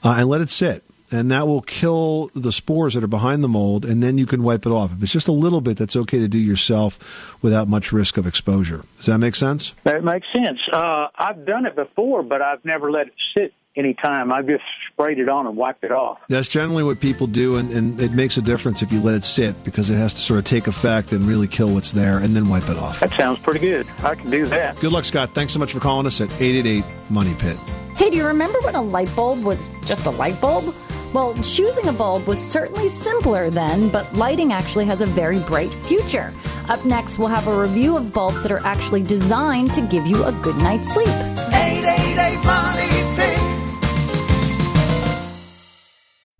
uh, 0.04 0.16
and 0.18 0.28
let 0.28 0.42
it 0.42 0.50
sit 0.50 0.84
and 1.16 1.32
that 1.32 1.48
will 1.48 1.62
kill 1.62 2.30
the 2.36 2.52
spores 2.52 2.94
that 2.94 3.04
are 3.04 3.08
behind 3.08 3.44
the 3.44 3.48
mold, 3.48 3.86
and 3.86 4.04
then 4.04 4.18
you 4.18 4.26
can 4.26 4.44
wipe 4.44 4.66
it 4.66 4.72
off. 4.72 4.92
If 4.94 5.04
it's 5.04 5.14
just 5.14 5.28
a 5.28 5.34
little 5.34 5.62
bit, 5.62 5.78
that's 5.78 5.96
okay 5.96 6.20
to 6.20 6.28
do 6.28 6.40
yourself 6.40 7.38
without 7.42 7.68
much 7.68 7.92
risk 7.92 8.18
of 8.18 8.28
exposure. 8.28 8.84
Does 8.98 9.08
that 9.08 9.20
make 9.20 9.36
sense? 9.36 9.74
That 9.84 10.04
makes 10.04 10.28
sense. 10.34 10.60
Uh, 10.72 11.08
I've 11.16 11.46
done 11.46 11.66
it 11.66 11.76
before, 11.76 12.24
but 12.24 12.42
I've 12.42 12.64
never 12.66 12.92
let 12.92 13.08
it 13.08 13.14
sit 13.36 13.54
any 13.78 13.94
time. 13.94 14.32
I've 14.32 14.48
just 14.48 14.64
sprayed 14.92 15.20
it 15.20 15.30
on 15.30 15.48
and 15.48 15.58
wiped 15.58 15.84
it 15.84 15.92
off. 15.92 16.20
That's 16.30 16.48
generally 16.48 16.84
what 16.84 17.00
people 17.00 17.28
do, 17.28 17.58
and, 17.58 17.72
and 17.72 18.00
it 18.00 18.12
makes 18.14 18.38
a 18.38 18.42
difference 18.42 18.82
if 18.82 18.92
you 18.92 19.02
let 19.02 19.16
it 19.16 19.26
sit 19.26 19.64
because 19.64 19.90
it 19.90 19.96
has 19.96 20.14
to 20.14 20.22
sort 20.22 20.40
of 20.40 20.46
take 20.46 20.68
effect 20.68 21.12
and 21.12 21.24
really 21.24 21.48
kill 21.48 21.74
what's 21.74 21.92
there 21.92 22.20
and 22.20 22.36
then 22.36 22.50
wipe 22.50 22.70
it 22.70 22.78
off. 22.78 23.00
That 23.00 23.14
sounds 23.14 23.40
pretty 23.40 23.60
good. 23.60 23.88
I 24.04 24.16
can 24.16 24.30
do 24.30 24.46
that. 24.48 24.80
Good 24.80 24.92
luck, 24.92 25.06
Scott. 25.06 25.34
Thanks 25.34 25.54
so 25.54 25.60
much 25.60 25.74
for 25.74 25.80
calling 25.80 26.06
us 26.06 26.22
at 26.22 26.30
888 26.42 26.84
Money 27.10 27.36
Pit. 27.38 27.58
Hey, 27.96 28.10
do 28.10 28.18
you 28.18 28.26
remember 28.26 28.60
when 28.62 28.76
a 28.76 28.82
light 28.82 29.14
bulb 29.16 29.44
was 29.44 29.70
just 29.86 30.06
a 30.06 30.12
light 30.12 30.40
bulb? 30.42 30.74
Well, 31.16 31.34
choosing 31.36 31.88
a 31.88 31.94
bulb 31.94 32.28
was 32.28 32.46
certainly 32.46 32.90
simpler 32.90 33.50
then, 33.50 33.88
but 33.88 34.14
lighting 34.16 34.52
actually 34.52 34.84
has 34.88 35.00
a 35.00 35.06
very 35.06 35.40
bright 35.40 35.74
future. 35.74 36.34
Up 36.68 36.84
next, 36.84 37.18
we'll 37.18 37.30
have 37.30 37.48
a 37.48 37.58
review 37.58 37.96
of 37.96 38.12
bulbs 38.12 38.44
that 38.44 38.52
are 38.52 38.60
actually 38.66 39.02
designed 39.02 39.74
to 39.76 39.82
give 39.82 40.06
you 40.06 40.26
a 40.26 40.34
good 40.44 40.58
night's 40.58 40.94
sleep. 40.94 41.08
888 41.08 42.44
Money 42.44 42.90
Pit. 43.16 43.40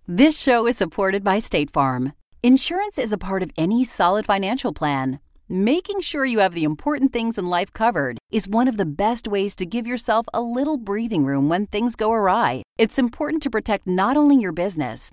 This 0.06 0.38
show 0.38 0.66
is 0.66 0.76
supported 0.76 1.24
by 1.24 1.38
State 1.38 1.70
Farm. 1.70 2.12
Insurance 2.42 2.98
is 2.98 3.14
a 3.14 3.18
part 3.18 3.42
of 3.42 3.50
any 3.56 3.82
solid 3.82 4.26
financial 4.26 4.74
plan. 4.74 5.20
Making 5.48 6.00
sure 6.00 6.24
you 6.24 6.40
have 6.40 6.54
the 6.54 6.64
important 6.64 7.12
things 7.12 7.38
in 7.38 7.48
life 7.48 7.72
covered 7.72 8.18
is 8.32 8.48
one 8.48 8.66
of 8.66 8.78
the 8.78 8.84
best 8.84 9.28
ways 9.28 9.54
to 9.54 9.64
give 9.64 9.86
yourself 9.86 10.26
a 10.34 10.40
little 10.40 10.76
breathing 10.76 11.24
room 11.24 11.48
when 11.48 11.66
things 11.66 11.94
go 11.94 12.10
awry. 12.12 12.64
It's 12.78 12.98
important 12.98 13.44
to 13.44 13.50
protect 13.50 13.86
not 13.86 14.16
only 14.16 14.34
your 14.34 14.50
business, 14.50 15.12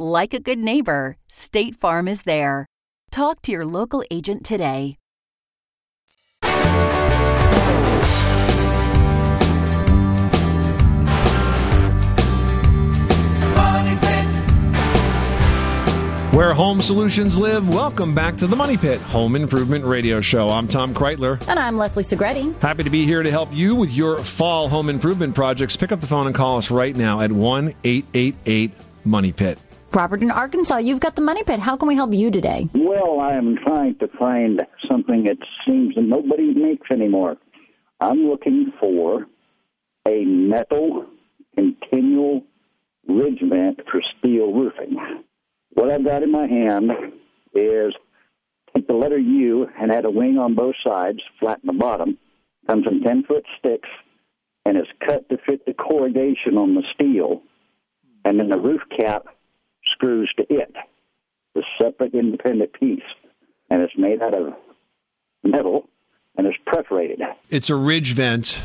Like 0.00 0.32
a 0.32 0.38
good 0.38 0.60
neighbor, 0.60 1.16
State 1.26 1.74
Farm 1.74 2.06
is 2.06 2.22
there. 2.22 2.66
Talk 3.10 3.42
to 3.42 3.50
your 3.50 3.66
local 3.66 4.04
agent 4.12 4.46
today. 4.46 4.94
Money 13.56 13.96
Pit. 13.96 14.26
Where 16.32 16.54
home 16.54 16.80
solutions 16.80 17.36
live, 17.36 17.68
welcome 17.68 18.14
back 18.14 18.36
to 18.36 18.46
the 18.46 18.54
Money 18.54 18.76
Pit 18.76 19.00
Home 19.00 19.34
Improvement 19.34 19.84
Radio 19.84 20.20
Show. 20.20 20.48
I'm 20.48 20.68
Tom 20.68 20.94
Kraeutler. 20.94 21.44
And 21.48 21.58
I'm 21.58 21.76
Leslie 21.76 22.04
Segrete. 22.04 22.56
Happy 22.60 22.84
to 22.84 22.90
be 22.90 23.04
here 23.04 23.24
to 23.24 23.30
help 23.32 23.52
you 23.52 23.74
with 23.74 23.90
your 23.90 24.20
fall 24.20 24.68
home 24.68 24.90
improvement 24.90 25.34
projects. 25.34 25.76
Pick 25.76 25.90
up 25.90 26.00
the 26.00 26.06
phone 26.06 26.28
and 26.28 26.36
call 26.36 26.56
us 26.56 26.70
right 26.70 26.94
now 26.94 27.20
at 27.20 27.32
1 27.32 27.74
888 27.82 28.72
Money 29.04 29.32
Pit. 29.32 29.58
Robert 29.92 30.22
in 30.22 30.30
Arkansas, 30.30 30.78
you've 30.78 31.00
got 31.00 31.16
the 31.16 31.22
money 31.22 31.42
pit. 31.42 31.60
How 31.60 31.76
can 31.76 31.88
we 31.88 31.94
help 31.94 32.12
you 32.12 32.30
today? 32.30 32.68
Well, 32.74 33.20
I 33.20 33.34
am 33.34 33.56
trying 33.56 33.96
to 33.98 34.08
find 34.18 34.60
something 34.88 35.24
that 35.24 35.38
seems 35.66 35.94
that 35.94 36.02
nobody 36.02 36.52
makes 36.54 36.90
anymore. 36.90 37.36
I'm 38.00 38.28
looking 38.28 38.72
for 38.78 39.26
a 40.06 40.24
metal 40.24 41.06
continual 41.56 42.42
ridge 43.08 43.40
vent 43.42 43.80
for 43.90 44.00
steel 44.18 44.52
roofing. 44.52 44.96
What 45.70 45.90
I've 45.90 46.04
got 46.04 46.22
in 46.22 46.30
my 46.30 46.46
hand 46.46 46.90
is 47.54 47.94
take 48.74 48.86
the 48.86 48.94
letter 48.94 49.18
U 49.18 49.66
and 49.80 49.90
add 49.90 50.04
a 50.04 50.10
wing 50.10 50.38
on 50.38 50.54
both 50.54 50.76
sides, 50.86 51.18
flat 51.40 51.60
in 51.62 51.66
the 51.66 51.72
bottom. 51.72 52.18
Comes 52.68 52.86
in 52.90 53.02
10 53.02 53.24
foot 53.24 53.44
sticks 53.58 53.88
and 54.64 54.76
is 54.76 54.86
cut 55.04 55.28
to 55.30 55.38
fit 55.46 55.64
the 55.66 55.72
corrugation 55.72 56.56
on 56.56 56.74
the 56.74 56.82
steel. 56.94 57.42
And 58.24 58.38
then 58.38 58.50
the 58.50 58.58
roof 58.58 58.82
cap 58.98 59.26
screws 59.92 60.32
to 60.36 60.46
it, 60.48 60.74
the 61.54 61.62
separate 61.80 62.14
independent 62.14 62.72
piece. 62.72 63.02
And 63.70 63.82
it's 63.82 63.96
made 63.96 64.22
out 64.22 64.34
of 64.34 64.54
metal 65.42 65.88
and 66.36 66.46
it's 66.46 66.56
perforated. 66.66 67.20
It's 67.50 67.68
a 67.68 67.74
ridge 67.74 68.12
vent, 68.12 68.62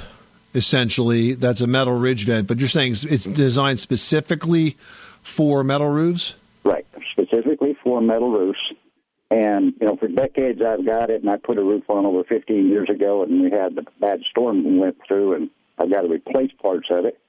essentially. 0.54 1.34
That's 1.34 1.62
a 1.62 1.68
metal 1.68 1.94
ridge 1.94 2.26
vent, 2.26 2.48
but 2.48 2.60
you're 2.60 2.70
saying 2.70 2.96
it's 3.04 3.26
designed 3.26 3.80
specifically 3.80 4.78
for 5.24 5.64
metal 5.64 5.90
roofs? 5.90 6.36
Right, 6.64 6.86
specifically 7.12 7.76
for 7.84 8.02
metal 8.02 8.32
roofs. 8.32 8.60
And, 9.32 9.74
you 9.82 9.88
know, 9.88 9.96
for 9.96 10.08
decades 10.08 10.62
I've 10.62 10.86
got 10.86 11.10
it, 11.10 11.22
and 11.22 11.30
I 11.30 11.38
put 11.38 11.58
a 11.58 11.64
roof 11.64 11.90
on 11.90 12.06
over 12.06 12.24
15 12.24 12.68
years 12.68 12.90
ago, 12.90 13.24
and 13.24 13.42
we 13.42 13.50
had 13.50 13.76
the 13.76 13.86
bad 14.00 14.22
storm 14.30 14.64
we 14.64 14.78
went 14.78 14.98
through, 15.08 15.34
and 15.34 15.50
I've 15.80 15.92
got 15.92 16.02
to 16.02 16.08
replace 16.08 16.52
parts 16.62 16.88
of 16.92 17.06
it. 17.06 17.20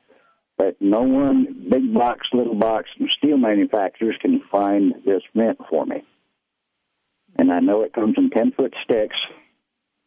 But 0.57 0.77
no 0.81 1.03
one, 1.03 1.67
big 1.69 1.93
box, 1.93 2.29
little 2.33 2.55
box, 2.55 2.88
steel 3.19 3.37
manufacturers 3.37 4.17
can 4.21 4.40
find 4.51 4.95
this 5.05 5.23
vent 5.35 5.59
for 5.69 5.85
me. 5.85 6.05
And 7.37 7.53
I 7.53 7.59
know 7.61 7.83
it 7.83 7.93
comes 7.93 8.14
in 8.17 8.31
10 8.31 8.53
foot 8.53 8.73
sticks, 8.85 9.17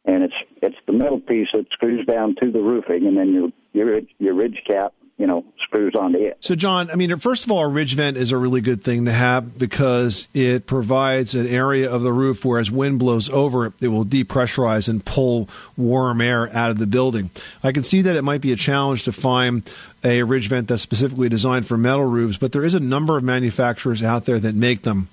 and 0.06 0.24
it's 0.24 0.34
it's 0.62 0.78
the 0.86 0.94
metal 0.94 1.20
piece 1.20 1.50
that 1.54 1.66
screws 1.72 2.06
down 2.06 2.36
to 2.42 2.50
the 2.50 2.62
roofing, 2.62 3.06
and 3.06 3.18
then 3.18 3.34
your 3.34 3.50
your 3.74 4.02
your 4.20 4.34
ridge 4.34 4.62
cap, 4.66 4.94
you 5.18 5.26
know, 5.26 5.44
screws 5.64 5.96
onto 5.96 6.20
it. 6.20 6.38
So, 6.42 6.54
John, 6.56 6.92
I 6.92 6.96
mean, 6.96 7.18
first 7.18 7.44
of 7.44 7.52
all, 7.52 7.64
a 7.64 7.68
ridge 7.68 7.96
vent 7.96 8.18
is 8.18 8.32
a 8.32 8.38
really 8.38 8.62
good 8.62 8.84
thing 8.84 9.06
to 9.06 9.12
have 9.12 9.58
because 9.58 10.28
it 10.34 10.68
provides 10.68 11.34
an 11.34 11.48
area 11.48 11.92
of 11.92 12.04
the 12.04 12.14
roof 12.14 12.46
where, 12.46 12.60
as 12.60 12.72
wind 12.72 13.00
blows 13.00 13.28
over 13.30 13.66
it, 13.66 13.74
it 13.82 13.88
will 13.88 14.06
depressurize 14.06 14.88
and 14.88 15.04
pull 15.04 15.50
warm 15.76 16.22
air 16.22 16.56
out 16.56 16.70
of 16.70 16.78
the 16.78 16.86
building. 16.86 17.32
I 17.64 17.72
can 17.72 17.84
see 17.84 18.04
that 18.04 18.16
it 18.16 18.22
might 18.22 18.42
be 18.42 18.52
a 18.52 18.56
challenge 18.56 19.04
to 19.04 19.12
find 19.12 19.68
a 20.04 20.22
ridge 20.22 20.50
vent 20.50 20.68
that's 20.68 20.84
specifically 20.84 21.30
designed 21.30 21.68
for 21.68 21.78
metal 21.78 22.06
roofs, 22.06 22.38
but 22.38 22.52
there 22.52 22.64
is 22.64 22.76
a 22.76 22.80
number 22.80 23.18
of 23.18 23.24
manufacturers 23.24 24.04
out 24.04 24.26
there 24.26 24.40
that 24.40 24.54
make 24.54 24.84
them. 24.84 25.10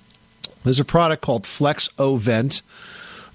There's 0.63 0.79
a 0.79 0.85
product 0.85 1.23
called 1.23 1.47
Flex 1.47 1.89
O 1.97 2.15
Vent. 2.17 2.61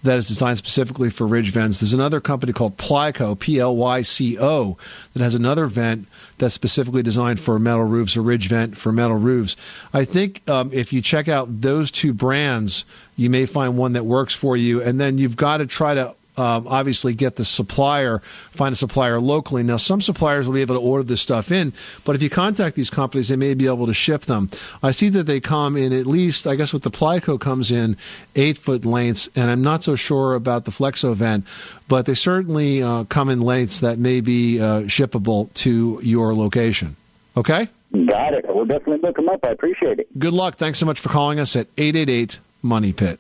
That 0.03 0.17
is 0.17 0.29
designed 0.29 0.57
specifically 0.57 1.11
for 1.11 1.27
ridge 1.27 1.51
vents. 1.51 1.81
There's 1.81 1.93
another 1.93 2.21
company 2.21 2.53
called 2.53 2.77
Plyco, 2.79 3.39
P 3.39 3.59
L 3.59 3.77
Y 3.77 4.03
C 4.03 4.39
O, 4.39 4.79
that 5.13 5.23
has 5.23 5.35
another 5.35 5.67
vent 5.67 6.09
that's 6.39 6.55
specifically 6.55 7.03
designed 7.03 7.39
for 7.39 7.59
metal 7.59 7.85
roofs, 7.85 8.17
a 8.17 8.21
ridge 8.21 8.49
vent 8.49 8.77
for 8.77 8.93
metal 8.93 9.17
roofs. 9.17 9.57
I 9.93 10.05
think 10.05 10.49
um, 10.49 10.71
if 10.73 10.93
you 10.93 11.03
check 11.03 11.29
out 11.29 11.61
those 11.61 11.91
two 11.91 12.15
brands, 12.15 12.85
you 13.17 13.29
may 13.29 13.45
find 13.45 13.77
one 13.77 13.93
that 13.93 14.07
works 14.07 14.35
for 14.35 14.57
you, 14.57 14.83
and 14.83 14.99
then 14.99 15.19
you've 15.19 15.37
got 15.37 15.59
to 15.59 15.67
try 15.67 15.95
to 15.95 16.15
um, 16.37 16.67
obviously 16.69 17.15
get 17.15 17.37
the 17.37 17.45
supplier, 17.45 18.21
find 18.51 18.73
a 18.73 18.77
supplier 18.77 19.21
locally. 19.21 19.63
Now, 19.63 19.77
some 19.77 20.01
suppliers 20.01 20.47
will 20.47 20.55
be 20.55 20.61
able 20.61 20.75
to 20.75 20.81
order 20.81 21.05
this 21.05 21.21
stuff 21.21 21.51
in, 21.51 21.73
but 22.05 22.17
if 22.17 22.23
you 22.23 22.31
contact 22.31 22.77
these 22.77 22.91
companies, 22.91 23.29
they 23.29 23.37
may 23.37 23.55
be 23.55 23.67
able 23.67 23.87
to 23.87 23.95
ship 23.95 24.23
them. 24.23 24.51
I 24.83 24.91
see 24.91 25.09
that 25.11 25.25
they 25.25 25.41
come 25.41 25.77
in 25.77 25.93
at 25.93 26.07
least, 26.07 26.47
I 26.47 26.55
guess, 26.55 26.73
with 26.73 26.83
the 26.83 26.91
Plyco 26.91 27.41
comes 27.41 27.71
in 27.71 27.97
eight 28.37 28.59
foot 28.59 28.85
lengths, 28.85 29.29
and 29.35 29.51
I'm 29.51 29.63
not 29.63 29.85
so 29.85 29.97
sure 29.97 30.35
about 30.35 30.65
the 30.65 30.71
Flexo 30.71 31.15
vent, 31.15 31.47
but 31.89 32.07
they 32.07 32.15
certainly 32.15 32.83
uh, 32.83 33.05
come 33.05 33.29
in 33.29 33.41
lengths 33.41 33.81
that 33.81 33.99
may 33.99 34.21
be 34.21 34.61
uh, 34.61 34.83
shippable 34.83 35.53
to 35.55 36.01
your 36.03 36.35
location. 36.35 36.97
Okay? 37.37 37.69
Got 37.93 38.35
it. 38.35 38.45
We'll 38.49 38.67
definitely 38.67 38.99
look 38.99 39.17
them 39.17 39.29
up. 39.29 39.45
I 39.45 39.49
appreciate 39.49 39.99
it. 39.99 40.19
Good 40.19 40.33
luck. 40.33 40.55
Thanks 40.55 40.79
so 40.79 40.87
much 40.87 41.01
for 41.01 41.09
calling 41.09 41.41
us 41.41 41.57
at 41.57 41.67
888 41.77 42.39
Money 42.63 42.93
Pit. 42.93 43.19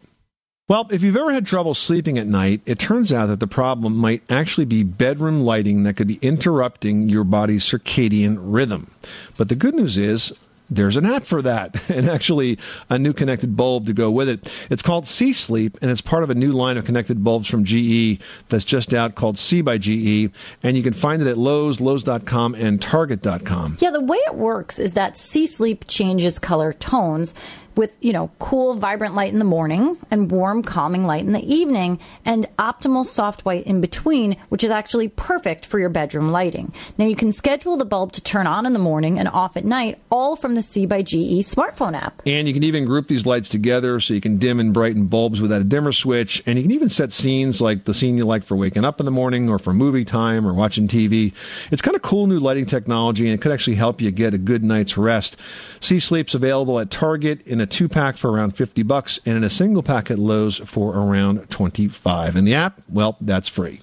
Well, 0.70 0.86
if 0.92 1.02
you've 1.02 1.16
ever 1.16 1.32
had 1.32 1.46
trouble 1.46 1.74
sleeping 1.74 2.16
at 2.16 2.28
night, 2.28 2.60
it 2.64 2.78
turns 2.78 3.12
out 3.12 3.26
that 3.26 3.40
the 3.40 3.48
problem 3.48 3.96
might 3.96 4.22
actually 4.30 4.66
be 4.66 4.84
bedroom 4.84 5.40
lighting 5.40 5.82
that 5.82 5.94
could 5.94 6.06
be 6.06 6.20
interrupting 6.22 7.08
your 7.08 7.24
body's 7.24 7.64
circadian 7.64 8.36
rhythm. 8.38 8.88
But 9.36 9.48
the 9.48 9.56
good 9.56 9.74
news 9.74 9.98
is, 9.98 10.32
there's 10.70 10.96
an 10.96 11.04
app 11.04 11.24
for 11.24 11.42
that 11.42 11.90
and 11.90 12.08
actually 12.08 12.56
a 12.88 13.00
new 13.00 13.12
connected 13.12 13.56
bulb 13.56 13.86
to 13.86 13.92
go 13.92 14.12
with 14.12 14.28
it. 14.28 14.54
It's 14.70 14.80
called 14.80 15.08
C 15.08 15.32
Sleep 15.32 15.76
and 15.82 15.90
it's 15.90 16.00
part 16.00 16.22
of 16.22 16.30
a 16.30 16.36
new 16.36 16.52
line 16.52 16.76
of 16.76 16.84
connected 16.84 17.24
bulbs 17.24 17.48
from 17.48 17.64
GE 17.64 18.20
that's 18.48 18.64
just 18.64 18.94
out 18.94 19.16
called 19.16 19.38
C 19.38 19.62
by 19.62 19.76
GE. 19.76 20.30
And 20.62 20.76
you 20.76 20.84
can 20.84 20.92
find 20.92 21.20
it 21.20 21.26
at 21.26 21.36
Lowe's, 21.36 21.80
Lowe's.com, 21.80 22.54
and 22.54 22.80
Target.com. 22.80 23.78
Yeah, 23.80 23.90
the 23.90 24.00
way 24.00 24.18
it 24.18 24.36
works 24.36 24.78
is 24.78 24.92
that 24.92 25.16
C 25.16 25.48
Sleep 25.48 25.86
changes 25.88 26.38
color 26.38 26.72
tones 26.72 27.34
with, 27.76 27.96
you 28.00 28.12
know, 28.12 28.30
cool, 28.38 28.74
vibrant 28.74 29.14
light 29.14 29.32
in 29.32 29.38
the 29.38 29.44
morning 29.44 29.96
and 30.10 30.30
warm, 30.30 30.62
calming 30.62 31.06
light 31.06 31.24
in 31.24 31.32
the 31.32 31.54
evening 31.54 31.98
and 32.24 32.46
optimal 32.58 33.06
soft 33.06 33.44
white 33.44 33.66
in 33.66 33.80
between, 33.80 34.36
which 34.48 34.64
is 34.64 34.70
actually 34.70 35.08
perfect 35.08 35.64
for 35.64 35.78
your 35.78 35.88
bedroom 35.88 36.30
lighting. 36.30 36.72
Now 36.98 37.06
you 37.06 37.16
can 37.16 37.32
schedule 37.32 37.76
the 37.76 37.84
bulb 37.84 38.12
to 38.12 38.20
turn 38.20 38.46
on 38.46 38.66
in 38.66 38.72
the 38.72 38.78
morning 38.78 39.18
and 39.18 39.28
off 39.28 39.56
at 39.56 39.64
night, 39.64 39.98
all 40.10 40.36
from 40.36 40.54
the 40.54 40.62
C 40.62 40.86
by 40.86 41.02
GE 41.02 41.44
smartphone 41.44 41.94
app. 41.94 42.22
And 42.26 42.48
you 42.48 42.54
can 42.54 42.62
even 42.62 42.84
group 42.84 43.08
these 43.08 43.26
lights 43.26 43.48
together 43.48 44.00
so 44.00 44.14
you 44.14 44.20
can 44.20 44.38
dim 44.38 44.60
and 44.60 44.72
brighten 44.72 45.06
bulbs 45.06 45.40
without 45.40 45.60
a 45.60 45.64
dimmer 45.64 45.92
switch. 45.92 46.42
And 46.46 46.58
you 46.58 46.62
can 46.62 46.72
even 46.72 46.90
set 46.90 47.12
scenes 47.12 47.60
like 47.60 47.84
the 47.84 47.94
scene 47.94 48.16
you 48.16 48.24
like 48.24 48.44
for 48.44 48.56
waking 48.56 48.84
up 48.84 49.00
in 49.00 49.06
the 49.06 49.12
morning 49.12 49.48
or 49.48 49.58
for 49.58 49.72
movie 49.72 50.04
time 50.04 50.46
or 50.46 50.52
watching 50.52 50.88
TV. 50.88 51.32
It's 51.70 51.82
kind 51.82 51.94
of 51.94 52.02
cool 52.02 52.26
new 52.26 52.40
lighting 52.40 52.66
technology 52.66 53.26
and 53.26 53.34
it 53.34 53.42
could 53.42 53.52
actually 53.52 53.76
help 53.76 54.00
you 54.00 54.10
get 54.10 54.34
a 54.34 54.38
good 54.38 54.64
night's 54.64 54.96
rest. 54.96 55.36
C 55.80 56.00
Sleep's 56.00 56.34
available 56.34 56.78
at 56.80 56.90
Target 56.90 57.46
in 57.46 57.59
a 57.60 57.66
two 57.66 57.88
pack 57.88 58.16
for 58.16 58.30
around 58.30 58.56
50 58.56 58.82
bucks 58.82 59.18
and 59.24 59.36
in 59.36 59.44
a 59.44 59.50
single 59.50 59.82
pack 59.82 60.10
at 60.10 60.18
Lowe's 60.18 60.58
for 60.58 60.96
around 60.96 61.50
25. 61.50 62.36
And 62.36 62.46
the 62.46 62.54
app, 62.54 62.80
well, 62.88 63.16
that's 63.20 63.48
free. 63.48 63.80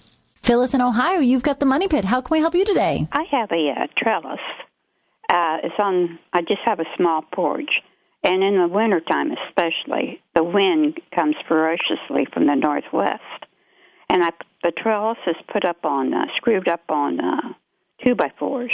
Phyllis 0.48 0.74
in 0.74 0.82
Ohio, 0.82 1.20
you've 1.20 1.44
got 1.44 1.60
the 1.60 1.66
money 1.66 1.88
pit. 1.88 2.06
How 2.06 2.22
can 2.22 2.36
we 2.36 2.40
help 2.40 2.56
you 2.56 2.64
today? 2.64 3.08
I 3.12 3.24
have 3.32 3.52
a 3.52 3.70
uh, 3.70 3.88
trellis. 3.98 4.40
Uh, 5.30 5.58
it's 5.64 5.76
on. 5.78 6.20
I 6.32 6.40
just 6.42 6.62
have 6.64 6.80
a 6.80 6.86
small 6.96 7.22
porch, 7.22 7.70
and 8.24 8.42
in 8.42 8.58
the 8.58 8.68
wintertime, 8.70 9.32
especially, 9.50 10.22
the 10.36 10.44
wind 10.46 11.02
comes 11.14 11.36
ferociously 11.50 12.28
from 12.32 12.48
the 12.48 12.56
northwest, 12.56 13.46
and 14.10 14.24
I, 14.24 14.30
the 14.64 14.72
trellis 14.72 15.18
is 15.28 15.36
put 15.52 15.66
up 15.66 15.84
on, 15.84 16.14
uh, 16.14 16.28
screwed 16.38 16.70
up 16.70 16.84
on 16.88 17.20
uh, 17.20 17.54
two 18.06 18.16
by 18.16 18.32
fours, 18.40 18.72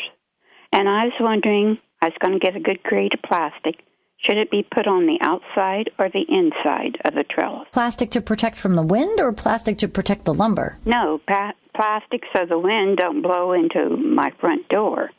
and 0.71 0.87
I 0.87 1.05
was 1.05 1.13
wondering. 1.19 1.79
I 2.03 2.07
was 2.07 2.17
going 2.19 2.37
to 2.37 2.45
get 2.45 2.57
a 2.57 2.59
good 2.59 2.83
grade 2.83 3.13
of 3.13 3.21
plastic. 3.21 3.79
Should 4.25 4.37
it 4.37 4.49
be 4.49 4.63
put 4.63 4.87
on 4.87 5.05
the 5.05 5.19
outside 5.21 5.89
or 5.99 6.09
the 6.09 6.25
inside 6.29 6.97
of 7.03 7.13
the 7.13 7.25
trellis? 7.29 7.67
Plastic 7.73 8.11
to 8.11 8.21
protect 8.21 8.57
from 8.57 8.75
the 8.75 8.83
wind 8.83 9.19
or 9.19 9.33
plastic 9.33 9.77
to 9.79 9.87
protect 9.87 10.23
the 10.23 10.33
lumber? 10.33 10.77
No, 10.85 11.19
pa- 11.27 11.53
plastic 11.75 12.23
so 12.33 12.45
the 12.45 12.57
wind 12.57 12.97
don't 12.97 13.21
blow 13.21 13.51
into 13.51 13.89
my 13.97 14.31
front 14.39 14.69
door. 14.69 15.09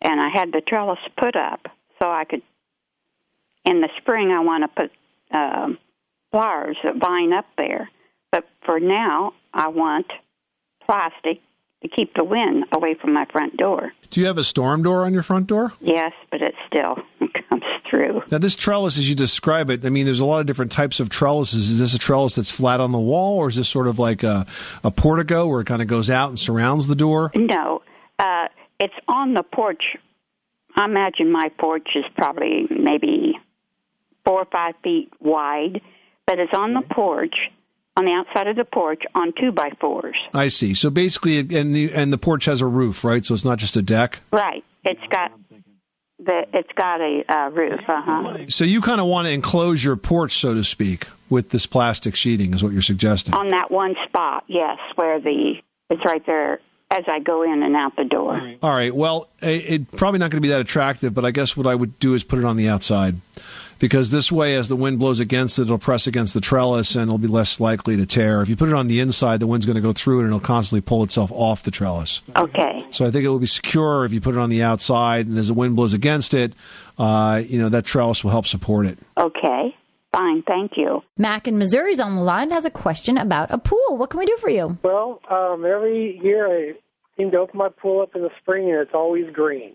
And 0.00 0.20
I 0.20 0.28
had 0.28 0.52
the 0.52 0.60
trellis 0.60 0.98
put 1.18 1.34
up 1.34 1.66
so 2.00 2.08
I 2.08 2.24
could. 2.24 2.42
In 3.64 3.80
the 3.80 3.88
spring, 3.98 4.30
I 4.30 4.40
want 4.40 4.62
to 4.62 4.82
put 4.82 5.36
um, 5.36 5.78
flowers 6.30 6.76
that 6.84 6.96
vine 6.96 7.32
up 7.32 7.46
there, 7.56 7.88
but 8.30 8.44
for 8.66 8.78
now, 8.78 9.32
I 9.54 9.68
want 9.68 10.06
plastic 10.86 11.40
to 11.84 11.88
keep 11.94 12.14
the 12.14 12.24
wind 12.24 12.64
away 12.72 12.94
from 12.94 13.12
my 13.12 13.26
front 13.26 13.56
door. 13.58 13.92
Do 14.10 14.20
you 14.20 14.26
have 14.26 14.38
a 14.38 14.44
storm 14.44 14.82
door 14.82 15.04
on 15.04 15.12
your 15.12 15.22
front 15.22 15.46
door? 15.46 15.74
Yes, 15.80 16.12
but 16.30 16.40
it 16.40 16.54
still 16.66 16.96
comes 17.48 17.62
through. 17.88 18.22
Now, 18.30 18.38
this 18.38 18.56
trellis, 18.56 18.96
as 18.96 19.08
you 19.08 19.14
describe 19.14 19.68
it, 19.68 19.84
I 19.84 19.90
mean, 19.90 20.06
there's 20.06 20.20
a 20.20 20.24
lot 20.24 20.40
of 20.40 20.46
different 20.46 20.72
types 20.72 20.98
of 20.98 21.10
trellises. 21.10 21.70
Is 21.70 21.78
this 21.78 21.94
a 21.94 21.98
trellis 21.98 22.36
that's 22.36 22.50
flat 22.50 22.80
on 22.80 22.92
the 22.92 22.98
wall, 22.98 23.36
or 23.36 23.50
is 23.50 23.56
this 23.56 23.68
sort 23.68 23.86
of 23.86 23.98
like 23.98 24.22
a, 24.22 24.46
a 24.82 24.90
portico 24.90 25.46
where 25.46 25.60
it 25.60 25.66
kind 25.66 25.82
of 25.82 25.88
goes 25.88 26.10
out 26.10 26.30
and 26.30 26.38
surrounds 26.38 26.86
the 26.86 26.96
door? 26.96 27.30
No, 27.34 27.82
uh, 28.18 28.48
it's 28.80 28.94
on 29.06 29.34
the 29.34 29.42
porch. 29.42 29.82
I 30.74 30.86
imagine 30.86 31.30
my 31.30 31.50
porch 31.58 31.88
is 31.94 32.04
probably 32.16 32.66
maybe 32.70 33.38
four 34.24 34.40
or 34.40 34.46
five 34.46 34.74
feet 34.82 35.12
wide, 35.20 35.82
but 36.26 36.38
it's 36.38 36.54
on 36.54 36.72
the 36.72 36.82
porch, 36.94 37.34
on 37.96 38.04
the 38.04 38.12
outside 38.12 38.48
of 38.48 38.56
the 38.56 38.64
porch, 38.64 39.02
on 39.14 39.32
two 39.40 39.52
by 39.52 39.70
fours. 39.80 40.16
I 40.32 40.48
see. 40.48 40.74
So 40.74 40.90
basically, 40.90 41.38
and 41.38 41.74
the 41.74 41.92
and 41.92 42.12
the 42.12 42.18
porch 42.18 42.46
has 42.46 42.60
a 42.60 42.66
roof, 42.66 43.04
right? 43.04 43.24
So 43.24 43.34
it's 43.34 43.44
not 43.44 43.58
just 43.58 43.76
a 43.76 43.82
deck. 43.82 44.20
Right. 44.32 44.64
It's 44.84 45.00
got 45.10 45.32
the. 46.18 46.46
It's 46.52 46.72
got 46.76 47.00
a 47.00 47.22
uh, 47.28 47.50
roof. 47.50 47.80
Uh 47.86 48.02
huh. 48.04 48.46
So 48.48 48.64
you 48.64 48.80
kind 48.80 49.00
of 49.00 49.06
want 49.06 49.26
to 49.28 49.32
enclose 49.32 49.84
your 49.84 49.96
porch, 49.96 50.38
so 50.38 50.54
to 50.54 50.64
speak, 50.64 51.06
with 51.30 51.50
this 51.50 51.66
plastic 51.66 52.16
sheeting, 52.16 52.54
is 52.54 52.62
what 52.62 52.72
you're 52.72 52.82
suggesting. 52.82 53.34
On 53.34 53.50
that 53.50 53.70
one 53.70 53.94
spot, 54.06 54.44
yes, 54.48 54.78
where 54.96 55.20
the 55.20 55.54
it's 55.90 56.04
right 56.04 56.24
there 56.26 56.60
as 56.90 57.04
I 57.08 57.18
go 57.18 57.42
in 57.42 57.62
and 57.62 57.74
out 57.74 57.96
the 57.96 58.04
door. 58.04 58.40
All 58.62 58.70
right. 58.70 58.94
Well, 58.94 59.28
it, 59.40 59.72
it 59.72 59.90
probably 59.92 60.18
not 60.18 60.30
going 60.30 60.42
to 60.42 60.46
be 60.46 60.50
that 60.50 60.60
attractive, 60.60 61.14
but 61.14 61.24
I 61.24 61.30
guess 61.30 61.56
what 61.56 61.66
I 61.66 61.74
would 61.74 61.98
do 61.98 62.14
is 62.14 62.24
put 62.24 62.38
it 62.38 62.44
on 62.44 62.56
the 62.56 62.68
outside. 62.68 63.16
Because 63.78 64.10
this 64.10 64.30
way, 64.30 64.56
as 64.56 64.68
the 64.68 64.76
wind 64.76 64.98
blows 64.98 65.20
against 65.20 65.58
it, 65.58 65.62
it'll 65.62 65.78
press 65.78 66.06
against 66.06 66.34
the 66.34 66.40
trellis 66.40 66.94
and 66.94 67.04
it'll 67.04 67.18
be 67.18 67.26
less 67.26 67.60
likely 67.60 67.96
to 67.96 68.06
tear. 68.06 68.42
If 68.42 68.48
you 68.48 68.56
put 68.56 68.68
it 68.68 68.74
on 68.74 68.86
the 68.86 69.00
inside, 69.00 69.40
the 69.40 69.46
wind's 69.46 69.66
going 69.66 69.76
to 69.76 69.82
go 69.82 69.92
through 69.92 70.20
it 70.20 70.24
and 70.24 70.28
it'll 70.28 70.40
constantly 70.40 70.80
pull 70.80 71.02
itself 71.02 71.30
off 71.32 71.62
the 71.62 71.70
trellis. 71.70 72.22
Okay. 72.36 72.86
So 72.90 73.04
I 73.04 73.10
think 73.10 73.24
it 73.24 73.28
will 73.28 73.38
be 73.38 73.46
secure 73.46 74.04
if 74.04 74.12
you 74.12 74.20
put 74.20 74.34
it 74.34 74.38
on 74.38 74.50
the 74.50 74.62
outside, 74.62 75.26
and 75.26 75.36
as 75.36 75.48
the 75.48 75.54
wind 75.54 75.76
blows 75.76 75.92
against 75.92 76.32
it, 76.34 76.54
uh, 76.98 77.42
you 77.44 77.58
know 77.58 77.68
that 77.68 77.84
trellis 77.84 78.22
will 78.22 78.30
help 78.30 78.46
support 78.46 78.86
it. 78.86 78.98
Okay. 79.18 79.74
Fine. 80.12 80.42
Thank 80.46 80.72
you. 80.76 81.02
Mac 81.18 81.48
in 81.48 81.58
Missouri's 81.58 81.98
on 81.98 82.14
the 82.14 82.22
line 82.22 82.52
has 82.52 82.64
a 82.64 82.70
question 82.70 83.18
about 83.18 83.50
a 83.50 83.58
pool. 83.58 83.96
What 83.96 84.10
can 84.10 84.20
we 84.20 84.26
do 84.26 84.36
for 84.36 84.48
you? 84.48 84.78
Well, 84.84 85.20
um, 85.28 85.64
every 85.64 86.20
year 86.22 86.46
I 86.46 86.74
seem 87.16 87.32
to 87.32 87.38
open 87.38 87.58
my 87.58 87.68
pool 87.68 88.00
up 88.00 88.14
in 88.14 88.22
the 88.22 88.30
spring 88.40 88.70
and 88.70 88.78
it's 88.78 88.94
always 88.94 89.28
green. 89.32 89.72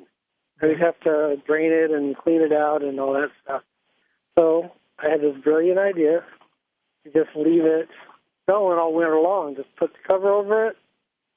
I 0.62 0.65
always 0.65 0.79
have 0.79 0.97
to 1.01 1.35
drain 1.45 1.73
it 1.73 1.91
and 1.91 2.15
clean 2.15 2.41
it 2.41 2.53
out 2.53 2.83
and 2.83 2.99
all 3.01 3.13
that 3.13 3.31
stuff. 3.43 3.63
So 4.39 4.71
I 4.97 5.10
had 5.10 5.19
this 5.19 5.36
brilliant 5.43 5.80
idea 5.80 6.23
to 7.04 7.12
just 7.12 7.36
leave 7.36 7.65
it 7.65 7.89
going 8.47 8.80
all 8.80 8.93
winter 8.93 9.19
long. 9.19 9.56
Just 9.56 9.67
put 9.75 9.91
the 9.91 9.99
cover 10.08 10.32
over 10.32 10.67
it, 10.67 10.78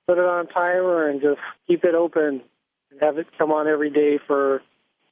put 0.07 0.19
it 0.19 0.25
on 0.25 0.47
a 0.47 0.53
timer, 0.53 1.09
and 1.09 1.21
just 1.21 1.41
keep 1.67 1.85
it 1.85 1.97
open 1.97 2.43
and 2.91 3.01
have 3.01 3.19
it 3.19 3.27
come 3.37 3.51
on 3.51 3.67
every 3.67 3.91
day 3.91 4.21
for, 4.25 4.63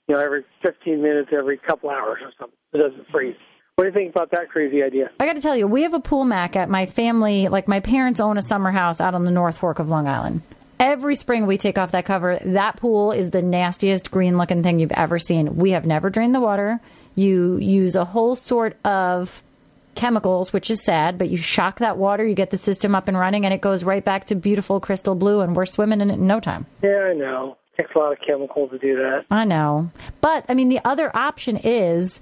you 0.06 0.14
know, 0.14 0.20
every 0.20 0.44
15 0.62 1.02
minutes, 1.02 1.30
every 1.36 1.58
couple 1.58 1.90
hours 1.90 2.18
or 2.22 2.30
something. 2.38 2.56
It 2.72 2.78
doesn't 2.78 3.10
freeze. 3.10 3.36
What 3.74 3.84
do 3.84 3.88
you 3.88 3.94
think 3.94 4.14
about 4.14 4.30
that 4.32 4.50
crazy 4.50 4.84
idea? 4.84 5.10
I 5.18 5.26
got 5.26 5.34
to 5.34 5.40
tell 5.40 5.56
you, 5.56 5.66
we 5.66 5.82
have 5.82 5.94
a 5.94 6.00
pool 6.00 6.24
Mac 6.24 6.54
at 6.54 6.68
my 6.70 6.86
family. 6.86 7.48
Like 7.48 7.66
my 7.66 7.80
parents 7.80 8.20
own 8.20 8.38
a 8.38 8.42
summer 8.42 8.70
house 8.70 9.00
out 9.00 9.14
on 9.14 9.24
the 9.24 9.30
North 9.32 9.58
Fork 9.58 9.80
of 9.80 9.88
Long 9.88 10.06
Island. 10.06 10.42
Every 10.80 11.14
spring 11.14 11.46
we 11.46 11.58
take 11.58 11.76
off 11.76 11.92
that 11.92 12.06
cover. 12.06 12.38
That 12.42 12.76
pool 12.76 13.12
is 13.12 13.30
the 13.30 13.42
nastiest 13.42 14.10
green 14.10 14.38
looking 14.38 14.62
thing 14.62 14.78
you've 14.78 14.92
ever 14.92 15.18
seen. 15.18 15.56
We 15.56 15.72
have 15.72 15.84
never 15.84 16.08
drained 16.08 16.34
the 16.34 16.40
water. 16.40 16.80
You 17.14 17.58
use 17.58 17.96
a 17.96 18.06
whole 18.06 18.34
sort 18.34 18.82
of 18.82 19.42
chemicals, 19.94 20.54
which 20.54 20.70
is 20.70 20.82
sad, 20.82 21.18
but 21.18 21.28
you 21.28 21.36
shock 21.36 21.80
that 21.80 21.98
water, 21.98 22.26
you 22.26 22.34
get 22.34 22.48
the 22.48 22.56
system 22.56 22.94
up 22.94 23.08
and 23.08 23.18
running, 23.18 23.44
and 23.44 23.52
it 23.52 23.60
goes 23.60 23.84
right 23.84 24.02
back 24.02 24.24
to 24.26 24.34
beautiful 24.34 24.80
crystal 24.80 25.14
blue, 25.14 25.42
and 25.42 25.54
we're 25.54 25.66
swimming 25.66 26.00
in 26.00 26.10
it 26.10 26.14
in 26.14 26.26
no 26.26 26.40
time. 26.40 26.64
Yeah, 26.82 27.10
I 27.10 27.12
know. 27.12 27.58
takes 27.76 27.94
a 27.94 27.98
lot 27.98 28.12
of 28.12 28.18
chemicals 28.26 28.70
to 28.70 28.78
do 28.78 28.96
that. 28.96 29.26
I 29.30 29.44
know. 29.44 29.90
But, 30.22 30.46
I 30.48 30.54
mean, 30.54 30.70
the 30.70 30.80
other 30.82 31.14
option 31.14 31.58
is. 31.58 32.20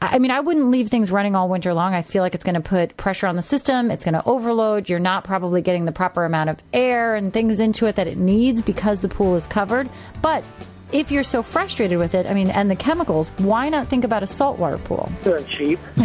I 0.00 0.18
mean, 0.18 0.30
I 0.30 0.40
wouldn't 0.40 0.70
leave 0.70 0.88
things 0.88 1.10
running 1.10 1.34
all 1.34 1.48
winter 1.48 1.72
long. 1.72 1.94
I 1.94 2.02
feel 2.02 2.22
like 2.22 2.34
it's 2.34 2.44
going 2.44 2.56
to 2.56 2.60
put 2.60 2.96
pressure 2.96 3.26
on 3.26 3.36
the 3.36 3.42
system. 3.42 3.90
It's 3.90 4.04
going 4.04 4.14
to 4.14 4.24
overload. 4.24 4.88
You're 4.88 4.98
not 4.98 5.24
probably 5.24 5.62
getting 5.62 5.86
the 5.86 5.92
proper 5.92 6.24
amount 6.24 6.50
of 6.50 6.62
air 6.72 7.14
and 7.14 7.32
things 7.32 7.60
into 7.60 7.86
it 7.86 7.96
that 7.96 8.06
it 8.06 8.18
needs 8.18 8.60
because 8.60 9.00
the 9.00 9.08
pool 9.08 9.34
is 9.34 9.46
covered. 9.46 9.88
But 10.20 10.44
if 10.92 11.10
you're 11.10 11.24
so 11.24 11.42
frustrated 11.42 11.98
with 11.98 12.14
it, 12.14 12.26
I 12.26 12.34
mean, 12.34 12.50
and 12.50 12.70
the 12.70 12.76
chemicals, 12.76 13.30
why 13.38 13.68
not 13.68 13.88
think 13.88 14.04
about 14.04 14.22
a 14.22 14.26
saltwater 14.26 14.78
pool? 14.78 15.10
They're 15.22 15.42
cheap. 15.42 15.78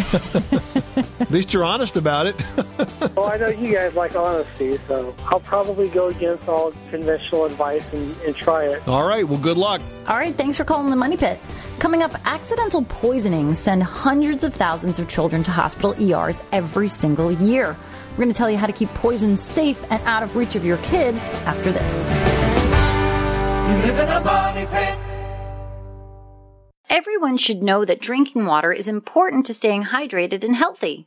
At 1.20 1.30
least 1.30 1.52
you're 1.52 1.64
honest 1.64 1.96
about 1.96 2.26
it. 2.26 2.34
well, 3.14 3.26
I 3.26 3.36
know 3.36 3.48
you 3.48 3.72
guys 3.72 3.94
like 3.94 4.16
honesty, 4.16 4.78
so 4.88 5.14
I'll 5.26 5.40
probably 5.40 5.88
go 5.88 6.08
against 6.08 6.48
all 6.48 6.72
conventional 6.90 7.44
advice 7.44 7.84
and, 7.92 8.16
and 8.22 8.34
try 8.34 8.64
it. 8.64 8.86
All 8.88 9.04
right. 9.04 9.26
Well, 9.28 9.38
good 9.38 9.56
luck. 9.56 9.80
All 10.08 10.16
right, 10.16 10.34
thanks 10.34 10.56
for 10.56 10.64
calling 10.64 10.90
the 10.90 10.96
Money 10.96 11.16
Pit. 11.16 11.38
Coming 11.80 12.02
up, 12.02 12.14
accidental 12.26 12.84
poisoning 12.84 13.54
send 13.54 13.82
hundreds 13.82 14.44
of 14.44 14.52
thousands 14.52 14.98
of 14.98 15.08
children 15.08 15.42
to 15.44 15.50
hospital 15.50 15.94
ERs 15.98 16.42
every 16.52 16.90
single 16.90 17.32
year. 17.32 17.74
We're 18.10 18.16
going 18.18 18.28
to 18.28 18.34
tell 18.34 18.50
you 18.50 18.58
how 18.58 18.66
to 18.66 18.72
keep 18.74 18.90
poison 18.90 19.34
safe 19.34 19.82
and 19.90 19.98
out 20.02 20.22
of 20.22 20.36
reach 20.36 20.56
of 20.56 20.64
your 20.66 20.76
kids 20.78 21.30
after 21.46 21.72
this. 21.72 22.04
You 23.70 23.92
live 23.92 23.98
in 23.98 24.08
a 24.10 24.20
money 24.22 24.66
pit. 24.66 24.98
Everyone 26.90 27.38
should 27.38 27.62
know 27.62 27.86
that 27.86 27.98
drinking 27.98 28.44
water 28.44 28.74
is 28.74 28.86
important 28.86 29.46
to 29.46 29.54
staying 29.54 29.84
hydrated 29.84 30.44
and 30.44 30.56
healthy. 30.56 31.06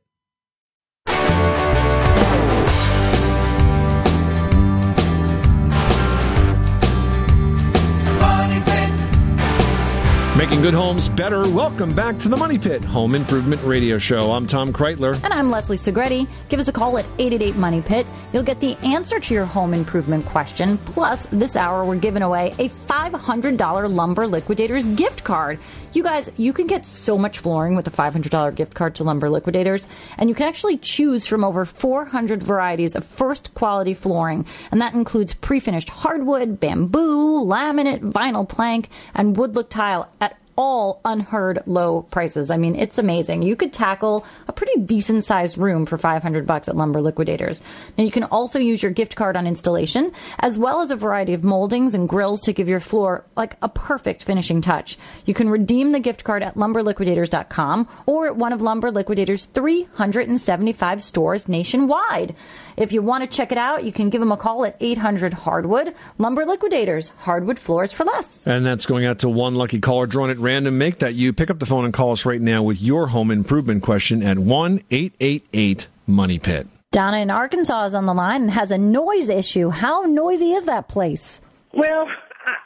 Making 10.41 10.61
good 10.63 10.73
homes 10.73 11.07
better. 11.07 11.47
Welcome 11.47 11.93
back 11.93 12.17
to 12.17 12.27
the 12.27 12.35
Money 12.35 12.57
Pit 12.57 12.83
Home 12.83 13.13
Improvement 13.13 13.61
Radio 13.61 13.99
Show. 13.99 14.31
I'm 14.31 14.47
Tom 14.47 14.73
Kraeutler. 14.73 15.23
And 15.23 15.31
I'm 15.31 15.51
Leslie 15.51 15.77
Segrete. 15.77 16.27
Give 16.49 16.59
us 16.59 16.67
a 16.67 16.71
call 16.71 16.97
at 16.97 17.05
888 17.19 17.57
Money 17.57 17.79
Pit. 17.83 18.07
You'll 18.33 18.41
get 18.41 18.59
the 18.59 18.75
answer 18.77 19.19
to 19.19 19.33
your 19.35 19.45
home 19.45 19.71
improvement 19.75 20.25
question. 20.25 20.79
Plus, 20.79 21.27
this 21.27 21.55
hour 21.55 21.85
we're 21.85 21.95
giving 21.95 22.23
away 22.23 22.55
a 22.57 22.69
$500 22.69 23.93
Lumber 23.93 24.25
Liquidators 24.25 24.87
gift 24.95 25.23
card. 25.23 25.59
You 25.93 26.03
guys, 26.03 26.31
you 26.37 26.53
can 26.53 26.67
get 26.67 26.85
so 26.85 27.17
much 27.17 27.39
flooring 27.39 27.75
with 27.75 27.85
a 27.85 27.91
$500 27.91 28.55
gift 28.55 28.73
card 28.73 28.95
to 28.95 29.03
Lumber 29.03 29.29
Liquidators, 29.29 29.85
and 30.17 30.29
you 30.29 30.35
can 30.35 30.47
actually 30.47 30.77
choose 30.77 31.25
from 31.25 31.43
over 31.43 31.65
400 31.65 32.41
varieties 32.41 32.95
of 32.95 33.03
first 33.03 33.53
quality 33.55 33.93
flooring, 33.93 34.45
and 34.71 34.79
that 34.79 34.93
includes 34.93 35.33
pre-finished 35.33 35.89
hardwood, 35.89 36.61
bamboo, 36.61 37.43
laminate, 37.43 37.99
vinyl 38.09 38.47
plank, 38.47 38.87
and 39.13 39.35
wood 39.35 39.53
look 39.55 39.69
tile 39.69 40.09
at 40.21 40.37
all 40.61 41.01
unheard 41.03 41.63
low 41.65 42.03
prices. 42.03 42.51
I 42.51 42.57
mean, 42.57 42.75
it's 42.75 42.99
amazing. 42.99 43.41
You 43.41 43.55
could 43.55 43.73
tackle 43.73 44.23
a 44.47 44.53
pretty 44.53 44.79
decent 44.81 45.23
sized 45.23 45.57
room 45.57 45.87
for 45.87 45.97
500 45.97 46.45
bucks 46.45 46.69
at 46.69 46.75
Lumber 46.75 47.01
Liquidators. 47.01 47.63
Now 47.97 48.03
you 48.03 48.11
can 48.11 48.25
also 48.25 48.59
use 48.59 48.83
your 48.83 48.91
gift 48.91 49.15
card 49.15 49.35
on 49.35 49.47
installation 49.47 50.11
as 50.37 50.59
well 50.59 50.81
as 50.81 50.91
a 50.91 50.95
variety 50.95 51.33
of 51.33 51.43
moldings 51.43 51.95
and 51.95 52.07
grills 52.07 52.41
to 52.41 52.53
give 52.53 52.69
your 52.69 52.79
floor 52.79 53.25
like 53.35 53.57
a 53.63 53.69
perfect 53.69 54.23
finishing 54.23 54.61
touch. 54.61 54.99
You 55.25 55.33
can 55.33 55.49
redeem 55.49 55.93
the 55.93 55.99
gift 55.99 56.23
card 56.23 56.43
at 56.43 56.53
lumberliquidators.com 56.53 57.87
or 58.05 58.27
at 58.27 58.35
one 58.35 58.53
of 58.53 58.61
Lumber 58.61 58.91
Liquidators 58.91 59.45
375 59.45 61.01
stores 61.01 61.49
nationwide. 61.49 62.35
If 62.77 62.93
you 62.93 63.01
want 63.01 63.23
to 63.23 63.35
check 63.35 63.51
it 63.51 63.57
out, 63.57 63.83
you 63.83 63.91
can 63.91 64.11
give 64.11 64.21
them 64.21 64.31
a 64.31 64.37
call 64.37 64.63
at 64.63 64.77
800 64.79 65.33
Hardwood. 65.33 65.95
Lumber 66.19 66.45
Liquidators, 66.45 67.09
hardwood 67.09 67.57
floors 67.57 67.91
for 67.91 68.05
less. 68.05 68.45
And 68.45 68.63
that's 68.63 68.85
going 68.85 69.05
out 69.05 69.19
to 69.19 69.29
one 69.29 69.55
lucky 69.55 69.79
caller 69.79 70.05
drawn 70.05 70.29
at 70.29 70.37
random. 70.37 70.50
To 70.51 70.69
make 70.69 70.99
that 70.99 71.15
you. 71.15 71.31
Pick 71.31 71.49
up 71.49 71.59
the 71.59 71.65
phone 71.65 71.85
and 71.85 71.93
call 71.93 72.11
us 72.11 72.25
right 72.25 72.41
now 72.41 72.61
with 72.61 72.81
your 72.81 73.07
home 73.07 73.31
improvement 73.31 73.83
question 73.83 74.21
at 74.21 74.37
1 74.37 74.81
888 74.91 75.87
Money 76.05 76.39
Pit. 76.39 76.67
Donna 76.91 77.19
in 77.19 77.31
Arkansas 77.31 77.85
is 77.85 77.93
on 77.95 78.05
the 78.05 78.13
line 78.13 78.41
and 78.41 78.51
has 78.51 78.69
a 78.69 78.77
noise 78.77 79.29
issue. 79.29 79.69
How 79.69 80.01
noisy 80.01 80.51
is 80.51 80.65
that 80.65 80.89
place? 80.89 81.39
Well, 81.73 82.05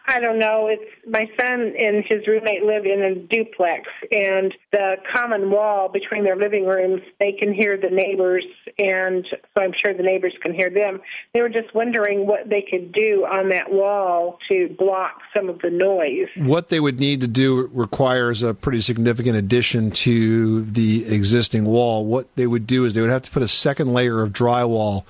I, 0.07 0.19
don't 0.19 0.39
know. 0.39 0.67
It's 0.67 0.83
my 1.07 1.27
son 1.39 1.73
and 1.77 2.03
his 2.07 2.25
roommate 2.27 2.63
live 2.63 2.85
in 2.85 3.03
a 3.03 3.15
duplex, 3.15 3.87
and 4.11 4.53
the 4.71 4.95
common 5.13 5.51
wall 5.51 5.89
between 5.89 6.23
their 6.23 6.35
living 6.35 6.65
rooms, 6.65 7.01
they 7.19 7.33
can 7.33 7.53
hear 7.53 7.77
the 7.77 7.89
neighbors, 7.89 8.45
and 8.77 9.25
so 9.31 9.61
I'm 9.61 9.73
sure 9.83 9.93
the 9.93 10.03
neighbors 10.03 10.33
can 10.41 10.53
hear 10.53 10.69
them. 10.69 11.01
They 11.33 11.41
were 11.41 11.49
just 11.49 11.73
wondering 11.73 12.27
what 12.27 12.49
they 12.49 12.65
could 12.69 12.91
do 12.91 13.25
on 13.25 13.49
that 13.49 13.71
wall 13.71 14.39
to 14.49 14.73
block 14.77 15.19
some 15.35 15.49
of 15.49 15.59
the 15.59 15.69
noise. 15.69 16.27
What 16.37 16.69
they 16.69 16.79
would 16.79 16.99
need 16.99 17.21
to 17.21 17.27
do 17.27 17.69
requires 17.73 18.43
a 18.43 18.53
pretty 18.53 18.81
significant 18.81 19.35
addition 19.35 19.91
to 19.91 20.63
the 20.63 21.13
existing 21.13 21.65
wall. 21.65 22.05
What 22.05 22.33
they 22.35 22.47
would 22.47 22.67
do 22.67 22.85
is 22.85 22.93
they 22.93 23.01
would 23.01 23.09
have 23.09 23.23
to 23.23 23.31
put 23.31 23.43
a 23.43 23.47
second 23.47 23.93
layer 23.93 24.21
of 24.21 24.31
drywall 24.31 25.03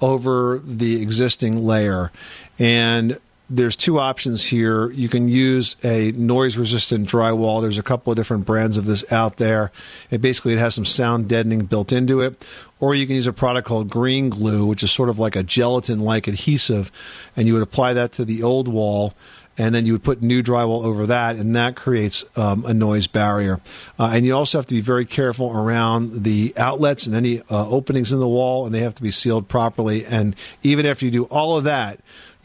over 0.00 0.58
the 0.58 1.02
existing 1.02 1.64
layer. 1.64 2.12
And 2.58 3.18
there's 3.50 3.76
two 3.76 3.98
options 3.98 4.44
here. 4.44 4.90
You 4.90 5.08
can 5.08 5.28
use 5.28 5.76
a 5.82 6.12
noise 6.12 6.56
resistant 6.56 7.08
drywall. 7.08 7.62
There's 7.62 7.78
a 7.78 7.82
couple 7.82 8.12
of 8.12 8.16
different 8.16 8.44
brands 8.44 8.76
of 8.76 8.84
this 8.84 9.10
out 9.10 9.38
there. 9.38 9.72
It 10.10 10.20
basically 10.20 10.52
it 10.52 10.58
has 10.58 10.74
some 10.74 10.84
sound 10.84 11.28
deadening 11.28 11.64
built 11.64 11.90
into 11.90 12.20
it. 12.20 12.46
Or 12.78 12.94
you 12.94 13.06
can 13.06 13.16
use 13.16 13.26
a 13.26 13.32
product 13.32 13.66
called 13.66 13.88
green 13.88 14.28
glue, 14.28 14.66
which 14.66 14.82
is 14.82 14.92
sort 14.92 15.08
of 15.08 15.18
like 15.18 15.34
a 15.34 15.42
gelatin 15.42 16.00
like 16.00 16.28
adhesive, 16.28 16.92
and 17.36 17.46
you 17.46 17.54
would 17.54 17.62
apply 17.62 17.94
that 17.94 18.12
to 18.12 18.24
the 18.24 18.42
old 18.42 18.68
wall 18.68 19.14
and 19.58 19.74
then 19.74 19.84
you 19.84 19.92
would 19.92 20.04
put 20.04 20.22
new 20.22 20.42
drywall 20.42 20.84
over 20.84 21.06
that, 21.06 21.36
and 21.36 21.56
that 21.56 21.74
creates 21.74 22.24
um, 22.36 22.64
a 22.64 22.72
noise 22.72 23.08
barrier. 23.08 23.60
Uh, 23.98 24.12
and 24.14 24.24
you 24.24 24.34
also 24.34 24.56
have 24.56 24.66
to 24.66 24.74
be 24.74 24.80
very 24.80 25.04
careful 25.04 25.50
around 25.50 26.22
the 26.22 26.54
outlets 26.56 27.08
and 27.08 27.16
any 27.16 27.40
uh, 27.50 27.68
openings 27.68 28.12
in 28.12 28.20
the 28.20 28.28
wall, 28.28 28.64
and 28.64 28.74
they 28.74 28.80
have 28.80 28.94
to 28.94 29.02
be 29.02 29.10
sealed 29.10 29.48
properly. 29.48 30.06
And 30.06 30.36
even 30.62 30.86
after 30.86 31.04
you 31.04 31.10
do 31.10 31.24
all 31.24 31.56
of 31.56 31.64
that, 31.64 31.98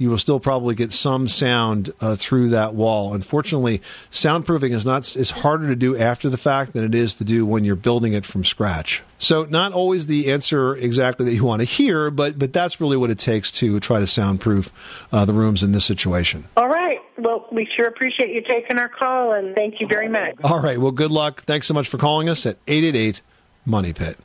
you 0.03 0.09
will 0.09 0.17
still 0.17 0.39
probably 0.39 0.75
get 0.75 0.91
some 0.91 1.29
sound 1.29 1.93
uh, 2.01 2.15
through 2.17 2.49
that 2.49 2.75
wall. 2.75 3.13
Unfortunately, 3.13 3.79
soundproofing 4.11 4.71
is 4.71 4.85
not 4.85 5.15
is 5.15 5.31
harder 5.31 5.69
to 5.69 5.75
do 5.75 5.97
after 5.97 6.29
the 6.29 6.37
fact 6.37 6.73
than 6.73 6.83
it 6.83 6.93
is 6.93 7.15
to 7.15 7.23
do 7.23 7.45
when 7.45 7.63
you're 7.63 7.75
building 7.77 8.11
it 8.11 8.25
from 8.25 8.43
scratch. 8.43 9.01
So, 9.17 9.45
not 9.45 9.71
always 9.71 10.07
the 10.07 10.29
answer 10.29 10.75
exactly 10.75 11.25
that 11.25 11.33
you 11.33 11.45
want 11.45 11.61
to 11.61 11.65
hear, 11.65 12.11
but 12.11 12.37
but 12.37 12.51
that's 12.51 12.81
really 12.81 12.97
what 12.97 13.09
it 13.09 13.17
takes 13.17 13.49
to 13.51 13.79
try 13.79 14.01
to 14.01 14.07
soundproof 14.07 15.07
uh, 15.13 15.23
the 15.23 15.33
rooms 15.33 15.63
in 15.63 15.71
this 15.71 15.85
situation. 15.85 16.45
All 16.57 16.67
right. 16.67 16.99
Well, 17.17 17.47
we 17.51 17.67
sure 17.77 17.87
appreciate 17.87 18.31
you 18.31 18.41
taking 18.41 18.77
our 18.77 18.89
call, 18.89 19.31
and 19.31 19.55
thank 19.55 19.75
you 19.79 19.87
very 19.87 20.09
much. 20.09 20.35
All 20.43 20.61
right. 20.61 20.79
Well, 20.79 20.91
good 20.91 21.11
luck. 21.11 21.43
Thanks 21.43 21.67
so 21.67 21.73
much 21.73 21.87
for 21.87 21.97
calling 21.97 22.27
us 22.27 22.45
at 22.45 22.57
888 22.67 23.21
Money 23.65 23.93
Pit. 23.93 24.17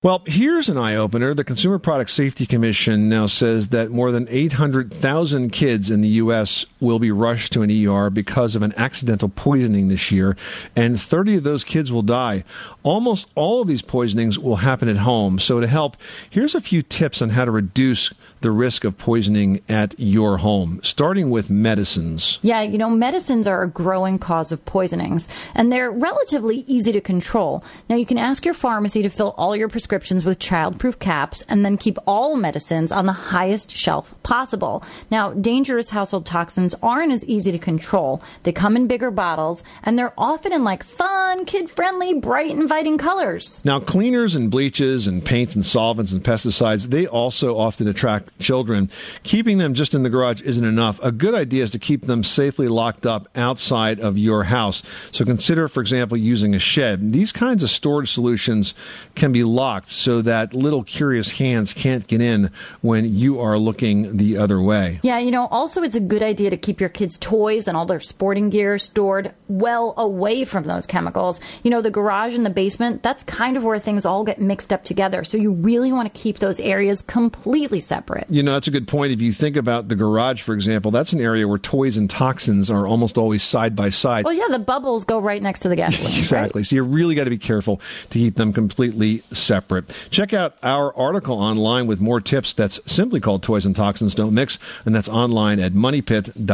Well, 0.00 0.22
here's 0.26 0.68
an 0.68 0.78
eye 0.78 0.94
opener. 0.94 1.34
The 1.34 1.42
Consumer 1.42 1.80
Product 1.80 2.08
Safety 2.08 2.46
Commission 2.46 3.08
now 3.08 3.26
says 3.26 3.70
that 3.70 3.90
more 3.90 4.12
than 4.12 4.28
800,000 4.30 5.50
kids 5.50 5.90
in 5.90 6.02
the 6.02 6.08
U.S. 6.08 6.66
will 6.80 6.98
be 6.98 7.10
rushed 7.10 7.52
to 7.52 7.62
an 7.62 7.70
ER 7.70 8.10
because 8.10 8.54
of 8.54 8.62
an 8.62 8.72
accidental 8.76 9.28
poisoning 9.28 9.88
this 9.88 10.10
year, 10.10 10.36
and 10.76 11.00
30 11.00 11.36
of 11.36 11.44
those 11.44 11.64
kids 11.64 11.92
will 11.92 12.02
die. 12.02 12.44
Almost 12.82 13.28
all 13.34 13.62
of 13.62 13.68
these 13.68 13.82
poisonings 13.82 14.38
will 14.38 14.56
happen 14.56 14.88
at 14.88 14.98
home. 14.98 15.38
So, 15.38 15.60
to 15.60 15.66
help, 15.66 15.96
here's 16.28 16.54
a 16.54 16.60
few 16.60 16.82
tips 16.82 17.22
on 17.22 17.30
how 17.30 17.44
to 17.44 17.50
reduce 17.50 18.12
the 18.40 18.50
risk 18.50 18.84
of 18.84 18.96
poisoning 18.98 19.60
at 19.68 19.94
your 19.98 20.38
home, 20.38 20.80
starting 20.82 21.30
with 21.30 21.50
medicines. 21.50 22.38
Yeah, 22.42 22.62
you 22.62 22.78
know, 22.78 22.90
medicines 22.90 23.46
are 23.46 23.62
a 23.62 23.68
growing 23.68 24.18
cause 24.18 24.52
of 24.52 24.64
poisonings, 24.64 25.28
and 25.54 25.72
they're 25.72 25.90
relatively 25.90 26.64
easy 26.66 26.92
to 26.92 27.00
control. 27.00 27.64
Now, 27.88 27.96
you 27.96 28.06
can 28.06 28.18
ask 28.18 28.44
your 28.44 28.54
pharmacy 28.54 29.02
to 29.02 29.08
fill 29.08 29.34
all 29.36 29.56
your 29.56 29.68
prescriptions 29.68 30.24
with 30.24 30.38
childproof 30.38 30.98
caps 30.98 31.42
and 31.48 31.64
then 31.64 31.76
keep 31.76 31.98
all 32.06 32.36
medicines 32.36 32.92
on 32.92 33.06
the 33.06 33.12
highest 33.12 33.76
shelf 33.76 34.14
possible. 34.22 34.84
Now, 35.10 35.32
dangerous 35.32 35.90
household 35.90 36.26
toxins 36.26 36.67
aren't 36.82 37.12
as 37.12 37.24
easy 37.24 37.52
to 37.52 37.58
control. 37.58 38.22
They 38.42 38.52
come 38.52 38.76
in 38.76 38.86
bigger 38.86 39.10
bottles, 39.10 39.62
and 39.82 39.98
they're 39.98 40.14
often 40.18 40.52
in 40.52 40.64
like 40.64 40.82
fun, 40.82 41.44
kid 41.44 41.70
friendly, 41.70 42.14
bright, 42.14 42.50
inviting 42.50 42.98
colors. 42.98 43.60
Now, 43.64 43.80
cleaners 43.80 44.34
and 44.34 44.50
bleaches 44.50 45.06
and 45.06 45.24
paints 45.24 45.54
and 45.54 45.64
solvents 45.64 46.12
and 46.12 46.22
pesticides, 46.22 46.90
they 46.90 47.06
also 47.06 47.56
often 47.56 47.88
attract 47.88 48.38
children. 48.38 48.90
Keeping 49.22 49.58
them 49.58 49.74
just 49.74 49.94
in 49.94 50.02
the 50.02 50.10
garage 50.10 50.42
isn't 50.42 50.64
enough. 50.64 51.00
A 51.02 51.12
good 51.12 51.34
idea 51.34 51.62
is 51.62 51.70
to 51.72 51.78
keep 51.78 52.06
them 52.06 52.22
safely 52.22 52.68
locked 52.68 53.06
up 53.06 53.28
outside 53.34 54.00
of 54.00 54.18
your 54.18 54.44
house. 54.44 54.82
So 55.12 55.24
consider, 55.24 55.68
for 55.68 55.80
example, 55.80 56.16
using 56.16 56.54
a 56.54 56.58
shed. 56.58 57.12
These 57.12 57.32
kinds 57.32 57.62
of 57.62 57.70
storage 57.70 58.12
solutions 58.12 58.74
can 59.14 59.32
be 59.32 59.44
locked 59.44 59.90
so 59.90 60.22
that 60.22 60.54
little 60.54 60.84
curious 60.84 61.38
hands 61.38 61.72
can't 61.72 62.06
get 62.06 62.20
in 62.20 62.50
when 62.80 63.16
you 63.16 63.40
are 63.40 63.58
looking 63.58 64.16
the 64.16 64.36
other 64.36 64.60
way. 64.60 65.00
Yeah, 65.02 65.18
you 65.18 65.30
know, 65.30 65.46
also 65.46 65.82
it's 65.82 65.96
a 65.96 66.00
good 66.00 66.22
idea 66.22 66.50
to 66.50 66.56
keep 66.58 66.80
your 66.80 66.88
kids' 66.88 67.18
toys 67.18 67.68
and 67.68 67.76
all 67.76 67.86
their 67.86 68.00
sporting 68.00 68.50
gear 68.50 68.78
stored 68.78 69.32
well 69.48 69.94
away 69.96 70.44
from 70.44 70.64
those 70.64 70.86
chemicals. 70.86 71.40
You 71.62 71.70
know, 71.70 71.80
the 71.80 71.90
garage 71.90 72.34
and 72.34 72.44
the 72.44 72.50
basement, 72.50 73.02
that's 73.02 73.24
kind 73.24 73.56
of 73.56 73.64
where 73.64 73.78
things 73.78 74.04
all 74.04 74.24
get 74.24 74.40
mixed 74.40 74.72
up 74.72 74.84
together. 74.84 75.24
So 75.24 75.38
you 75.38 75.52
really 75.52 75.92
want 75.92 76.12
to 76.12 76.20
keep 76.20 76.38
those 76.38 76.60
areas 76.60 77.02
completely 77.02 77.80
separate. 77.80 78.26
You 78.28 78.42
know, 78.42 78.52
that's 78.52 78.68
a 78.68 78.70
good 78.70 78.88
point. 78.88 79.12
If 79.12 79.20
you 79.20 79.32
think 79.32 79.56
about 79.56 79.88
the 79.88 79.96
garage, 79.96 80.42
for 80.42 80.54
example, 80.54 80.90
that's 80.90 81.12
an 81.12 81.20
area 81.20 81.46
where 81.46 81.58
toys 81.58 81.96
and 81.96 82.08
toxins 82.10 82.70
are 82.70 82.86
almost 82.86 83.16
always 83.16 83.42
side 83.42 83.74
by 83.74 83.90
side. 83.90 84.24
Well, 84.24 84.34
yeah, 84.34 84.48
the 84.50 84.58
bubbles 84.58 85.04
go 85.04 85.18
right 85.18 85.42
next 85.42 85.60
to 85.60 85.68
the 85.68 85.76
gasoline. 85.76 86.18
Exactly. 86.18 86.64
So 86.64 86.76
you 86.76 86.82
really 86.82 87.14
got 87.14 87.24
to 87.24 87.30
be 87.30 87.38
careful 87.38 87.80
to 88.10 88.18
keep 88.18 88.36
them 88.36 88.52
completely 88.52 89.22
separate. 89.32 89.84
Check 90.10 90.32
out 90.32 90.56
our 90.62 90.94
article 90.96 91.38
online 91.38 91.86
with 91.86 92.00
more 92.00 92.20
tips. 92.20 92.52
That's 92.52 92.80
simply 92.90 93.20
called 93.20 93.42
Toys 93.42 93.64
and 93.64 93.74
Toxins 93.74 94.14
Don't 94.14 94.34
Mix, 94.34 94.58
and 94.84 94.94
that's 94.94 95.08
online 95.08 95.60
at 95.60 95.72
moneypit.com. 95.72 96.47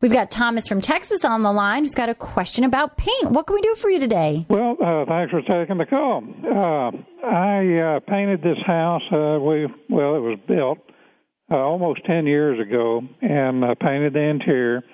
We've 0.00 0.12
got 0.12 0.30
Thomas 0.30 0.68
from 0.68 0.80
Texas 0.80 1.24
on 1.24 1.42
the 1.42 1.50
line 1.50 1.82
who's 1.82 1.94
got 1.94 2.08
a 2.08 2.14
question 2.14 2.62
about 2.62 2.96
paint. 2.96 3.32
What 3.32 3.48
can 3.48 3.54
we 3.54 3.60
do 3.62 3.74
for 3.74 3.90
you 3.90 3.98
today? 3.98 4.46
Well, 4.48 4.76
uh, 4.80 5.04
thanks 5.06 5.32
for 5.32 5.42
taking 5.42 5.78
the 5.78 5.86
call. 5.86 6.22
Uh, 6.44 7.26
I 7.26 7.96
uh, 7.96 8.00
painted 8.00 8.42
this 8.42 8.58
house. 8.64 9.02
Uh, 9.10 9.40
we 9.40 9.66
well, 9.88 10.14
it 10.14 10.20
was 10.20 10.38
built 10.46 10.78
uh, 11.50 11.56
almost 11.56 12.04
ten 12.04 12.26
years 12.26 12.60
ago, 12.60 13.02
and 13.22 13.64
I 13.64 13.74
painted 13.74 14.12
the 14.12 14.20
interior. 14.20 14.84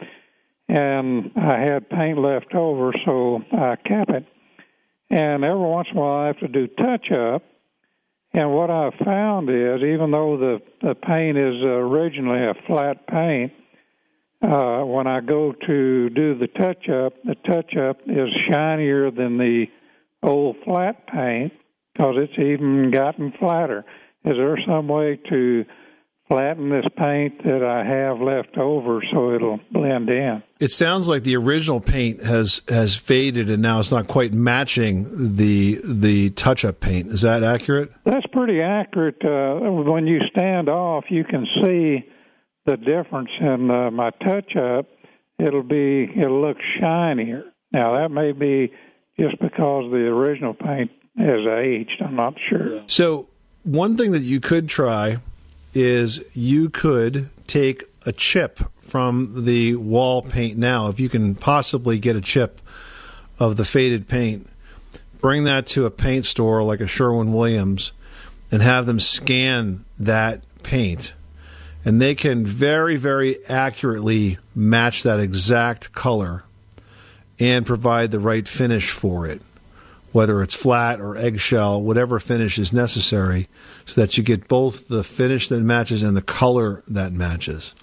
And 0.67 1.31
I 1.37 1.59
had 1.59 1.91
paint 1.91 2.19
left 2.19 2.55
over, 2.55 2.95
so 3.05 3.43
I 3.53 3.77
cap 3.77 4.09
it. 4.09 4.25
And 5.11 5.45
every 5.45 5.59
once 5.59 5.89
in 5.93 5.99
a 5.99 6.01
while, 6.01 6.23
I 6.23 6.27
have 6.29 6.39
to 6.39 6.49
do 6.49 6.67
touch 6.67 7.13
up. 7.13 7.43
And 8.35 8.53
what 8.53 8.69
I 8.69 8.91
found 9.05 9.49
is, 9.49 9.81
even 9.83 10.11
though 10.11 10.37
the 10.37 10.63
the 10.83 10.95
paint 10.97 11.39
is 11.39 11.55
originally 11.63 12.45
a 12.45 12.55
flat 12.67 13.07
paint 13.07 13.53
uh, 14.43 14.83
when 14.83 15.07
I 15.07 15.21
go 15.21 15.53
to 15.53 16.11
do 16.11 16.35
the 16.37 16.49
touch 16.49 16.89
up, 16.89 17.15
the 17.23 17.37
touch 17.47 17.77
up 17.77 18.01
is 18.07 18.29
shinier 18.51 19.11
than 19.11 19.39
the 19.39 19.67
old 20.23 20.57
flat 20.65 21.07
paint 21.07 21.53
because 21.93 22.17
it's 22.19 22.39
even 22.39 22.91
gotten 22.91 23.33
flatter. 23.39 23.85
Is 24.25 24.37
there 24.37 24.59
some 24.67 24.89
way 24.89 25.19
to 25.31 25.65
flatten 26.29 26.71
this 26.71 26.87
paint 26.97 27.45
that 27.45 27.63
I 27.63 27.85
have 27.85 28.21
left 28.21 28.57
over 28.57 29.03
so 29.13 29.35
it'll 29.35 29.61
blend 29.71 30.09
in? 30.09 30.43
It 30.59 30.71
sounds 30.71 31.09
like 31.09 31.23
the 31.23 31.37
original 31.37 31.81
paint 31.81 32.23
has 32.23 32.63
has 32.69 32.95
faded 32.95 33.51
and 33.51 33.63
now 33.63 33.81
it's 33.81 33.93
not 33.93 34.07
quite 34.07 34.33
matching 34.33 35.07
the 35.37 35.81
the 35.85 36.31
touch 36.31 36.65
up 36.65 36.81
paint. 36.81 37.09
Is 37.09 37.23
that 37.23 37.43
accurate? 37.43 37.93
That's 38.05 38.27
pretty 38.33 38.61
accurate. 38.61 39.23
Uh, 39.25 39.71
when 39.71 40.07
you 40.07 40.21
stand 40.31 40.69
off, 40.69 41.05
you 41.11 41.25
can 41.25 41.47
see 41.63 42.05
the 42.67 42.77
difference 42.77 43.31
in 43.41 43.71
uh, 43.71 43.91
my 43.91 44.11
touch 44.11 44.57
up, 44.57 44.87
it'll 45.39 45.63
be 45.63 46.05
it'll 46.17 46.41
look 46.41 46.57
shinier. 46.79 47.45
Now 47.73 48.01
that 48.01 48.11
may 48.11 48.33
be 48.33 48.73
just 49.19 49.39
because 49.41 49.91
the 49.91 50.07
original 50.09 50.55
paint 50.55 50.91
has 51.19 51.47
aged. 51.47 52.03
I'm 52.05 52.17
not 52.17 52.35
sure. 52.49 52.83
So 52.87 53.29
one 53.63 53.97
thing 53.97 54.13
that 54.13 54.23
you 54.23 54.41
could 54.41 54.69
try 54.69 55.19
is 55.75 56.21
you 56.33 56.71
could 56.71 57.29
take 57.47 57.85
a 58.07 58.13
chip 58.13 58.61
from 58.83 59.45
the 59.45 59.75
wall 59.75 60.23
paint 60.23 60.57
now, 60.57 60.89
if 60.89 61.01
you 61.01 61.09
can 61.09 61.35
possibly 61.35 61.99
get 61.99 62.17
a 62.17 62.21
chip 62.21 62.61
of 63.39 63.57
the 63.57 63.65
faded 63.65 64.09
paint, 64.09 64.49
bring 65.21 65.45
that 65.45 65.67
to 65.67 65.87
a 65.87 65.91
paint 65.91 66.25
store 66.25 66.63
like 66.63 66.81
a 66.81 66.87
Sherwin 66.87 67.33
Williams 67.33 67.93
and 68.53 68.63
have 68.63 68.87
them 68.87 69.01
scan 69.01 69.85
that 69.99 70.43
paint. 70.63 71.15
And 71.85 72.01
they 72.01 72.15
can 72.15 72.47
very, 72.47 72.97
very 72.97 73.45
accurately 73.47 74.39
match 74.55 75.03
that 75.03 75.19
exact 75.19 75.93
color 75.93 76.45
and 77.39 77.67
provide 77.67 78.11
the 78.11 78.21
right 78.21 78.47
finish 78.47 78.91
for 78.91 79.27
it, 79.27 79.43
whether 80.15 80.43
it's 80.43 80.55
flat 80.55 81.01
or 81.01 81.17
eggshell, 81.17 81.83
whatever 81.83 82.21
finish 82.21 82.57
is 82.57 82.73
necessary, 82.73 83.49
so 83.85 84.01
that 84.01 84.17
you 84.17 84.23
get 84.23 84.47
both 84.47 84.87
the 84.87 85.03
finish 85.03 85.49
that 85.49 85.61
matches 85.61 86.05
and 86.05 86.17
the 86.17 86.23
color 86.23 86.85
that 86.87 87.13
matches. 87.13 87.75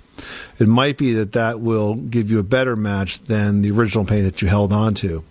It 0.57 0.69
might 0.69 0.97
be 0.97 1.11
that 1.11 1.33
that 1.33 1.59
will 1.59 1.95
give 1.95 2.31
you 2.31 2.39
a 2.39 2.43
better 2.43 2.77
match 2.77 3.19
than 3.19 3.61
the 3.61 3.71
original 3.71 4.05
paint 4.05 4.23
that 4.23 4.41
you 4.41 4.47
held 4.47 4.71
on 4.71 4.93
to. 4.95 5.25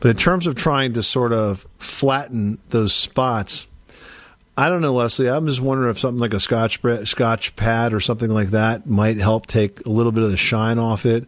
But 0.00 0.10
in 0.10 0.16
terms 0.16 0.48
of 0.48 0.56
trying 0.56 0.94
to 0.94 1.04
sort 1.04 1.32
of 1.32 1.68
flatten 1.78 2.58
those 2.70 2.92
spots, 2.92 3.68
I 4.58 4.68
don't 4.68 4.80
know, 4.80 4.94
Leslie. 4.94 5.30
I'm 5.30 5.46
just 5.46 5.60
wondering 5.60 5.90
if 5.90 6.00
something 6.00 6.18
like 6.18 6.34
a 6.34 6.40
Scotch 6.40 6.80
Scotch 7.04 7.54
pad 7.54 7.94
or 7.94 8.00
something 8.00 8.30
like 8.30 8.48
that 8.48 8.86
might 8.86 9.18
help 9.18 9.46
take 9.46 9.86
a 9.86 9.90
little 9.90 10.10
bit 10.10 10.24
of 10.24 10.32
the 10.32 10.36
shine 10.36 10.80
off 10.80 11.06
it, 11.06 11.26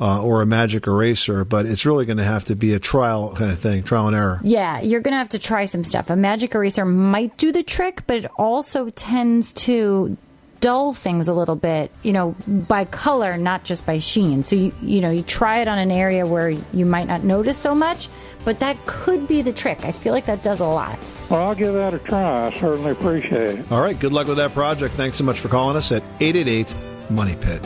uh, 0.00 0.22
or 0.22 0.42
a 0.42 0.46
magic 0.46 0.86
eraser. 0.86 1.44
But 1.44 1.66
it's 1.66 1.84
really 1.84 2.04
going 2.04 2.18
to 2.18 2.24
have 2.24 2.44
to 2.44 2.56
be 2.56 2.74
a 2.74 2.78
trial 2.78 3.34
kind 3.34 3.50
of 3.50 3.58
thing, 3.58 3.82
trial 3.82 4.06
and 4.06 4.16
error. 4.16 4.40
Yeah, 4.42 4.80
you're 4.80 5.00
going 5.00 5.12
to 5.12 5.18
have 5.18 5.30
to 5.30 5.38
try 5.38 5.64
some 5.64 5.84
stuff. 5.84 6.10
A 6.10 6.16
magic 6.16 6.54
eraser 6.54 6.84
might 6.84 7.36
do 7.36 7.52
the 7.52 7.62
trick, 7.62 8.02
but 8.06 8.18
it 8.18 8.30
also 8.36 8.90
tends 8.90 9.52
to 9.54 10.16
dull 10.60 10.92
things 10.92 11.28
a 11.28 11.34
little 11.34 11.56
bit, 11.56 11.90
you 12.02 12.12
know, 12.12 12.34
by 12.46 12.84
color, 12.84 13.36
not 13.36 13.64
just 13.64 13.86
by 13.86 13.98
sheen. 13.98 14.42
So 14.42 14.56
you 14.56 14.72
you 14.82 15.00
know, 15.00 15.10
you 15.10 15.22
try 15.22 15.60
it 15.60 15.68
on 15.68 15.78
an 15.78 15.90
area 15.90 16.26
where 16.26 16.50
you 16.50 16.86
might 16.86 17.06
not 17.06 17.22
notice 17.22 17.56
so 17.56 17.74
much, 17.74 18.08
but 18.44 18.60
that 18.60 18.76
could 18.86 19.28
be 19.28 19.42
the 19.42 19.52
trick. 19.52 19.84
I 19.84 19.92
feel 19.92 20.12
like 20.12 20.26
that 20.26 20.42
does 20.42 20.60
a 20.60 20.66
lot. 20.66 20.98
Well, 21.30 21.48
I'll 21.48 21.54
give 21.54 21.74
that 21.74 21.94
a 21.94 21.98
try. 21.98 22.46
I 22.46 22.58
certainly 22.58 22.92
appreciate 22.92 23.60
it. 23.60 23.72
All 23.72 23.82
right, 23.82 23.98
good 23.98 24.12
luck 24.12 24.26
with 24.26 24.38
that 24.38 24.52
project. 24.52 24.94
Thanks 24.94 25.16
so 25.16 25.24
much 25.24 25.38
for 25.38 25.48
calling 25.48 25.76
us 25.76 25.92
at 25.92 26.02
888 26.20 26.74
Money 27.10 27.36
Pit. 27.40 27.62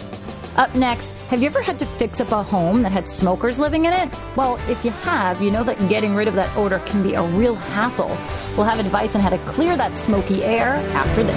Up 0.57 0.75
next, 0.75 1.15
have 1.31 1.41
you 1.41 1.47
ever 1.47 1.63
had 1.63 1.79
to 1.79 1.87
fix 1.87 2.21
up 2.21 2.31
a 2.31 2.43
home 2.43 2.83
that 2.83 2.93
had 2.93 3.09
smokers 3.09 3.59
living 3.59 3.87
in 3.87 3.95
it? 3.95 4.11
Well, 4.37 4.57
if 4.69 4.85
you 4.85 4.91
have, 4.91 5.41
you 5.41 5.51
know 5.51 5.65
that 5.65 5.79
getting 5.89 6.15
rid 6.15 6.29
of 6.29 6.35
that 6.35 6.55
odor 6.59 6.79
can 6.81 7.03
be 7.03 7.15
a 7.15 7.23
real 7.23 7.55
hassle. 7.55 8.15
We'll 8.55 8.67
have 8.67 8.79
advice 8.79 9.15
on 9.15 9.23
how 9.23 9.31
to 9.31 9.39
clear 9.39 9.79
that 9.79 9.97
smoky 9.97 10.45
air 10.45 10.75
after 10.95 11.23
this. 11.23 11.35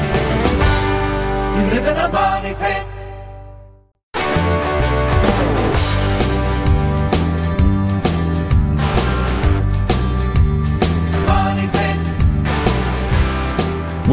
You 1.55 1.80
live 1.80 1.88
in 1.88 1.97
a 1.97 2.09
money 2.09 2.55
pit. 2.55 2.94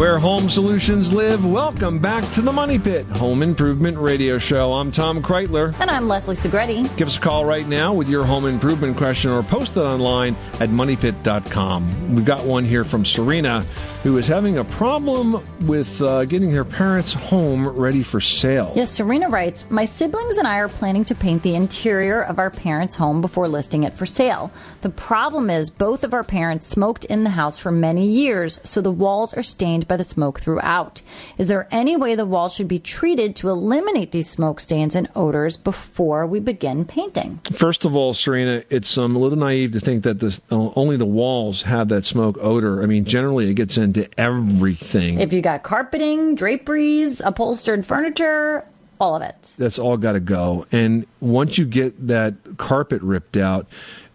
Where 0.02 0.18
home 0.18 0.50
solutions 0.50 1.12
live. 1.12 1.46
Welcome 1.46 2.00
back 2.00 2.28
to 2.32 2.42
the 2.42 2.52
Money 2.52 2.76
Pit 2.76 3.06
Home 3.06 3.40
Improvement 3.40 3.96
Radio 3.96 4.36
Show. 4.36 4.72
I'm 4.72 4.90
Tom 4.90 5.22
Kraeutler. 5.22 5.78
And 5.78 5.88
I'm 5.88 6.08
Leslie 6.08 6.34
Segrete. 6.34 6.96
Give 6.96 7.06
us 7.06 7.18
a 7.18 7.20
call 7.20 7.44
right 7.44 7.68
now 7.68 7.94
with 7.94 8.08
your 8.08 8.24
home 8.24 8.44
improvement 8.46 8.96
question 8.96 9.30
or 9.30 9.44
post 9.44 9.76
it 9.76 9.80
online 9.82 10.34
at 10.58 10.70
moneypit.com. 10.70 12.16
We've 12.16 12.24
got 12.24 12.44
one 12.44 12.64
here 12.64 12.82
from 12.82 13.04
Serena 13.04 13.64
who 14.02 14.18
is 14.18 14.26
having 14.26 14.58
a 14.58 14.64
problem 14.64 15.40
with 15.68 16.02
uh, 16.02 16.24
getting 16.24 16.50
her 16.50 16.64
parents' 16.64 17.12
home 17.12 17.68
ready 17.68 18.02
for 18.02 18.20
sale. 18.20 18.72
Yes, 18.74 18.90
Serena 18.90 19.28
writes 19.28 19.64
My 19.70 19.84
siblings 19.84 20.36
and 20.36 20.48
I 20.48 20.56
are 20.56 20.68
planning 20.68 21.04
to 21.04 21.14
paint 21.14 21.44
the 21.44 21.54
interior 21.54 22.20
of 22.20 22.40
our 22.40 22.50
parents' 22.50 22.96
home 22.96 23.20
before 23.20 23.46
listing 23.46 23.84
it 23.84 23.96
for 23.96 24.04
sale. 24.04 24.50
The 24.80 24.90
problem 24.90 25.48
is 25.48 25.70
both 25.70 26.02
of 26.02 26.12
our 26.12 26.24
parents 26.24 26.66
smoked 26.66 27.04
in 27.04 27.22
the 27.22 27.30
house 27.30 27.58
for 27.58 27.70
many 27.70 28.08
years, 28.08 28.60
so 28.64 28.80
the 28.80 28.90
walls 28.90 29.32
are 29.34 29.44
stained 29.44 29.86
by 29.92 29.96
the 29.98 30.04
smoke 30.04 30.40
throughout. 30.40 31.02
Is 31.36 31.48
there 31.48 31.68
any 31.70 31.96
way 31.96 32.14
the 32.14 32.24
wall 32.24 32.48
should 32.48 32.66
be 32.66 32.78
treated 32.78 33.36
to 33.36 33.50
eliminate 33.50 34.10
these 34.10 34.26
smoke 34.26 34.58
stains 34.58 34.94
and 34.94 35.06
odors 35.14 35.58
before 35.58 36.26
we 36.26 36.40
begin 36.40 36.86
painting? 36.86 37.40
First 37.52 37.84
of 37.84 37.94
all, 37.94 38.14
Serena, 38.14 38.64
it's 38.70 38.96
um, 38.96 39.14
a 39.14 39.18
little 39.18 39.36
naive 39.36 39.72
to 39.72 39.80
think 39.80 40.04
that 40.04 40.18
this, 40.18 40.40
uh, 40.50 40.70
only 40.76 40.96
the 40.96 41.04
walls 41.04 41.60
have 41.62 41.88
that 41.88 42.06
smoke 42.06 42.38
odor. 42.40 42.82
I 42.82 42.86
mean, 42.86 43.04
generally 43.04 43.50
it 43.50 43.54
gets 43.54 43.76
into 43.76 44.08
everything. 44.18 45.20
If 45.20 45.34
you 45.34 45.42
got 45.42 45.62
carpeting, 45.62 46.36
draperies, 46.36 47.20
upholstered 47.20 47.84
furniture, 47.84 48.64
all 49.02 49.16
of 49.16 49.20
it. 49.20 49.52
That's 49.58 49.78
all 49.78 49.96
got 49.96 50.12
to 50.12 50.20
go. 50.20 50.64
And 50.72 51.06
once 51.20 51.58
you 51.58 51.66
get 51.66 52.06
that 52.06 52.56
carpet 52.56 53.02
ripped 53.02 53.36
out, 53.36 53.66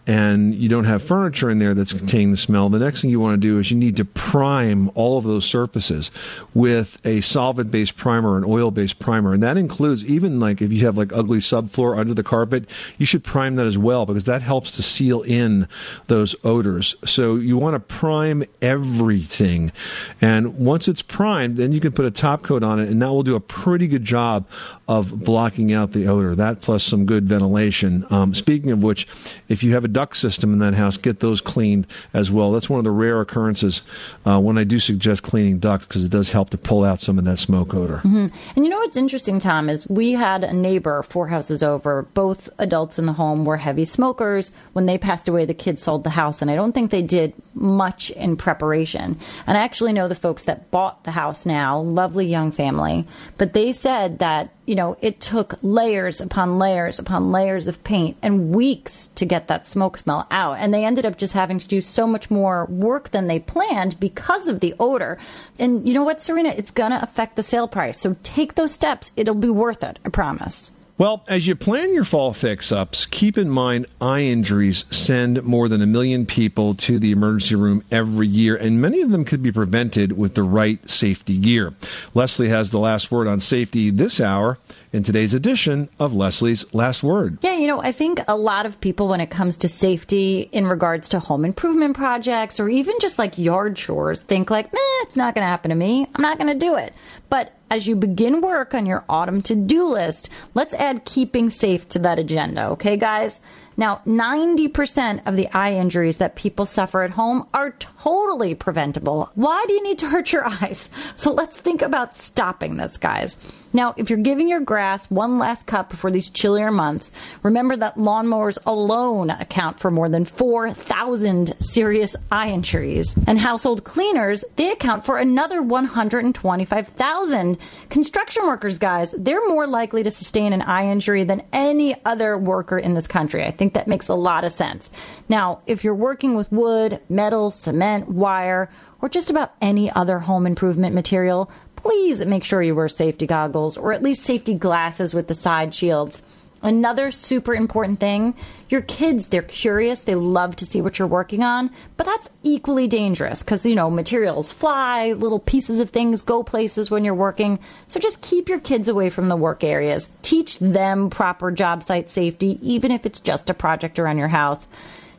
and 0.07 0.55
you 0.55 0.69
don't 0.69 0.85
have 0.85 1.03
furniture 1.03 1.49
in 1.49 1.59
there 1.59 1.73
that's 1.73 1.91
containing 1.91 2.31
the 2.31 2.37
smell, 2.37 2.69
the 2.69 2.79
next 2.79 3.01
thing 3.01 3.11
you 3.11 3.19
want 3.19 3.39
to 3.39 3.45
do 3.45 3.59
is 3.59 3.69
you 3.69 3.77
need 3.77 3.97
to 3.97 4.05
prime 4.05 4.89
all 4.95 5.17
of 5.17 5.25
those 5.25 5.45
surfaces 5.45 6.11
with 6.53 6.97
a 7.05 7.19
solvent 7.19 7.71
based 7.71 7.97
primer, 7.97 8.37
an 8.37 8.45
oil 8.45 8.71
based 8.71 8.99
primer. 8.99 9.33
And 9.33 9.43
that 9.43 9.57
includes 9.57 10.05
even 10.05 10.39
like 10.39 10.61
if 10.61 10.71
you 10.71 10.85
have 10.85 10.97
like 10.97 11.11
ugly 11.11 11.39
subfloor 11.39 11.97
under 11.97 12.13
the 12.13 12.23
carpet, 12.23 12.69
you 12.97 13.05
should 13.05 13.25
prime 13.25 13.55
that 13.57 13.67
as 13.67 13.77
well 13.77 14.05
because 14.05 14.23
that 14.23 14.41
helps 14.41 14.71
to 14.77 14.81
seal 14.81 15.23
in 15.23 15.67
those 16.07 16.37
odors. 16.45 16.95
So 17.03 17.35
you 17.35 17.57
want 17.57 17.73
to 17.73 17.79
prime 17.81 18.45
everything. 18.61 19.73
And 20.21 20.57
once 20.57 20.87
it's 20.87 21.01
primed, 21.01 21.57
then 21.57 21.73
you 21.73 21.81
can 21.81 21.91
put 21.91 22.05
a 22.05 22.11
top 22.11 22.43
coat 22.43 22.63
on 22.63 22.79
it 22.79 22.87
and 22.87 23.01
that 23.01 23.09
will 23.09 23.23
do 23.23 23.35
a 23.35 23.41
pretty 23.41 23.89
good 23.89 24.05
job 24.05 24.47
of 24.87 25.25
blocking 25.25 25.73
out 25.73 25.91
the 25.91 26.07
odor. 26.07 26.33
That 26.33 26.61
plus 26.61 26.85
some 26.85 27.05
good 27.05 27.25
ventilation. 27.25 28.05
Um, 28.09 28.33
speaking 28.33 28.71
of 28.71 28.81
which, 28.81 29.05
if 29.49 29.63
you 29.63 29.73
have 29.73 29.83
a 29.83 29.96
duct 29.97 30.15
system 30.15 30.53
in 30.53 30.59
that 30.59 30.75
house, 30.75 30.95
get 30.95 31.21
those 31.21 31.41
cleaned 31.41 31.87
as 32.13 32.31
well. 32.31 32.51
That's 32.51 32.69
one 32.69 32.77
of 32.77 32.83
the 32.83 32.91
rare 32.91 33.19
occurrences 33.19 33.81
uh, 34.27 34.39
when 34.39 34.55
I 34.55 34.63
do 34.63 34.79
suggest 34.79 35.23
cleaning 35.23 35.57
ducts 35.57 35.87
because 35.87 36.05
it 36.05 36.11
does 36.11 36.31
help 36.31 36.51
to 36.51 36.57
pull 36.59 36.83
out 36.83 36.99
some 36.99 37.17
of 37.17 37.25
that 37.25 37.37
smoke 37.39 37.73
odor. 37.73 37.97
hmm 37.97 38.27
And 38.55 38.63
you 38.63 38.69
know 38.69 38.77
what's 38.77 38.95
interesting, 38.95 39.39
Tom, 39.39 39.71
is 39.71 39.89
we 39.89 40.11
had 40.11 40.43
a 40.43 40.53
neighbor 40.53 41.01
four 41.01 41.25
houses 41.25 41.63
over. 41.63 42.03
Both 42.13 42.47
adults 42.59 42.99
in 42.99 43.07
the 43.07 43.13
home 43.13 43.43
were 43.43 43.57
heavy 43.57 43.85
smokers. 43.85 44.51
When 44.73 44.85
they 44.85 44.99
passed 44.99 45.27
away, 45.27 45.45
the 45.45 45.55
kids 45.55 45.81
sold 45.81 46.03
the 46.03 46.11
house, 46.11 46.43
and 46.43 46.51
I 46.51 46.55
don't 46.55 46.73
think 46.73 46.91
they 46.91 47.01
did 47.01 47.33
much 47.55 48.11
in 48.11 48.37
preparation. 48.37 49.17
And 49.47 49.57
I 49.57 49.61
actually 49.61 49.93
know 49.93 50.07
the 50.07 50.13
folks 50.13 50.43
that 50.43 50.69
bought 50.69 51.05
the 51.05 51.11
house 51.11 51.43
now, 51.43 51.79
lovely 51.79 52.27
young 52.27 52.51
family, 52.51 53.07
but 53.39 53.53
they 53.53 53.71
said 53.71 54.19
that 54.19 54.51
you 54.67 54.75
know, 54.75 54.97
it 55.01 55.21
took 55.21 55.55
layers 55.63 56.19
upon 56.19 56.59
layers 56.59 56.99
upon 56.99 57.31
layers 57.31 57.67
of 57.67 57.81
paint 57.85 58.17
and 58.21 58.53
weeks 58.53 59.07
to 59.15 59.25
get 59.25 59.47
that 59.47 59.65
smoke 59.65 59.86
smell 59.95 60.27
out. 60.31 60.57
And 60.59 60.73
they 60.73 60.83
ended 60.83 61.05
up 61.05 61.17
just 61.17 61.33
having 61.33 61.59
to 61.59 61.67
do 61.67 61.79
so 61.79 62.05
much 62.05 62.29
more 62.29 62.65
work 62.65 63.11
than 63.11 63.27
they 63.27 63.39
planned 63.39 63.99
because 63.99 64.47
of 64.47 64.59
the 64.59 64.75
odor. 64.79 65.17
And 65.59 65.87
you 65.87 65.93
know 65.93 66.03
what, 66.03 66.21
Serena? 66.21 66.49
It's 66.49 66.71
going 66.71 66.91
to 66.91 67.01
affect 67.01 67.37
the 67.37 67.43
sale 67.43 67.67
price. 67.69 67.99
So 67.99 68.17
take 68.23 68.55
those 68.55 68.73
steps. 68.73 69.11
It'll 69.15 69.35
be 69.35 69.49
worth 69.49 69.83
it. 69.83 69.99
I 70.03 70.09
promise. 70.09 70.71
Well, 70.99 71.23
as 71.27 71.45
you 71.45 71.55
plan 71.55 71.93
your 71.93 72.03
fall 72.03 72.33
fix 72.33 72.71
ups, 72.71 73.05
keep 73.05 73.37
in 73.37 73.51
mind 73.51 73.85
eye 74.01 74.21
injuries 74.21 74.83
send 74.89 75.43
more 75.43 75.69
than 75.69 75.79
a 75.79 75.85
million 75.85 76.25
people 76.25 76.73
to 76.73 76.97
the 76.97 77.11
emergency 77.11 77.53
room 77.53 77.83
every 77.91 78.27
year, 78.27 78.55
and 78.55 78.81
many 78.81 79.01
of 79.01 79.11
them 79.11 79.23
could 79.23 79.43
be 79.43 79.51
prevented 79.51 80.17
with 80.17 80.33
the 80.33 80.41
right 80.41 80.89
safety 80.89 81.37
gear. 81.37 81.75
Leslie 82.15 82.49
has 82.49 82.71
the 82.71 82.79
last 82.79 83.11
word 83.11 83.27
on 83.27 83.39
safety 83.39 83.91
this 83.91 84.19
hour 84.19 84.57
in 84.91 85.03
today's 85.03 85.35
edition 85.35 85.87
of 85.99 86.15
Leslie's 86.15 86.65
Last 86.73 87.03
Word. 87.03 87.37
Yeah, 87.41 87.57
you 87.57 87.67
know, 87.67 87.79
I 87.79 87.91
think 87.91 88.19
a 88.27 88.35
lot 88.35 88.65
of 88.65 88.81
people, 88.81 89.07
when 89.07 89.21
it 89.21 89.29
comes 89.29 89.57
to 89.57 89.67
safety 89.67 90.49
in 90.51 90.65
regards 90.65 91.09
to 91.09 91.19
home 91.19 91.45
improvement 91.45 91.95
projects 91.95 92.59
or 92.59 92.69
even 92.69 92.95
just 92.99 93.19
like 93.19 93.37
yard 93.37 93.75
chores, 93.75 94.23
think 94.23 94.49
like, 94.49 94.73
meh, 94.73 94.79
it's 95.03 95.15
not 95.15 95.35
going 95.35 95.43
to 95.43 95.49
happen 95.49 95.69
to 95.69 95.75
me. 95.75 96.07
I'm 96.15 96.21
not 96.23 96.39
going 96.39 96.51
to 96.51 96.65
do 96.65 96.75
it. 96.75 96.93
But 97.29 97.53
as 97.69 97.87
you 97.87 97.95
begin 97.95 98.41
work 98.41 98.73
on 98.73 98.85
your 98.85 99.03
autumn 99.09 99.41
to 99.43 99.55
do 99.55 99.87
list, 99.87 100.29
let's 100.53 100.73
add 100.73 101.05
keeping 101.05 101.49
safe 101.49 101.87
to 101.89 101.99
that 101.99 102.19
agenda, 102.19 102.67
okay, 102.69 102.97
guys? 102.97 103.41
Now, 103.79 104.01
90% 104.07 105.21
of 105.27 105.35
the 105.35 105.47
eye 105.53 105.73
injuries 105.73 106.17
that 106.17 106.35
people 106.35 106.65
suffer 106.65 107.03
at 107.03 107.11
home 107.11 107.47
are 107.53 107.71
totally 107.71 108.55
preventable. 108.55 109.29
Why 109.35 109.63
do 109.67 109.73
you 109.73 109.83
need 109.83 109.99
to 109.99 110.09
hurt 110.09 110.31
your 110.31 110.47
eyes? 110.47 110.89
So 111.15 111.31
let's 111.31 111.61
think 111.61 111.83
about 111.83 112.15
stopping 112.15 112.77
this, 112.77 112.97
guys. 112.97 113.37
Now, 113.73 113.93
if 113.97 114.09
you're 114.09 114.17
giving 114.17 114.47
your 114.47 114.61
grass 114.61 115.11
one 115.11 115.37
last 115.37 115.67
cut 115.67 115.89
before 115.89 116.09
these 116.09 116.29
chillier 116.31 116.71
months, 116.71 117.11
remember 117.43 117.75
that 117.75 117.97
lawnmowers 117.97 118.57
alone 118.65 119.29
account 119.29 119.79
for 119.79 119.91
more 119.91 120.09
than 120.09 120.25
4,000 120.25 121.53
serious 121.61 122.15
eye 122.31 122.49
injuries. 122.49 123.15
And 123.27 123.37
household 123.37 123.83
cleaners, 123.83 124.43
they 124.55 124.71
account 124.71 125.05
for 125.05 125.17
another 125.17 125.61
125,000. 125.61 127.57
Construction 127.89 128.47
workers, 128.47 128.79
guys, 128.79 129.13
they're 129.17 129.47
more 129.47 129.67
likely 129.67 130.01
to 130.01 130.11
sustain 130.11 130.53
an 130.53 130.63
eye 130.63 130.87
injury 130.87 131.23
than 131.23 131.43
any 131.53 131.93
other 132.05 132.37
worker 132.37 132.79
in 132.79 132.95
this 132.95 133.05
country. 133.05 133.43
I 133.45 133.51
think 133.51 133.66
that 133.73 133.87
makes 133.87 134.07
a 134.07 134.15
lot 134.15 134.43
of 134.43 134.51
sense. 134.51 134.89
Now, 135.29 135.61
if 135.65 135.83
you're 135.83 135.95
working 135.95 136.35
with 136.35 136.51
wood, 136.51 136.99
metal, 137.09 137.51
cement, 137.51 138.09
wire, 138.09 138.69
or 139.01 139.09
just 139.09 139.29
about 139.29 139.53
any 139.61 139.91
other 139.91 140.19
home 140.19 140.47
improvement 140.47 140.95
material, 140.95 141.51
please 141.75 142.25
make 142.25 142.43
sure 142.43 142.61
you 142.61 142.75
wear 142.75 142.89
safety 142.89 143.27
goggles 143.27 143.77
or 143.77 143.93
at 143.93 144.03
least 144.03 144.23
safety 144.23 144.55
glasses 144.55 145.13
with 145.13 145.27
the 145.27 145.35
side 145.35 145.73
shields. 145.73 146.21
Another 146.61 147.11
super 147.11 147.53
important 147.53 147.99
thing 147.99 148.35
your 148.69 148.81
kids, 148.81 149.27
they're 149.27 149.41
curious, 149.43 150.01
they 150.01 150.15
love 150.15 150.55
to 150.57 150.65
see 150.65 150.81
what 150.81 150.99
you're 150.99 151.07
working 151.07 151.41
on, 151.41 151.71
but 151.95 152.05
that's 152.05 152.29
equally 152.43 152.87
dangerous 152.87 153.41
because, 153.41 153.65
you 153.65 153.75
know, 153.75 153.89
materials 153.89 154.51
fly, 154.51 155.13
little 155.13 155.39
pieces 155.39 155.79
of 155.79 155.89
things 155.89 156.21
go 156.21 156.43
places 156.43 156.91
when 156.91 157.05
you're 157.05 157.13
working. 157.13 157.59
So 157.87 157.99
just 157.99 158.21
keep 158.21 158.49
your 158.49 158.59
kids 158.59 158.89
away 158.89 159.09
from 159.09 159.29
the 159.29 159.37
work 159.37 159.63
areas. 159.63 160.09
Teach 160.21 160.59
them 160.59 161.09
proper 161.09 161.49
job 161.49 161.81
site 161.81 162.09
safety, 162.09 162.59
even 162.61 162.91
if 162.91 163.05
it's 163.05 163.21
just 163.21 163.49
a 163.49 163.53
project 163.53 163.99
around 163.99 164.17
your 164.17 164.27
house. 164.27 164.67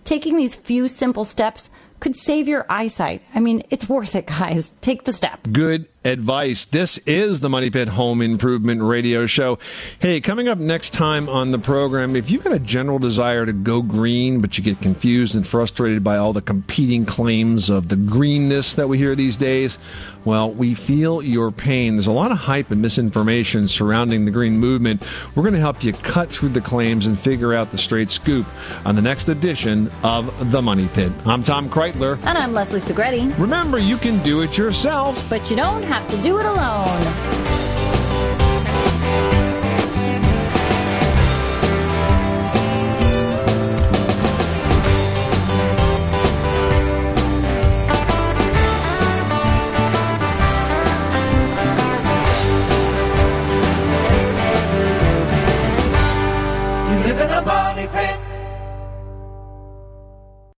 Taking 0.05 0.37
these 0.37 0.55
few 0.55 0.89
simple 0.89 1.25
steps 1.25 1.71
could 2.01 2.17
save 2.17 2.49
your 2.49 2.67
eyesight. 2.69 3.23
I 3.35 3.41
mean, 3.41 3.63
it's 3.71 3.89
worth 3.89 4.15
it, 4.15 4.27
guys. 4.39 4.75
Take 4.81 5.05
the 5.05 5.13
step. 5.13 5.41
Good 5.51 5.89
advice. 6.05 6.65
This 6.65 6.99
is 6.99 7.41
the 7.41 7.49
Money 7.49 7.71
Pit 7.71 7.89
Home 7.89 8.23
Improvement 8.23 8.83
Radio 8.83 9.27
Show. 9.27 9.59
Hey, 9.99 10.21
coming 10.21 10.49
up 10.49 10.59
next 10.59 10.93
time 10.93 11.29
on 11.29 11.51
the 11.51 11.59
program, 11.59 12.15
if 12.15 12.31
you've 12.31 12.45
got 12.45 12.53
a 12.53 12.59
general 12.59 12.99
desire 12.99 13.45
to 13.45 13.53
go 13.53 13.83
green, 13.83 14.41
but 14.41 14.57
you 14.57 14.65
get 14.65 14.81
confused 14.81 15.35
and 15.35 15.47
frustrated 15.47 16.05
by 16.05 16.17
all 16.17 16.33
the 16.33 16.43
competing 16.43 17.05
claims 17.05 17.69
of 17.69 17.89
the 17.89 17.97
greenness 17.97 18.75
that 18.75 18.89
we 18.89 18.99
hear 18.99 19.15
these 19.15 19.37
days, 19.37 19.79
well, 20.25 20.51
we 20.51 20.75
feel 20.75 21.23
your 21.23 21.51
pain. 21.51 21.95
There's 21.95 22.07
a 22.07 22.13
lot 22.13 22.31
of 22.31 22.39
hype 22.39 22.71
and 22.71 22.83
misinformation 22.83 23.67
surrounding 23.67 24.25
the 24.25 24.31
green 24.31 24.59
movement. 24.59 25.03
We're 25.35 25.43
going 25.43 25.55
to 25.55 25.61
help 25.61 25.83
you 25.83 25.93
cut 25.93 26.29
through 26.29 26.51
the 26.51 26.61
claims 26.61 27.07
and 27.07 27.19
figure 27.19 27.55
out 27.55 27.71
the 27.71 27.79
straight 27.79 28.11
scoop 28.11 28.47
on 28.85 28.95
the 28.95 29.03
next 29.03 29.29
edition 29.29 29.91
of 30.03 30.53
The 30.53 30.61
Money 30.61 30.89
Pit. 30.93 31.13
I'm 31.25 31.43
Tom 31.43 31.69
Kraeutler. 31.69 32.19
And 32.25 32.37
I'm 32.37 32.53
Leslie 32.53 32.81
Segrete. 32.81 33.39
Remember, 33.39 33.79
you 33.79 33.97
can 33.97 34.23
do 34.23 34.43
it 34.43 34.59
yourself. 34.59 35.29
But 35.31 35.51
you 35.51 35.57
don't 35.57 35.83
have 35.99 36.11
to 36.11 36.23
do 36.23 36.39
it 36.39 36.47
alone. 36.47 37.58